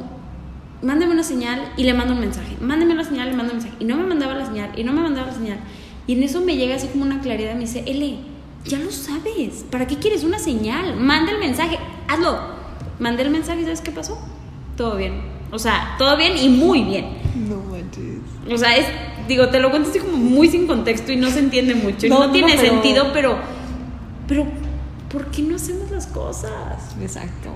mándame 0.82 1.12
una 1.12 1.22
señal 1.22 1.72
y 1.76 1.84
le 1.84 1.94
mando 1.94 2.14
un 2.14 2.20
mensaje. 2.20 2.56
Mándame 2.60 2.92
una 2.92 3.04
señal 3.04 3.28
y 3.28 3.30
le 3.30 3.36
mando 3.36 3.52
un 3.52 3.58
mensaje. 3.58 3.76
Y 3.80 3.84
no 3.84 3.96
me 3.96 4.04
mandaba 4.04 4.34
la 4.34 4.46
señal 4.46 4.70
y 4.76 4.84
no 4.84 4.92
me 4.92 5.02
mandaba 5.02 5.28
la 5.28 5.34
señal. 5.34 5.58
Y 6.06 6.14
en 6.14 6.22
eso 6.22 6.40
me 6.40 6.56
llega 6.56 6.76
así 6.76 6.88
como 6.88 7.04
una 7.04 7.20
claridad. 7.20 7.54
Me 7.54 7.60
dice, 7.60 7.84
Ele, 7.86 8.18
ya 8.64 8.78
lo 8.78 8.90
sabes. 8.90 9.64
¿Para 9.70 9.86
qué 9.86 9.96
quieres 9.96 10.24
una 10.24 10.38
señal? 10.38 10.96
Manda 10.96 11.32
el 11.32 11.38
mensaje. 11.38 11.78
Hazlo. 12.08 12.38
Mandé 12.98 13.22
el 13.22 13.30
mensaje 13.30 13.60
y 13.60 13.64
¿sabes 13.64 13.80
qué 13.80 13.90
pasó? 13.90 14.18
Todo 14.76 14.96
bien. 14.96 15.22
O 15.50 15.58
sea, 15.58 15.96
todo 15.98 16.16
bien 16.16 16.36
y 16.38 16.48
muy 16.48 16.82
bien. 16.82 17.18
No 17.48 17.56
manches. 17.70 18.20
O 18.50 18.56
sea, 18.56 18.76
es, 18.76 18.86
digo, 19.28 19.48
te 19.48 19.60
lo 19.60 19.70
cuento 19.70 19.90
así 19.90 19.98
como 19.98 20.16
muy 20.16 20.48
sin 20.48 20.66
contexto 20.66 21.12
y 21.12 21.16
no 21.16 21.30
se 21.30 21.38
entiende 21.40 21.74
mucho. 21.74 22.06
y 22.06 22.10
No, 22.10 22.30
tiene 22.30 22.54
pero- 22.56 22.68
sentido, 22.72 23.06
pero, 23.12 23.36
pero, 24.28 24.46
¿por 25.10 25.26
qué 25.26 25.42
no 25.42 25.56
hacemos 25.56 25.90
las 25.90 26.06
cosas? 26.06 26.94
Exacto. 27.00 27.50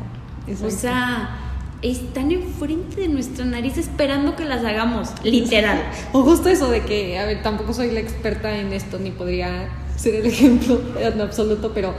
O 0.47 0.51
exacto. 0.51 0.71
sea, 0.77 1.41
están 1.83 2.31
enfrente 2.33 3.03
de 3.03 3.09
nuestra 3.09 3.45
nariz 3.45 3.77
esperando 3.79 4.35
que 4.37 4.45
las 4.45 4.65
hagamos, 4.65 5.11
literal. 5.25 5.83
O 6.13 6.23
justo 6.23 6.49
eso 6.49 6.71
de 6.71 6.83
que, 6.83 7.19
a 7.19 7.27
ver, 7.27 7.43
tampoco 7.43 7.73
soy 7.75 7.91
la 7.91 8.01
experta 8.01 8.57
en 8.57 8.73
esto, 8.73 8.99
ni 8.99 9.11
podría 9.11 9.69
ser 9.97 10.15
el 10.17 10.27
ejemplo 10.27 10.81
en 10.99 11.21
absoluto, 11.21 11.73
pero 11.75 11.95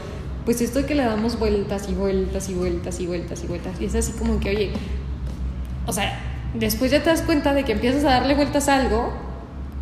pues 0.45 0.61
esto 0.61 0.79
de 0.79 0.85
que 0.85 0.95
le 0.95 1.03
damos 1.03 1.37
vueltas 1.37 1.89
y 1.89 1.93
vueltas 1.93 2.49
y 2.49 2.53
vueltas 2.53 2.99
y 3.01 3.05
vueltas 3.07 3.43
y 3.43 3.47
vueltas, 3.47 3.81
y 3.81 3.85
es 3.85 3.95
así 3.95 4.13
como 4.13 4.39
que, 4.39 4.49
oye, 4.49 4.71
o 5.85 5.91
sea, 5.93 6.19
después 6.53 6.89
ya 6.91 7.03
te 7.03 7.09
das 7.09 7.21
cuenta 7.21 7.53
de 7.53 7.63
que 7.65 7.73
empiezas 7.73 8.03
a 8.05 8.11
darle 8.11 8.33
vueltas 8.35 8.69
a 8.69 8.77
algo, 8.77 9.11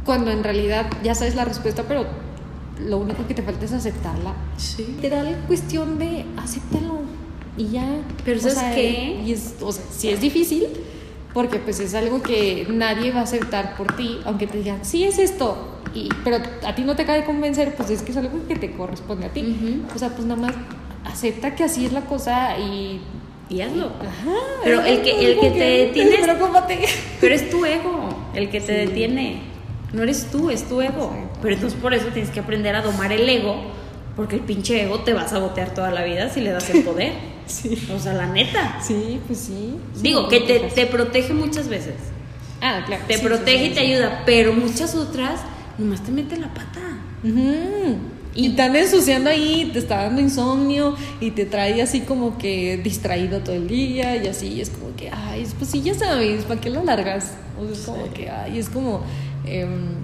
cuando 0.05 0.31
en 0.31 0.43
realidad 0.43 0.85
ya 1.03 1.15
sabes 1.15 1.35
la 1.35 1.45
respuesta, 1.45 1.83
pero 1.87 2.05
lo 2.79 2.97
único 2.97 3.25
que 3.27 3.33
te 3.33 3.41
falta 3.41 3.65
es 3.65 3.73
aceptarla. 3.73 4.33
Sí. 4.57 4.85
Literal 5.01 5.43
cuestión 5.47 5.97
de 5.97 6.25
acéptalo 6.37 6.99
y 7.57 7.69
ya. 7.69 7.85
Pero 8.23 8.39
¿sabes 8.39 8.57
sea, 8.57 8.75
qué? 8.75 9.21
Y 9.25 9.31
es, 9.33 9.55
o 9.61 9.71
sea, 9.71 9.83
sí 9.89 10.09
es 10.09 10.21
difícil 10.21 10.67
porque 11.33 11.57
pues 11.59 11.79
es 11.79 11.93
algo 11.95 12.21
que 12.21 12.65
nadie 12.69 13.11
va 13.11 13.21
a 13.21 13.23
aceptar 13.23 13.75
por 13.75 13.93
ti, 13.95 14.19
aunque 14.25 14.47
te 14.47 14.57
digan, 14.59 14.79
sí 14.85 15.03
es 15.03 15.19
esto, 15.19 15.57
y, 15.93 16.07
pero 16.23 16.37
a 16.65 16.75
ti 16.75 16.83
no 16.83 16.95
te 16.95 17.01
acaba 17.01 17.17
de 17.17 17.25
convencer, 17.25 17.75
pues 17.75 17.89
es 17.89 18.01
que 18.03 18.11
es 18.11 18.17
algo 18.17 18.47
que 18.47 18.55
te 18.55 18.71
corresponde 18.71 19.25
a 19.25 19.29
ti. 19.33 19.41
Ujú. 19.41 19.93
O 19.93 19.99
sea, 19.99 20.09
pues 20.09 20.25
nada 20.25 20.39
más 20.41 20.53
acepta 21.03 21.53
que 21.55 21.63
así 21.65 21.85
es 21.85 21.91
la 21.93 22.01
cosa 22.01 22.57
y... 22.57 23.01
Y 23.47 23.61
hazlo. 23.61 23.87
Ajá, 24.01 24.33
Pero 24.63 24.81
el 24.83 25.01
que- 25.03 25.23
el 25.33 25.39
que 25.39 25.49
te 25.51 25.59
detiene. 25.85 26.17
Pero 27.21 27.35
es 27.35 27.49
tu 27.49 27.63
ego 27.65 28.09
el 28.33 28.49
que 28.49 28.59
te 28.59 28.71
detiene. 28.71 29.41
No 29.95 30.03
eres 30.03 30.27
tú, 30.29 30.49
es 30.49 30.67
tu 30.67 30.81
ego. 30.81 31.15
Pero 31.41 31.55
entonces 31.55 31.79
por 31.79 31.93
eso 31.93 32.07
tienes 32.07 32.29
que 32.31 32.41
aprender 32.41 32.75
a 32.75 32.81
domar 32.81 33.11
el 33.13 33.27
ego, 33.27 33.55
porque 34.15 34.35
el 34.35 34.41
pinche 34.41 34.83
ego 34.83 34.99
te 34.99 35.13
va 35.13 35.21
a 35.21 35.27
sabotear 35.27 35.73
toda 35.73 35.89
la 35.89 36.03
vida 36.03 36.29
si 36.29 36.41
le 36.41 36.51
das 36.51 36.69
el 36.69 36.83
poder. 36.83 37.13
Sí. 37.45 37.77
O 37.95 37.99
sea, 37.99 38.13
la 38.13 38.25
neta. 38.25 38.79
Sí, 38.81 39.19
pues 39.27 39.37
sí. 39.37 39.75
Digo, 40.01 40.27
que 40.27 40.39
te, 40.39 40.61
te 40.61 40.87
protege 40.87 41.31
muchas 41.31 41.67
veces. 41.67 41.93
Ah, 42.59 42.81
claro. 42.87 43.03
Te 43.07 43.19
sí, 43.19 43.23
protege 43.23 43.65
y 43.67 43.69
te 43.69 43.81
ayuda, 43.81 44.23
pero 44.25 44.51
muchas 44.51 44.95
otras 44.95 45.41
nomás 45.77 46.03
te 46.03 46.11
mete 46.11 46.37
la 46.37 46.51
pata. 46.51 46.81
Y 48.33 48.49
te 48.49 48.61
anda 48.61 48.79
ensuciando 48.79 49.29
ahí, 49.29 49.69
te 49.71 49.79
está 49.79 50.03
dando 50.03 50.21
insomnio 50.21 50.95
y 51.21 51.31
te 51.31 51.45
trae 51.45 51.81
así 51.81 52.01
como 52.01 52.37
que 52.37 52.77
distraído 52.77 53.41
todo 53.41 53.55
el 53.55 53.67
día 53.67 54.15
y 54.21 54.27
así. 54.27 54.59
Es 54.59 54.71
como 54.71 54.95
que, 54.95 55.09
ay, 55.09 55.47
pues 55.57 55.69
sí, 55.69 55.81
ya 55.81 55.93
sabes, 55.93 56.43
¿para 56.45 56.59
qué 56.59 56.69
lo 56.69 56.83
largas? 56.83 57.33
O 57.59 57.63
sea, 57.63 57.73
es 57.73 57.79
como 57.81 58.11
que, 58.11 58.29
ay, 58.29 58.59
es 58.59 58.69
como 58.69 59.03
em, 59.45 59.95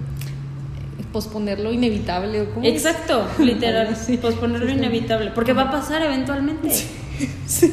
posponer 1.12 1.60
lo 1.60 1.72
inevitable. 1.72 2.48
Exacto, 2.64 3.26
literal. 3.38 3.94
Sí. 4.06 4.16
Posponer 4.16 4.62
lo 4.62 4.70
inevitable, 4.70 5.30
porque 5.34 5.52
va 5.52 5.64
a 5.64 5.70
pasar 5.70 6.02
eventualmente. 6.02 6.70
Sí. 7.46 7.68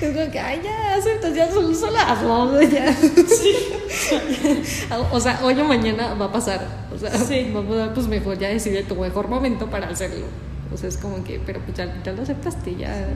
Es 0.00 0.12
como 0.12 0.30
que, 0.30 0.38
ay, 0.38 0.60
ya, 0.62 0.94
aceptas, 0.96 1.34
ya 1.34 1.50
solo, 1.50 1.74
solo 1.74 1.96
hazlo, 1.98 2.42
o 2.42 2.58
sea, 2.58 2.68
ya. 2.68 2.96
o 5.12 5.20
sea, 5.20 5.40
hoy 5.42 5.58
o 5.58 5.64
mañana 5.64 6.14
va 6.14 6.26
a 6.26 6.32
pasar. 6.32 6.66
O 6.94 6.98
sea, 6.98 7.10
Sí. 7.16 7.52
va 7.52 7.86
a 7.86 7.94
pues 7.94 8.06
mejor 8.06 8.38
ya 8.38 8.48
decide 8.48 8.82
tu 8.82 8.94
mejor 8.96 9.28
momento 9.28 9.68
para 9.70 9.88
hacerlo. 9.88 10.26
O 10.72 10.76
sea, 10.76 10.88
es 10.88 10.96
como 10.96 11.22
que, 11.24 11.40
pero 11.44 11.60
pues 11.60 11.76
ya, 11.76 12.02
ya 12.04 12.12
lo 12.12 12.22
aceptaste, 12.22 12.76
ya. 12.76 13.08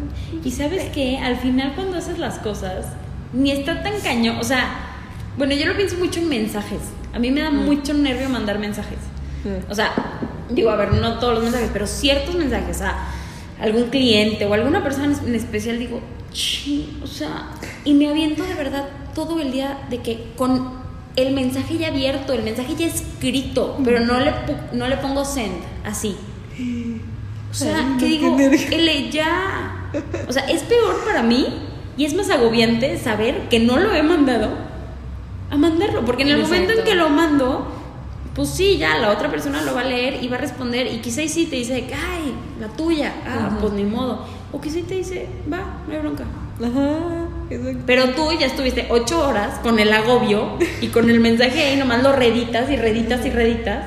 Y 0.44 0.50
sabes 0.50 0.84
que 0.90 1.18
al 1.18 1.36
final 1.36 1.74
cuando 1.74 1.98
haces 1.98 2.18
las 2.18 2.38
cosas, 2.38 2.86
ni 3.32 3.50
está 3.50 3.82
tan 3.82 4.00
cañón. 4.00 4.38
O 4.38 4.44
sea, 4.44 4.68
bueno, 5.36 5.54
yo 5.54 5.66
lo 5.66 5.76
pienso 5.76 5.96
mucho 5.96 6.20
en 6.20 6.28
mensajes. 6.28 6.80
A 7.18 7.20
mí 7.20 7.32
me 7.32 7.40
da 7.40 7.50
mucho 7.50 7.94
nervio 7.94 8.28
mandar 8.28 8.60
mensajes. 8.60 8.98
Mm. 9.42 9.72
O 9.72 9.74
sea, 9.74 9.92
digo, 10.50 10.70
a 10.70 10.76
ver, 10.76 10.92
no 10.92 11.18
todos 11.18 11.34
los 11.34 11.42
mensajes, 11.42 11.68
pero 11.72 11.88
ciertos 11.88 12.36
mensajes 12.36 12.80
a 12.80 13.08
algún 13.60 13.90
cliente 13.90 14.46
o 14.46 14.54
alguna 14.54 14.84
persona 14.84 15.12
en 15.26 15.34
especial, 15.34 15.80
digo, 15.80 16.00
o 17.02 17.06
sea, 17.08 17.48
y 17.84 17.94
me 17.94 18.08
aviento 18.08 18.44
de 18.44 18.54
verdad 18.54 18.84
todo 19.16 19.40
el 19.40 19.50
día 19.50 19.80
de 19.90 20.00
que 20.00 20.28
con 20.36 20.74
el 21.16 21.34
mensaje 21.34 21.76
ya 21.76 21.88
abierto, 21.88 22.34
el 22.34 22.44
mensaje 22.44 22.76
ya 22.76 22.86
escrito, 22.86 23.76
pero 23.84 23.98
no 23.98 24.20
le, 24.20 24.32
no 24.72 24.86
le 24.86 24.96
pongo 24.98 25.24
send, 25.24 25.56
así. 25.84 26.14
O 27.50 27.54
sea, 27.54 27.78
Ay, 27.78 27.96
que 27.98 28.06
qué 28.06 28.10
digo, 28.10 28.36
ele 28.70 29.10
ya. 29.10 29.90
O 30.28 30.32
sea, 30.32 30.48
es 30.48 30.62
peor 30.62 31.04
para 31.04 31.24
mí 31.24 31.48
y 31.96 32.04
es 32.04 32.14
más 32.14 32.30
agobiante 32.30 32.96
saber 32.96 33.48
que 33.48 33.58
no 33.58 33.76
lo 33.76 33.92
he 33.92 34.04
mandado 34.04 34.67
a 35.50 35.56
mandarlo, 35.56 36.04
porque 36.04 36.22
en 36.22 36.28
el 36.30 36.38
momento 36.38 36.72
en 36.72 36.78
Exacto. 36.78 36.90
que 36.90 36.94
lo 36.94 37.08
mando, 37.08 37.66
pues 38.34 38.50
sí, 38.50 38.78
ya 38.78 38.98
la 38.98 39.10
otra 39.10 39.30
persona 39.30 39.62
lo 39.62 39.74
va 39.74 39.80
a 39.80 39.84
leer 39.84 40.22
y 40.22 40.28
va 40.28 40.36
a 40.36 40.40
responder 40.40 40.86
y 40.86 40.98
quizá 40.98 41.22
y 41.22 41.28
sí 41.28 41.46
te 41.46 41.56
dice, 41.56 41.74
ay, 41.92 42.34
la 42.60 42.68
tuya, 42.68 43.12
ah, 43.26 43.56
pues 43.60 43.72
ni 43.72 43.84
modo. 43.84 44.24
O 44.52 44.60
quizá 44.60 44.78
y 44.78 44.82
te 44.82 44.94
dice, 44.94 45.26
va, 45.52 45.82
no 45.86 45.92
hay 45.92 45.98
bronca. 46.00 46.24
Ajá, 46.60 47.28
exacto. 47.50 47.82
Pero 47.86 48.10
tú 48.10 48.30
ya 48.38 48.46
estuviste 48.46 48.86
ocho 48.90 49.26
horas 49.26 49.58
con 49.60 49.78
el 49.78 49.92
agobio 49.92 50.56
y 50.80 50.88
con 50.88 51.10
el 51.10 51.20
mensaje 51.20 51.62
ahí 51.62 51.76
nomás 51.76 52.02
lo 52.02 52.12
reditas 52.12 52.70
y 52.70 52.76
reditas 52.76 53.24
y 53.26 53.30
reditas. 53.30 53.86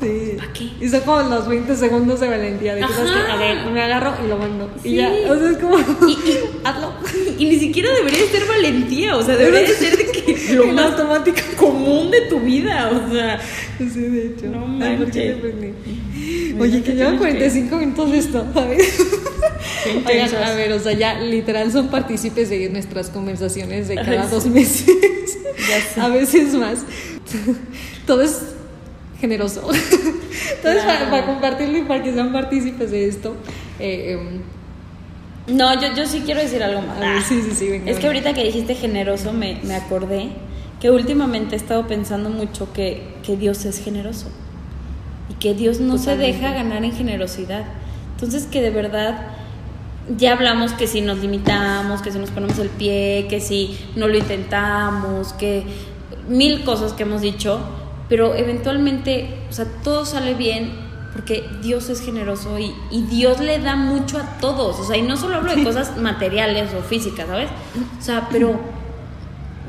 Sí. 0.00 0.36
¿Pa' 0.36 0.52
qué? 0.52 0.68
Y 0.80 0.88
son 0.88 1.00
como 1.02 1.22
los 1.22 1.46
20 1.46 1.76
segundos 1.76 2.20
de 2.20 2.28
valentía. 2.28 2.74
De 2.74 2.80
que, 2.80 2.86
a 2.86 3.36
ver, 3.36 3.66
me 3.66 3.82
agarro 3.82 4.12
y 4.24 4.28
lo 4.28 4.36
mando. 4.36 4.68
Sí. 4.82 4.90
Y 4.90 4.96
ya. 4.96 5.10
O 5.30 5.38
sea, 5.38 5.50
es 5.50 5.58
como. 5.58 5.78
Y, 5.78 6.12
y 6.12 6.38
hazlo. 6.64 6.92
Y 7.38 7.44
ni 7.44 7.56
siquiera 7.58 7.92
debería 7.92 8.20
de 8.20 8.26
ser 8.26 8.46
valentía, 8.46 9.16
o 9.16 9.22
sea, 9.22 9.36
debería 9.38 9.68
de 9.68 9.74
ser 9.74 9.96
de 9.96 10.11
lo 10.54 10.66
más 10.68 10.92
automático. 10.92 11.36
común 11.58 12.10
de 12.10 12.22
tu 12.22 12.40
vida, 12.40 12.90
o 12.90 13.12
sea. 13.12 13.40
Sí, 13.78 14.00
de 14.00 14.26
hecho. 14.26 14.46
No 14.46 14.84
Ay, 14.84 14.96
¿por 14.96 15.10
qué 15.10 15.34
manches. 15.34 16.60
Oye, 16.60 16.78
¿qué 16.78 16.82
que 16.82 16.92
llevan 16.94 17.18
tienes 17.18 17.52
que- 17.52 17.68
45 17.68 17.76
minutos 17.76 18.12
de 18.12 18.18
esto, 18.18 18.46
¿sabes? 18.54 18.98
Oigan, 20.06 20.34
a 20.44 20.52
ver, 20.54 20.72
o 20.72 20.78
sea, 20.78 20.92
ya 20.92 21.18
literal 21.20 21.72
son 21.72 21.88
partícipes 21.88 22.48
de 22.50 22.68
nuestras 22.68 23.08
conversaciones 23.10 23.88
de 23.88 23.96
cada 23.96 24.26
dos 24.26 24.46
meses. 24.46 24.86
Ya 25.68 25.80
sé. 25.80 26.00
A 26.00 26.08
veces 26.08 26.54
más. 26.54 26.78
Todo 28.06 28.22
es 28.22 28.38
generoso. 29.20 29.60
Todo 29.60 29.72
es 30.72 30.78
para, 30.82 30.96
Claro. 30.98 31.10
para 31.10 31.26
compartirlo 31.26 31.78
y 31.78 31.82
para 31.82 32.02
que 32.02 32.12
sean 32.12 32.32
partícipes 32.32 32.90
de 32.90 33.06
esto. 33.06 33.36
Eh, 33.78 34.12
em, 34.18 34.40
No, 35.46 35.74
yo, 35.80 35.94
yo 35.94 36.06
sí 36.06 36.22
quiero 36.24 36.40
decir 36.40 36.62
algo 36.62 36.82
más. 36.82 36.96
a 36.96 37.00
ver, 37.00 37.22
sí, 37.22 37.42
sí, 37.42 37.50
sí, 37.52 37.68
venga. 37.68 37.90
Es 37.90 37.98
que 37.98 38.06
ahorita 38.06 38.32
que 38.32 38.44
dijiste 38.44 38.74
generoso 38.74 39.32
me, 39.32 39.58
me 39.64 39.74
acordé 39.74 40.28
que 40.80 40.90
últimamente 40.90 41.54
he 41.54 41.58
estado 41.58 41.86
pensando 41.86 42.30
mucho 42.30 42.72
que, 42.72 43.14
que 43.24 43.36
Dios 43.36 43.64
es 43.64 43.82
generoso 43.82 44.28
y 45.28 45.34
que 45.34 45.54
Dios 45.54 45.80
no 45.80 45.96
Totalmente. 45.96 46.32
se 46.32 46.32
deja 46.38 46.54
ganar 46.54 46.84
en 46.84 46.92
generosidad. 46.92 47.64
Entonces 48.14 48.46
que 48.46 48.62
de 48.62 48.70
verdad 48.70 49.26
ya 50.16 50.32
hablamos 50.32 50.72
que 50.72 50.86
si 50.86 51.00
nos 51.00 51.18
limitamos, 51.18 52.02
que 52.02 52.10
si 52.10 52.18
nos 52.18 52.30
ponemos 52.30 52.58
el 52.58 52.68
pie, 52.68 53.26
que 53.28 53.40
si 53.40 53.78
no 53.96 54.08
lo 54.08 54.16
intentamos, 54.16 55.32
que 55.34 55.64
mil 56.28 56.64
cosas 56.64 56.92
que 56.92 57.04
hemos 57.04 57.20
dicho, 57.20 57.60
pero 58.08 58.34
eventualmente, 58.34 59.28
o 59.48 59.52
sea, 59.52 59.66
todo 59.82 60.04
sale 60.04 60.34
bien 60.34 60.72
porque 61.12 61.48
Dios 61.60 61.88
es 61.90 62.00
generoso 62.00 62.58
y, 62.58 62.74
y 62.90 63.02
Dios 63.02 63.40
le 63.40 63.58
da 63.58 63.76
mucho 63.76 64.18
a 64.18 64.38
todos, 64.38 64.78
o 64.80 64.84
sea, 64.84 64.96
y 64.96 65.02
no 65.02 65.16
solo 65.16 65.36
hablo 65.36 65.54
de 65.54 65.62
cosas 65.62 65.96
materiales 65.98 66.72
o 66.74 66.82
físicas, 66.82 67.26
¿sabes? 67.26 67.50
O 67.98 68.02
sea, 68.02 68.28
pero 68.30 68.58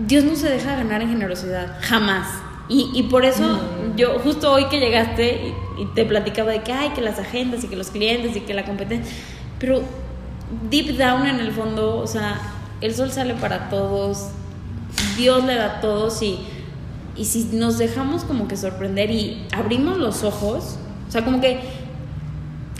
Dios 0.07 0.23
no 0.23 0.35
se 0.35 0.49
deja 0.49 0.75
ganar 0.75 1.01
en 1.01 1.09
generosidad, 1.09 1.77
jamás. 1.81 2.27
Y, 2.69 2.89
y 2.93 3.03
por 3.03 3.25
eso 3.25 3.59
yo, 3.97 4.19
justo 4.19 4.51
hoy 4.53 4.65
que 4.69 4.79
llegaste 4.79 5.53
y, 5.77 5.81
y 5.81 5.85
te 5.93 6.05
platicaba 6.05 6.51
de 6.51 6.61
que, 6.61 6.71
ay, 6.71 6.91
que 6.91 7.01
las 7.01 7.19
agendas 7.19 7.63
y 7.63 7.67
que 7.67 7.75
los 7.75 7.89
clientes 7.89 8.35
y 8.37 8.39
que 8.41 8.53
la 8.53 8.63
competencia, 8.63 9.13
pero 9.59 9.83
deep 10.69 10.97
down 10.97 11.25
en 11.25 11.39
el 11.39 11.51
fondo, 11.51 11.97
o 11.97 12.07
sea, 12.07 12.39
el 12.79 12.95
sol 12.95 13.11
sale 13.11 13.33
para 13.33 13.69
todos, 13.69 14.29
Dios 15.17 15.43
le 15.43 15.55
da 15.55 15.77
a 15.77 15.81
todos 15.81 16.21
y, 16.21 16.39
y 17.15 17.25
si 17.25 17.49
nos 17.53 17.77
dejamos 17.77 18.23
como 18.23 18.47
que 18.47 18.55
sorprender 18.55 19.11
y 19.11 19.45
abrimos 19.51 19.97
los 19.97 20.23
ojos, 20.23 20.77
o 21.07 21.11
sea, 21.11 21.23
como 21.23 21.41
que, 21.41 21.59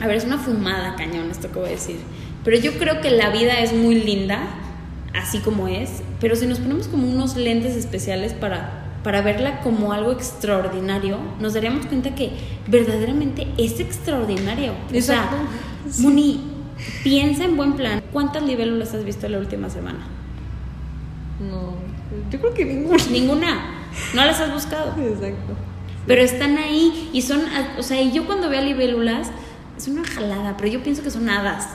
a 0.00 0.06
ver, 0.06 0.16
es 0.16 0.24
una 0.24 0.38
fumada 0.38 0.96
cañón 0.96 1.30
esto 1.30 1.50
que 1.50 1.58
voy 1.58 1.68
a 1.68 1.72
decir, 1.72 1.98
pero 2.44 2.58
yo 2.58 2.78
creo 2.78 3.00
que 3.00 3.10
la 3.10 3.30
vida 3.30 3.60
es 3.60 3.72
muy 3.72 3.96
linda, 3.96 4.40
así 5.14 5.38
como 5.38 5.68
es, 5.68 6.02
pero 6.20 6.36
si 6.36 6.46
nos 6.46 6.58
ponemos 6.58 6.88
como 6.88 7.08
unos 7.08 7.36
lentes 7.36 7.76
especiales 7.76 8.32
para 8.32 8.84
para 9.04 9.20
verla 9.20 9.60
como 9.60 9.92
algo 9.92 10.10
extraordinario, 10.10 11.18
nos 11.38 11.52
daríamos 11.54 11.86
cuenta 11.86 12.14
que 12.14 12.32
verdaderamente 12.66 13.46
es 13.58 13.78
extraordinario. 13.78 14.72
Exacto. 14.90 15.36
O 15.86 15.92
sea, 15.92 16.02
Moni, 16.02 16.40
piensa 17.04 17.44
en 17.44 17.56
buen 17.56 17.74
plan. 17.74 18.02
¿Cuántas 18.12 18.42
libélulas 18.42 18.94
has 18.94 19.04
visto 19.04 19.28
la 19.28 19.38
última 19.38 19.68
semana? 19.68 19.98
No, 21.38 21.74
yo 22.30 22.40
creo 22.40 22.54
que 22.54 22.64
ninguna. 22.64 23.04
Ninguna. 23.10 23.62
No 24.14 24.24
las 24.24 24.40
has 24.40 24.52
buscado. 24.52 24.94
Exacto. 25.00 25.54
Pero 26.06 26.22
están 26.22 26.58
ahí 26.58 27.10
y 27.12 27.22
son, 27.22 27.42
o 27.78 27.82
sea, 27.82 28.00
y 28.00 28.12
yo 28.12 28.26
cuando 28.26 28.48
veo 28.48 28.60
libélulas, 28.62 29.28
es 29.76 29.88
una 29.88 30.04
jalada, 30.04 30.56
pero 30.56 30.68
yo 30.68 30.82
pienso 30.82 31.02
que 31.02 31.10
son 31.10 31.28
hadas. 31.28 31.68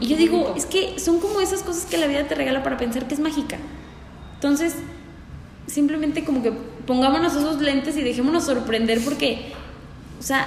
Y 0.00 0.06
yo 0.06 0.16
digo, 0.16 0.38
bonito. 0.38 0.56
es 0.56 0.66
que 0.66 0.98
son 0.98 1.20
como 1.20 1.40
esas 1.40 1.62
cosas 1.62 1.84
que 1.86 1.98
la 1.98 2.06
vida 2.06 2.24
te 2.26 2.34
regala 2.34 2.62
para 2.62 2.76
pensar 2.76 3.06
que 3.06 3.14
es 3.14 3.20
mágica. 3.20 3.58
Entonces, 4.34 4.76
simplemente 5.66 6.24
como 6.24 6.42
que 6.42 6.52
pongámonos 6.86 7.34
esos 7.34 7.60
lentes 7.60 7.96
y 7.96 8.02
dejémonos 8.02 8.44
sorprender 8.44 9.02
porque, 9.02 9.52
o 10.18 10.22
sea, 10.22 10.46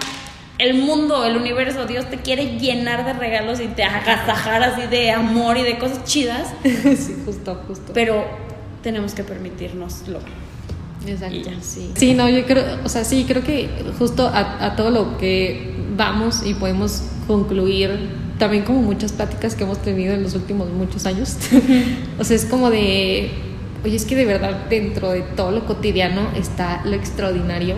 el 0.59 0.75
mundo, 0.75 1.25
el 1.25 1.37
universo, 1.37 1.85
Dios 1.85 2.09
te 2.09 2.17
quiere 2.17 2.57
llenar 2.57 3.05
de 3.05 3.13
regalos 3.13 3.59
y 3.59 3.67
te 3.67 3.83
agasajar 3.83 4.63
así 4.63 4.87
de 4.87 5.11
amor 5.11 5.57
y 5.57 5.63
de 5.63 5.77
cosas 5.77 6.03
chidas, 6.05 6.53
sí, 6.63 7.15
justo, 7.25 7.61
justo. 7.67 7.91
pero 7.93 8.25
tenemos 8.81 9.13
que 9.13 9.23
permitirnoslo. 9.23 10.19
Exacto, 11.07 11.35
Y 11.35 11.43
ya. 11.43 11.61
sí. 11.61 11.91
Sí, 11.95 12.13
no, 12.13 12.29
yo 12.29 12.45
creo, 12.45 12.63
o 12.83 12.89
sea, 12.89 13.03
sí, 13.03 13.25
creo 13.27 13.43
que 13.43 13.69
justo 13.97 14.27
a, 14.27 14.65
a 14.65 14.75
todo 14.75 14.89
lo 14.89 15.17
que 15.17 15.75
vamos 15.95 16.45
y 16.45 16.53
podemos 16.53 17.03
concluir, 17.27 17.91
también 18.37 18.63
como 18.63 18.81
muchas 18.81 19.11
pláticas 19.11 19.55
que 19.55 19.63
hemos 19.63 19.81
tenido 19.81 20.13
en 20.13 20.23
los 20.23 20.35
últimos 20.35 20.69
muchos 20.69 21.05
años, 21.05 21.37
o 22.19 22.23
sea, 22.23 22.35
es 22.35 22.45
como 22.45 22.69
de, 22.69 23.31
oye, 23.83 23.95
es 23.95 24.05
que 24.05 24.15
de 24.15 24.25
verdad 24.25 24.67
dentro 24.69 25.11
de 25.11 25.21
todo 25.21 25.51
lo 25.51 25.65
cotidiano 25.65 26.29
está 26.35 26.81
lo 26.85 26.95
extraordinario. 26.95 27.75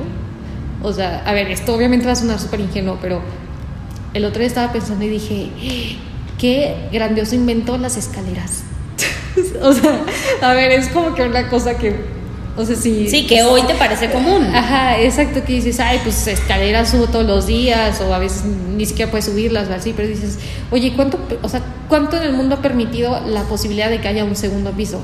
O 0.81 0.93
sea, 0.93 1.23
a 1.25 1.33
ver, 1.33 1.51
esto 1.51 1.75
obviamente 1.75 2.05
va 2.05 2.13
a 2.13 2.15
sonar 2.15 2.39
súper 2.39 2.61
ingenuo, 2.61 2.97
pero 3.01 3.21
el 4.13 4.23
otro 4.25 4.39
día 4.39 4.47
estaba 4.47 4.71
pensando 4.71 5.03
y 5.05 5.09
dije, 5.09 5.49
qué 6.37 6.87
grandioso 6.91 7.35
invento 7.35 7.77
las 7.77 7.97
escaleras. 7.97 8.63
o 9.61 9.73
sea, 9.73 10.03
a 10.41 10.53
ver, 10.53 10.71
es 10.71 10.87
como 10.89 11.13
que 11.15 11.23
una 11.23 11.49
cosa 11.49 11.77
que, 11.77 11.95
o 12.59 12.65
sea, 12.65 12.75
sí. 12.75 13.07
Sí, 13.09 13.25
que 13.25 13.41
hoy 13.43 13.61
te 13.63 13.73
parece 13.75 14.09
común. 14.11 14.43
Ajá, 14.53 14.99
exacto, 14.99 15.43
que 15.45 15.53
dices, 15.53 15.79
ay, 15.79 15.99
pues 16.03 16.27
escaleras 16.27 16.91
subo 16.91 17.07
todos 17.07 17.25
los 17.25 17.47
días, 17.47 18.01
o 18.01 18.13
a 18.13 18.19
veces 18.19 18.43
ni 18.45 18.85
siquiera 18.85 19.09
puedes 19.09 19.25
subirlas, 19.25 19.69
o 19.69 19.73
así, 19.73 19.93
pero 19.95 20.07
dices, 20.07 20.37
oye, 20.71 20.93
¿cuánto, 20.95 21.17
o 21.41 21.49
sea, 21.49 21.61
¿cuánto 21.87 22.17
en 22.17 22.23
el 22.23 22.33
mundo 22.33 22.55
ha 22.55 22.61
permitido 22.61 23.19
la 23.27 23.43
posibilidad 23.43 23.89
de 23.89 23.99
que 24.01 24.07
haya 24.07 24.23
un 24.25 24.35
segundo 24.35 24.71
piso? 24.71 25.01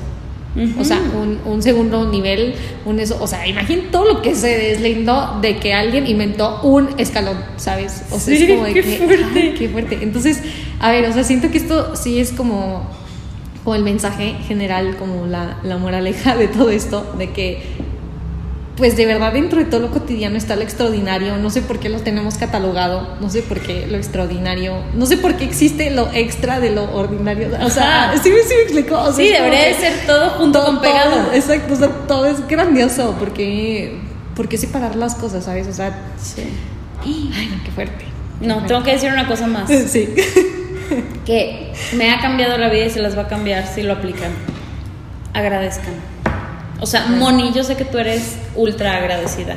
O 0.80 0.84
sea, 0.84 0.98
un, 1.14 1.38
un 1.44 1.62
segundo 1.62 2.08
nivel, 2.10 2.54
un 2.86 2.98
eso, 2.98 3.18
o 3.20 3.26
sea, 3.26 3.46
imaginen 3.46 3.90
todo 3.90 4.06
lo 4.10 4.22
que 4.22 4.34
se 4.34 4.48
deslindó 4.56 5.38
de 5.42 5.58
que 5.58 5.74
alguien 5.74 6.06
inventó 6.06 6.60
un 6.62 6.88
escalón, 6.96 7.36
¿sabes? 7.58 8.04
O 8.10 8.18
sea, 8.18 8.34
Sí, 8.34 8.44
es 8.44 8.50
como 8.50 8.64
de 8.64 8.72
qué 8.72 8.80
que, 8.82 8.96
fuerte. 8.96 9.24
ay, 9.38 9.54
qué 9.58 9.68
fuerte. 9.68 9.98
Entonces, 10.00 10.40
a 10.80 10.90
ver, 10.92 11.10
o 11.10 11.12
sea, 11.12 11.24
siento 11.24 11.50
que 11.50 11.58
esto 11.58 11.94
sí 11.94 12.18
es 12.20 12.32
como, 12.32 12.88
como 13.66 13.74
el 13.74 13.82
mensaje 13.82 14.36
general, 14.46 14.94
como 14.96 15.26
la, 15.26 15.58
la 15.64 15.76
moraleja 15.76 16.36
de 16.36 16.46
todo 16.46 16.70
esto, 16.70 17.04
de 17.18 17.32
que 17.32 17.62
pues 18.76 18.94
de 18.96 19.06
verdad 19.06 19.32
dentro 19.32 19.58
de 19.58 19.64
todo 19.64 19.80
lo 19.80 19.90
cotidiano 19.90 20.36
está 20.36 20.54
lo 20.54 20.62
extraordinario, 20.62 21.36
no 21.38 21.50
sé 21.50 21.62
por 21.62 21.80
qué 21.80 21.88
lo 21.88 21.98
tenemos 22.00 22.36
catalogado, 22.38 23.16
no 23.20 23.28
sé 23.28 23.42
por 23.42 23.58
qué 23.58 23.86
lo 23.88 23.96
extraordinario, 23.96 24.76
no 24.94 25.06
sé 25.06 25.16
por 25.16 25.34
qué 25.34 25.44
existe 25.46 25.90
lo 25.90 26.08
extra 26.12 26.60
de 26.60 26.70
lo 26.70 26.84
ordinario, 26.94 27.48
o 27.60 27.70
sea, 27.70 28.10
Ajá. 28.12 28.22
sí, 28.22 28.30
me- 28.30 28.42
sí 28.42 28.54
me 28.54 28.62
explicó, 28.62 29.00
o 29.00 29.12
sea, 29.12 29.24
Sí, 29.26 29.32
debería 29.32 29.64
de 29.64 29.74
ser 29.74 30.06
todo 30.06 30.28
junto 30.30 30.62
con 30.64 30.80
pegado. 30.80 31.10
todo, 31.24 31.32
exacto, 31.32 31.74
o 31.74 31.76
sea, 31.76 31.88
todo 32.06 32.26
es 32.26 32.46
grandioso, 32.46 33.16
porque, 33.18 33.98
¿por 34.36 34.46
qué 34.46 34.58
separar 34.58 34.94
las 34.94 35.16
cosas, 35.16 35.44
sabes? 35.44 35.66
O 35.66 35.72
sea, 35.72 35.98
ay, 37.02 37.50
no, 37.56 37.64
qué 37.64 37.70
fuerte. 37.72 38.04
qué 38.40 38.46
No, 38.46 38.54
fuerte. 38.56 38.68
tengo 38.68 38.82
que 38.84 38.92
decir 38.92 39.10
una 39.10 39.26
cosa 39.26 39.46
más. 39.48 39.68
Sí. 39.88 40.06
que 41.26 41.72
me 41.94 42.10
ha 42.10 42.20
cambiado 42.20 42.58
la 42.58 42.68
vida 42.68 42.86
y 42.86 42.90
se 42.90 43.00
las 43.00 43.16
va 43.16 43.22
a 43.22 43.28
cambiar 43.28 43.66
si 43.66 43.82
lo 43.82 43.94
aplican. 43.94 44.32
Agradezcan. 45.32 45.94
O 46.80 46.86
sea, 46.86 47.06
Moni, 47.06 47.52
yo 47.54 47.64
sé 47.64 47.76
que 47.76 47.84
tú 47.84 47.98
eres 47.98 48.38
ultra 48.54 48.96
agradecida 48.96 49.56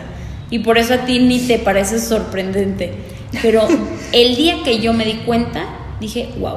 y 0.50 0.60
por 0.60 0.78
eso 0.78 0.94
a 0.94 0.98
ti 1.00 1.20
ni 1.20 1.40
te 1.40 1.60
parece 1.60 2.00
sorprendente. 2.00 2.94
Pero 3.42 3.68
el 4.12 4.36
día 4.36 4.58
que 4.64 4.80
yo 4.80 4.94
me 4.94 5.06
di 5.06 5.16
cuenta, 5.26 5.66
dije, 6.00 6.30
wow. 6.40 6.56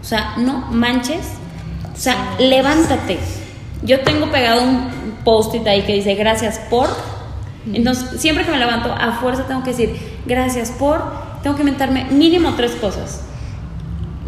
O 0.00 0.04
sea, 0.04 0.34
no 0.36 0.66
manches. 0.70 1.26
O 1.92 2.00
sea, 2.00 2.36
levántate. 2.38 3.18
Yo 3.82 4.00
tengo 4.00 4.30
pegado 4.30 4.62
un 4.62 5.18
post-it 5.24 5.66
ahí 5.66 5.82
que 5.82 5.94
dice 5.94 6.14
gracias 6.14 6.58
por. 6.70 6.88
Entonces, 7.72 8.20
siempre 8.20 8.44
que 8.44 8.50
me 8.50 8.58
levanto, 8.58 8.92
a 8.92 9.12
fuerza 9.20 9.46
tengo 9.46 9.62
que 9.62 9.70
decir 9.70 9.96
gracias 10.24 10.70
por. 10.70 11.02
Tengo 11.42 11.56
que 11.56 11.62
inventarme 11.62 12.04
mínimo 12.06 12.54
tres 12.54 12.72
cosas 12.72 13.22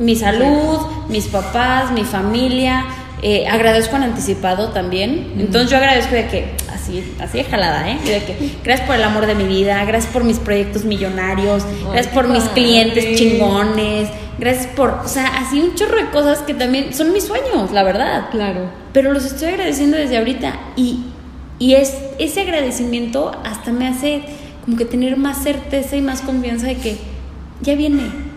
mi 0.01 0.17
salud, 0.17 0.79
mis 1.09 1.27
papás, 1.29 1.93
mi 1.93 2.05
familia. 2.05 2.85
eh, 3.23 3.47
agradezco 3.47 3.97
en 3.97 4.05
anticipado 4.05 4.69
también. 4.71 5.35
Entonces 5.39 5.71
yo 5.71 5.77
agradezco 5.77 6.15
de 6.15 6.27
que, 6.29 6.55
así, 6.73 7.15
así 7.21 7.39
de 7.39 7.45
jalada, 7.45 7.91
¿eh? 7.91 7.99
De 8.05 8.25
que, 8.25 8.57
gracias 8.65 8.87
por 8.87 8.97
el 8.97 9.05
amor 9.05 9.27
de 9.27 9.35
mi 9.35 9.45
vida, 9.45 9.85
gracias 9.85 10.13
por 10.13 10.25
mis 10.25 10.39
proyectos 10.39 10.85
millonarios, 10.85 11.65
gracias 11.93 12.15
por 12.15 12.29
mis 12.29 12.45
clientes 12.45 13.19
chingones, 13.19 14.09
gracias 14.39 14.69
por, 14.69 14.91
o 15.05 15.09
sea, 15.09 15.27
así 15.39 15.61
un 15.61 15.75
chorro 15.75 15.97
de 15.97 16.11
cosas 16.11 16.39
que 16.41 16.55
también 16.55 16.95
son 16.95 17.13
mis 17.13 17.25
sueños, 17.25 17.71
la 17.73 17.83
verdad. 17.83 18.31
Claro. 18.31 18.71
Pero 18.93 19.13
los 19.13 19.25
estoy 19.25 19.49
agradeciendo 19.49 19.97
desde 19.97 20.19
ahorita 20.19 20.55
y, 20.77 21.05
y 21.59 21.75
es, 21.75 21.95
ese 22.19 22.41
agradecimiento 22.41 23.33
hasta 23.45 23.71
me 23.73 23.87
hace 23.87 24.23
como 24.65 24.77
que 24.77 24.85
tener 24.85 25.17
más 25.17 25.43
certeza 25.43 25.97
y 25.97 26.01
más 26.01 26.23
confianza 26.23 26.67
de 26.67 26.77
que 26.77 26.97
ya 27.61 27.75
viene, 27.75 28.30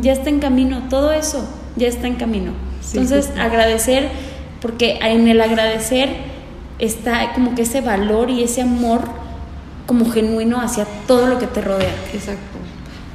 ya 0.00 0.12
está 0.12 0.30
en 0.30 0.40
camino, 0.40 0.84
todo 0.88 1.12
eso 1.12 1.46
ya 1.76 1.88
está 1.88 2.06
en 2.06 2.14
camino. 2.14 2.52
Sí, 2.80 2.98
Entonces, 2.98 3.26
justo. 3.26 3.40
agradecer, 3.40 4.08
porque 4.60 4.98
en 5.02 5.28
el 5.28 5.40
agradecer 5.40 6.08
está 6.78 7.32
como 7.34 7.54
que 7.54 7.62
ese 7.62 7.80
valor 7.80 8.30
y 8.30 8.42
ese 8.42 8.62
amor 8.62 9.02
como 9.86 10.08
genuino 10.10 10.60
hacia 10.60 10.84
todo 11.06 11.26
lo 11.26 11.38
que 11.38 11.46
te 11.46 11.60
rodea. 11.60 11.94
Exacto. 12.12 12.58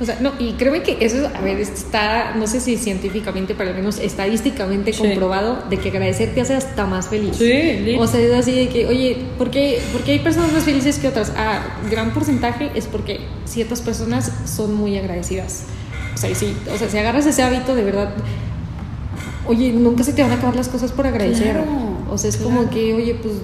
O 0.02 0.06
sea, 0.06 0.18
no, 0.20 0.34
y 0.39 0.54
créeme 0.54 0.82
que 0.82 0.98
eso, 1.06 1.30
a 1.34 1.39
ver, 1.41 1.60
está, 1.60 2.34
no 2.36 2.48
sé 2.48 2.60
si 2.60 2.78
científicamente, 2.78 3.54
pero 3.56 3.70
al 3.70 3.76
menos 3.76 4.00
estadísticamente 4.00 4.91
Sí. 4.91 5.00
comprobado 5.00 5.64
de 5.70 5.78
que 5.78 5.89
agradecer 5.89 6.34
te 6.34 6.41
hace 6.41 6.56
hasta 6.56 6.86
más 6.86 7.08
feliz. 7.08 7.38
Sí. 7.38 7.96
O 8.00 8.08
sea, 8.08 8.20
es 8.20 8.34
así 8.34 8.52
de 8.54 8.70
que, 8.70 8.88
oye, 8.88 9.18
¿por 9.38 9.50
qué, 9.52 9.80
por 9.94 10.02
qué 10.02 10.14
hay 10.14 10.20
personas 10.20 10.52
más 10.52 10.64
felices 10.64 10.98
que 10.98 11.08
otras? 11.08 11.32
Ah, 11.38 11.62
gran 11.91 12.12
porcentaje 12.12 12.72
es 12.76 12.88
porque 12.88 13.22
ciertas 13.46 13.82
personas 13.82 14.32
son 14.46 14.74
muy 14.74 14.98
agradecidas. 14.98 15.66
O 16.14 16.18
sea, 16.18 16.34
sí, 16.36 16.55
o 16.74 16.78
sea, 16.78 16.89
si 16.89 16.97
agarras 16.97 17.26
ese 17.26 17.41
hábito, 17.43 17.76
de 17.76 17.84
verdad, 17.84 18.14
oye, 19.47 19.72
nunca 19.74 20.03
se 20.03 20.14
te 20.14 20.22
van 20.22 20.32
a 20.32 20.36
acabar 20.36 20.55
las 20.55 20.70
cosas 20.70 20.91
por 20.91 21.07
agradecer. 21.07 21.51
Claro, 21.51 21.66
o 22.09 22.18
sea, 22.18 22.30
es 22.30 22.38
claro. 22.38 22.55
como 22.55 22.70
que, 22.70 22.93
oye, 22.93 23.16
pues, 23.16 23.36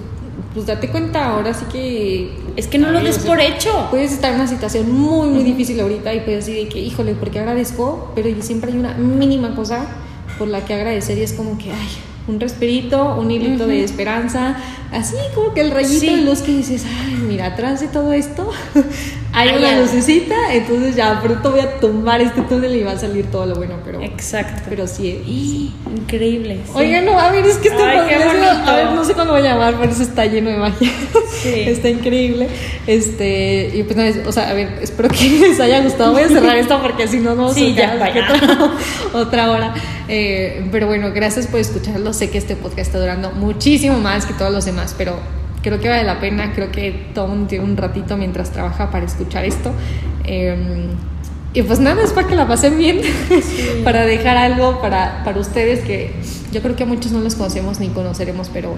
pues 0.54 0.66
date 0.66 0.88
cuenta, 0.88 1.26
ahora 1.26 1.52
sí 1.54 1.64
que... 1.70 2.36
Es 2.56 2.66
que 2.66 2.78
no 2.78 2.90
lo 2.90 2.98
Ay, 2.98 3.04
des 3.06 3.18
o 3.18 3.20
sea, 3.20 3.30
por 3.30 3.40
hecho. 3.40 3.86
Puedes 3.90 4.12
estar 4.12 4.30
en 4.30 4.36
una 4.40 4.48
situación 4.48 4.90
muy, 4.92 5.28
muy 5.28 5.44
difícil 5.44 5.78
ahorita 5.80 6.12
y 6.14 6.20
puedes 6.20 6.46
decir 6.46 6.64
de 6.64 6.68
que, 6.68 6.80
híjole, 6.80 7.14
¿por 7.14 7.30
qué 7.30 7.38
agradezco? 7.40 8.12
Pero 8.14 8.28
siempre 8.42 8.72
hay 8.72 8.78
una 8.78 8.94
mínima 8.94 9.54
cosa 9.54 9.86
por 10.38 10.48
la 10.48 10.64
que 10.64 10.74
agradecer 10.74 11.18
y 11.18 11.22
es 11.22 11.34
como 11.34 11.56
que, 11.58 11.70
ay, 11.70 11.88
un 12.28 12.40
respirito, 12.40 13.16
un 13.16 13.30
hilito 13.30 13.66
de 13.66 13.82
esperanza, 13.84 14.56
así 14.92 15.16
como 15.34 15.52
que 15.54 15.60
el 15.60 15.70
rayito 15.70 16.00
Sí. 16.00 16.16
de 16.16 16.22
luz 16.22 16.40
que 16.40 16.52
dices, 16.52 16.84
ay, 16.86 17.14
mira, 17.26 17.46
atrás 17.46 17.80
de 17.80 17.88
todo 17.88 18.12
esto 18.12 18.50
hay 19.40 19.56
una 19.56 19.78
lucecita, 19.80 20.34
entonces 20.52 20.96
ya 20.96 21.20
pronto 21.22 21.50
voy 21.50 21.60
a 21.60 21.78
tumbar 21.80 22.20
este 22.20 22.42
túnel 22.42 22.76
y 22.76 22.82
va 22.82 22.92
a 22.92 22.98
salir 22.98 23.26
todo 23.30 23.46
lo 23.46 23.54
bueno, 23.56 23.74
pero, 23.84 24.00
Exacto. 24.02 24.62
pero 24.68 24.86
sí. 24.86 25.22
¡y! 25.26 25.72
Increíble. 25.96 26.58
sí. 26.66 26.72
Oigan, 26.74 27.04
no, 27.04 27.18
a 27.18 27.30
ver, 27.30 27.44
es 27.46 27.56
que 27.56 27.68
este 27.68 27.82
Ay, 27.82 28.08
qué 28.08 28.14
podcast, 28.16 28.36
bonito. 28.36 28.70
a 28.70 28.76
ver, 28.76 28.86
no 28.92 29.04
sé 29.04 29.14
cómo 29.14 29.30
voy 29.32 29.40
a 29.40 29.44
llamar, 29.44 29.74
pero 29.80 29.92
eso 29.92 30.02
está 30.02 30.26
lleno 30.26 30.50
de 30.50 30.56
magia. 30.56 30.90
Sí. 31.42 31.60
Está 31.66 31.88
increíble. 31.88 32.48
Este, 32.86 33.70
y 33.74 33.82
pues 33.84 33.96
nada, 33.96 34.10
o 34.26 34.32
sea, 34.32 34.50
a 34.50 34.52
ver, 34.52 34.78
espero 34.82 35.08
que 35.08 35.24
les 35.48 35.58
haya 35.60 35.80
gustado. 35.80 36.12
Voy 36.12 36.22
a 36.22 36.28
cerrar 36.28 36.56
esto 36.56 36.80
porque 36.82 37.08
si 37.08 37.18
no, 37.18 37.30
no 37.30 37.42
vamos 37.42 37.54
Sí, 37.54 37.74
a 37.80 38.70
otra 39.14 39.50
hora. 39.50 39.74
Eh, 40.08 40.66
pero 40.70 40.86
bueno, 40.86 41.12
gracias 41.14 41.46
por 41.46 41.60
escucharlo. 41.60 42.12
Sé 42.12 42.30
que 42.30 42.38
este 42.38 42.56
podcast 42.56 42.80
está 42.88 42.98
durando 42.98 43.30
muchísimo 43.32 43.98
más 44.00 44.26
que 44.26 44.34
todos 44.34 44.52
los 44.52 44.64
demás, 44.64 44.94
pero 44.98 45.18
creo 45.62 45.78
que 45.80 45.88
vale 45.88 46.04
la 46.04 46.20
pena. 46.20 46.52
Creo 46.54 46.70
que 46.72 47.06
todo 47.14 47.28
mundo 47.28 47.46
tiene 47.48 47.64
un 47.64 47.76
ratito 47.76 48.16
mientras 48.16 48.50
trabaja 48.50 48.90
para 48.90 49.04
escuchar 49.06 49.44
esto. 49.44 49.72
Eh, 50.24 50.86
y 51.52 51.62
pues 51.62 51.80
nada, 51.80 52.02
es 52.04 52.12
para 52.12 52.28
que 52.28 52.36
la 52.36 52.46
pasen 52.46 52.78
bien, 52.78 53.00
para 53.84 54.06
dejar 54.06 54.36
algo 54.36 54.80
para, 54.80 55.24
para 55.24 55.40
ustedes 55.40 55.80
que 55.80 56.12
yo 56.52 56.62
creo 56.62 56.76
que 56.76 56.84
a 56.84 56.86
muchos 56.86 57.10
no 57.10 57.18
los 57.20 57.34
conocemos 57.34 57.80
ni 57.80 57.88
conoceremos, 57.88 58.48
pero, 58.52 58.74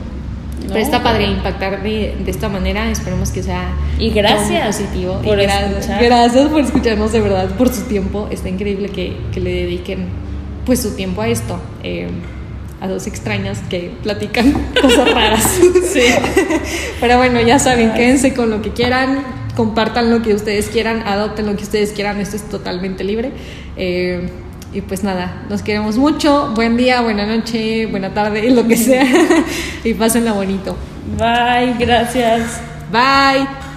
pero 0.62 0.72
No, 0.74 0.76
está 0.80 1.02
padre 1.02 1.24
pero- 1.26 1.32
impactar 1.36 1.82
de, 1.82 2.16
de 2.24 2.30
esta 2.30 2.48
manera. 2.48 2.90
Esperemos 2.90 3.30
que 3.30 3.42
sea 3.42 3.72
Y 3.98 4.08
gracias 4.10 4.66
positivo. 4.78 5.20
por 5.22 5.38
y 5.38 5.42
gra- 5.42 5.68
escuchar. 5.70 6.02
gracias 6.02 6.48
por 6.48 6.60
escucharnos 6.62 7.12
de 7.12 7.20
verdad, 7.20 7.50
por 7.58 7.68
su 7.70 7.82
tiempo. 7.82 8.28
Está 8.30 8.48
increíble 8.48 8.88
que, 8.88 9.16
que 9.34 9.40
le 9.40 9.50
dediquen 9.52 10.06
pues 10.64 10.80
su 10.80 10.96
tiempo 10.96 11.20
a 11.20 11.28
esto. 11.28 11.58
eh, 11.82 12.08
a 12.82 12.88
dos 12.88 13.06
extrañas 13.06 13.60
que 13.70 13.94
platican 14.02 14.52
cosas 14.82 15.10
raras. 15.14 15.60
Sí. 15.92 16.02
Pero 17.00 17.16
bueno, 17.16 17.40
ya 17.40 17.58
saben, 17.58 17.94
quédense 17.94 18.34
con 18.34 18.50
lo 18.50 18.60
que 18.60 18.72
quieran, 18.72 19.22
compartan 19.56 20.10
lo 20.10 20.20
que 20.22 20.34
ustedes 20.34 20.68
quieran, 20.68 21.02
adopten 21.06 21.46
lo 21.46 21.56
que 21.56 21.62
ustedes 21.62 21.92
quieran, 21.92 22.20
esto 22.20 22.36
es 22.36 22.48
totalmente 22.48 23.04
libre. 23.04 23.32
Eh, 23.76 24.28
y 24.74 24.80
pues 24.80 25.04
nada, 25.04 25.44
nos 25.48 25.62
queremos 25.62 25.96
mucho, 25.96 26.52
buen 26.54 26.76
día, 26.76 27.02
buena 27.02 27.24
noche, 27.24 27.86
buena 27.86 28.14
tarde, 28.14 28.50
lo 28.54 28.66
que 28.66 28.76
sea, 28.76 29.06
y 29.84 29.94
pásenla 29.94 30.32
bonito. 30.32 30.76
Bye, 31.18 31.74
gracias. 31.78 32.60
Bye. 32.90 33.71